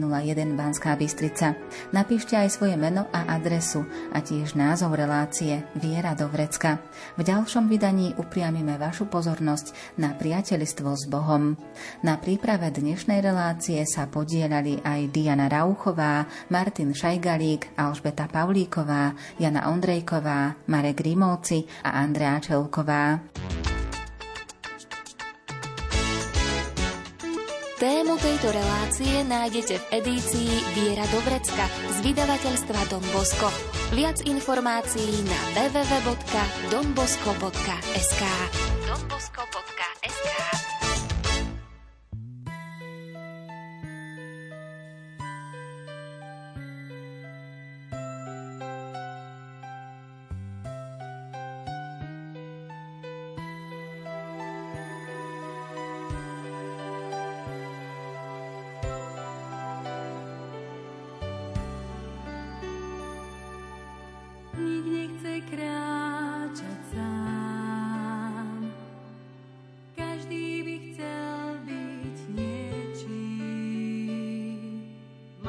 Banská 0.54 0.94
Bystrica. 0.94 1.58
Napíšte 1.90 2.38
aj 2.38 2.54
svoje 2.54 2.78
meno 2.78 3.10
a 3.10 3.34
adresu 3.34 3.82
a 4.14 4.22
tiež 4.22 4.54
názov 4.54 4.94
relácie 4.94 5.66
Viera 5.74 6.14
do 6.14 6.30
Vrecka. 6.30 6.78
V 7.18 7.26
ďalšom 7.26 7.66
vydaní 7.66 8.14
upriamime 8.14 8.78
vašu 8.78 9.10
pozornosť 9.10 9.98
na 9.98 10.14
priateľstvo 10.14 10.86
s 10.94 11.10
Bohom. 11.10 11.58
Na 12.06 12.14
príprave 12.14 12.70
dnešnej 12.70 13.18
relácie 13.18 13.82
sa 13.82 14.06
podielali 14.06 14.78
aj 14.86 15.10
Diana 15.10 15.50
Rauchová, 15.50 16.30
Martin 16.46 16.94
Šajgalík, 16.94 17.74
Alžbeta 17.74 18.30
Pavlíková, 18.30 19.10
Jana 19.42 19.66
Ondrej 19.66 19.95
Ondrejková, 19.96 20.68
Marek 20.68 21.00
Rímovci 21.00 21.64
a 21.80 22.04
Andrea 22.04 22.36
Čelková. 22.36 23.16
Tému 27.80 28.20
tejto 28.20 28.52
relácie 28.52 29.24
nájdete 29.24 29.80
v 29.80 29.84
edícii 29.96 30.52
Viera 30.76 31.08
Dobrecka 31.08 31.64
z 31.96 32.12
vydavateľstva 32.12 32.92
Don 32.92 33.00
Bosco. 33.08 33.48
Viac 33.96 34.20
informácií 34.28 35.24
na 35.24 35.64
www.donbosco.sk 35.64 38.22
donbosco.sk 38.84 40.75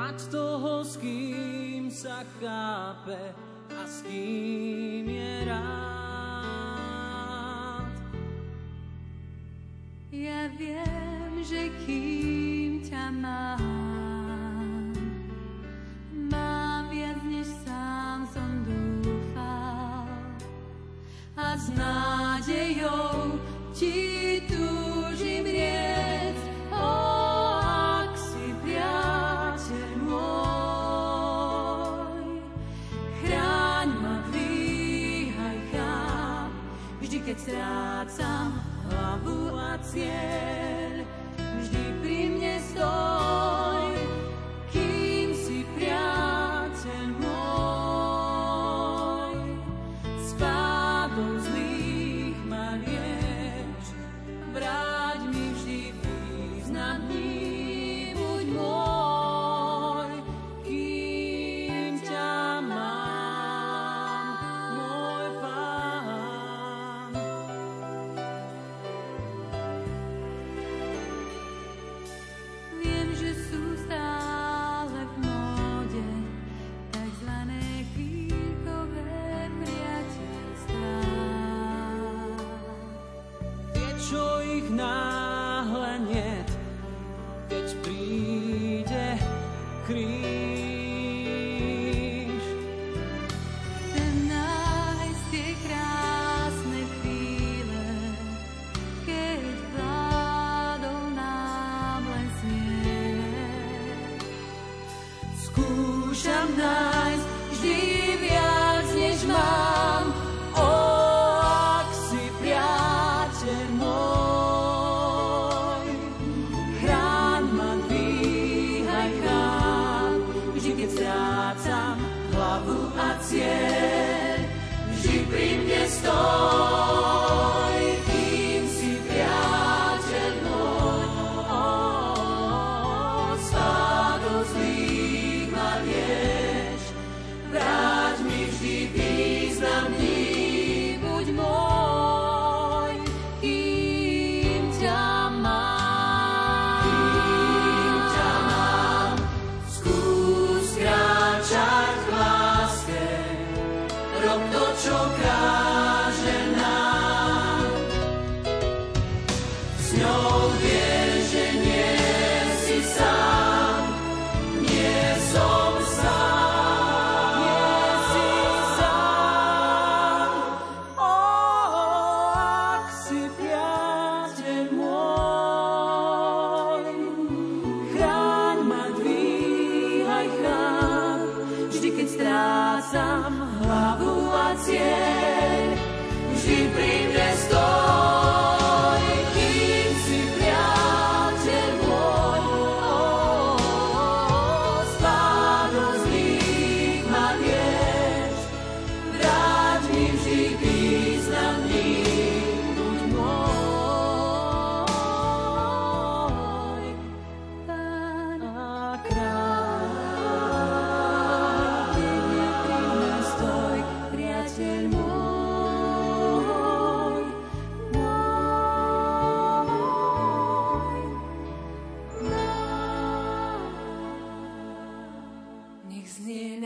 mať 0.08 0.32
toho, 0.32 0.88
s 0.88 0.96
kým 1.04 1.92
sa 1.92 2.24
chápe 2.40 3.20
a 3.76 3.84
s 3.84 4.08
kým 4.08 5.04
je 5.04 5.44
rád. 5.52 5.68
Ja 10.16 10.48
viem, 10.56 11.44
že 11.44 11.68
kým 11.84 12.88
ťa 12.88 13.12
mám, 13.20 13.57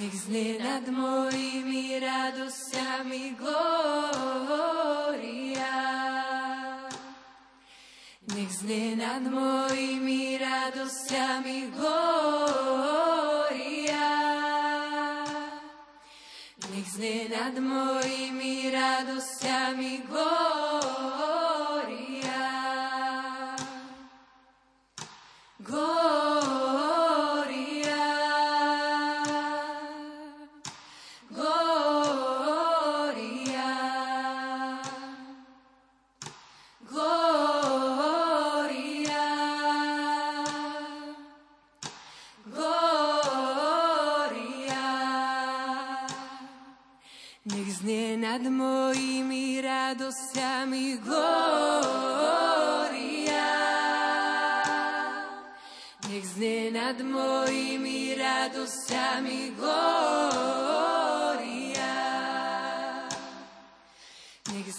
Nech 0.01 0.17
znie 0.25 0.57
nad 0.57 0.89
mojimi 0.89 2.01
radosťami 2.01 3.37
glória. 3.37 4.17
Nech 8.33 8.49
znie 8.65 8.97
nad 8.97 9.21
mojimi 9.21 10.41
radosťami 10.41 11.69
glória. 11.77 12.09
Nech 16.65 16.89
znie 16.97 17.29
nad 17.29 17.53
mojimi 17.61 18.73
radosťami 18.73 20.01
glória. 20.09 20.86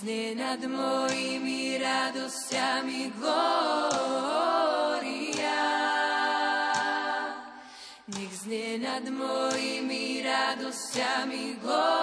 Znie 0.09 0.33
nad 0.41 0.65
mojimi 0.65 1.77
radosťami 1.77 3.13
glória. 3.21 3.53
Nech 8.09 8.33
znie 8.41 8.81
nad 8.81 9.05
mojimi 9.05 10.25
radosťami 10.25 11.61
glória. 11.61 12.01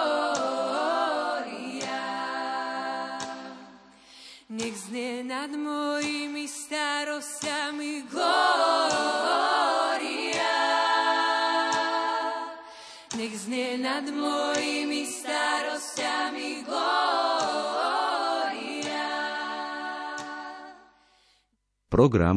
Nech 4.54 4.76
znie 4.86 5.26
nad 5.26 5.50
mojimi 5.50 6.46
starosťami 6.46 8.06
glória. 8.06 9.75
Znie 13.46 13.78
nad 13.78 14.02
mojimi 14.10 15.06
starosťami 15.06 16.66
glória. 16.66 17.06
Program 21.86 22.34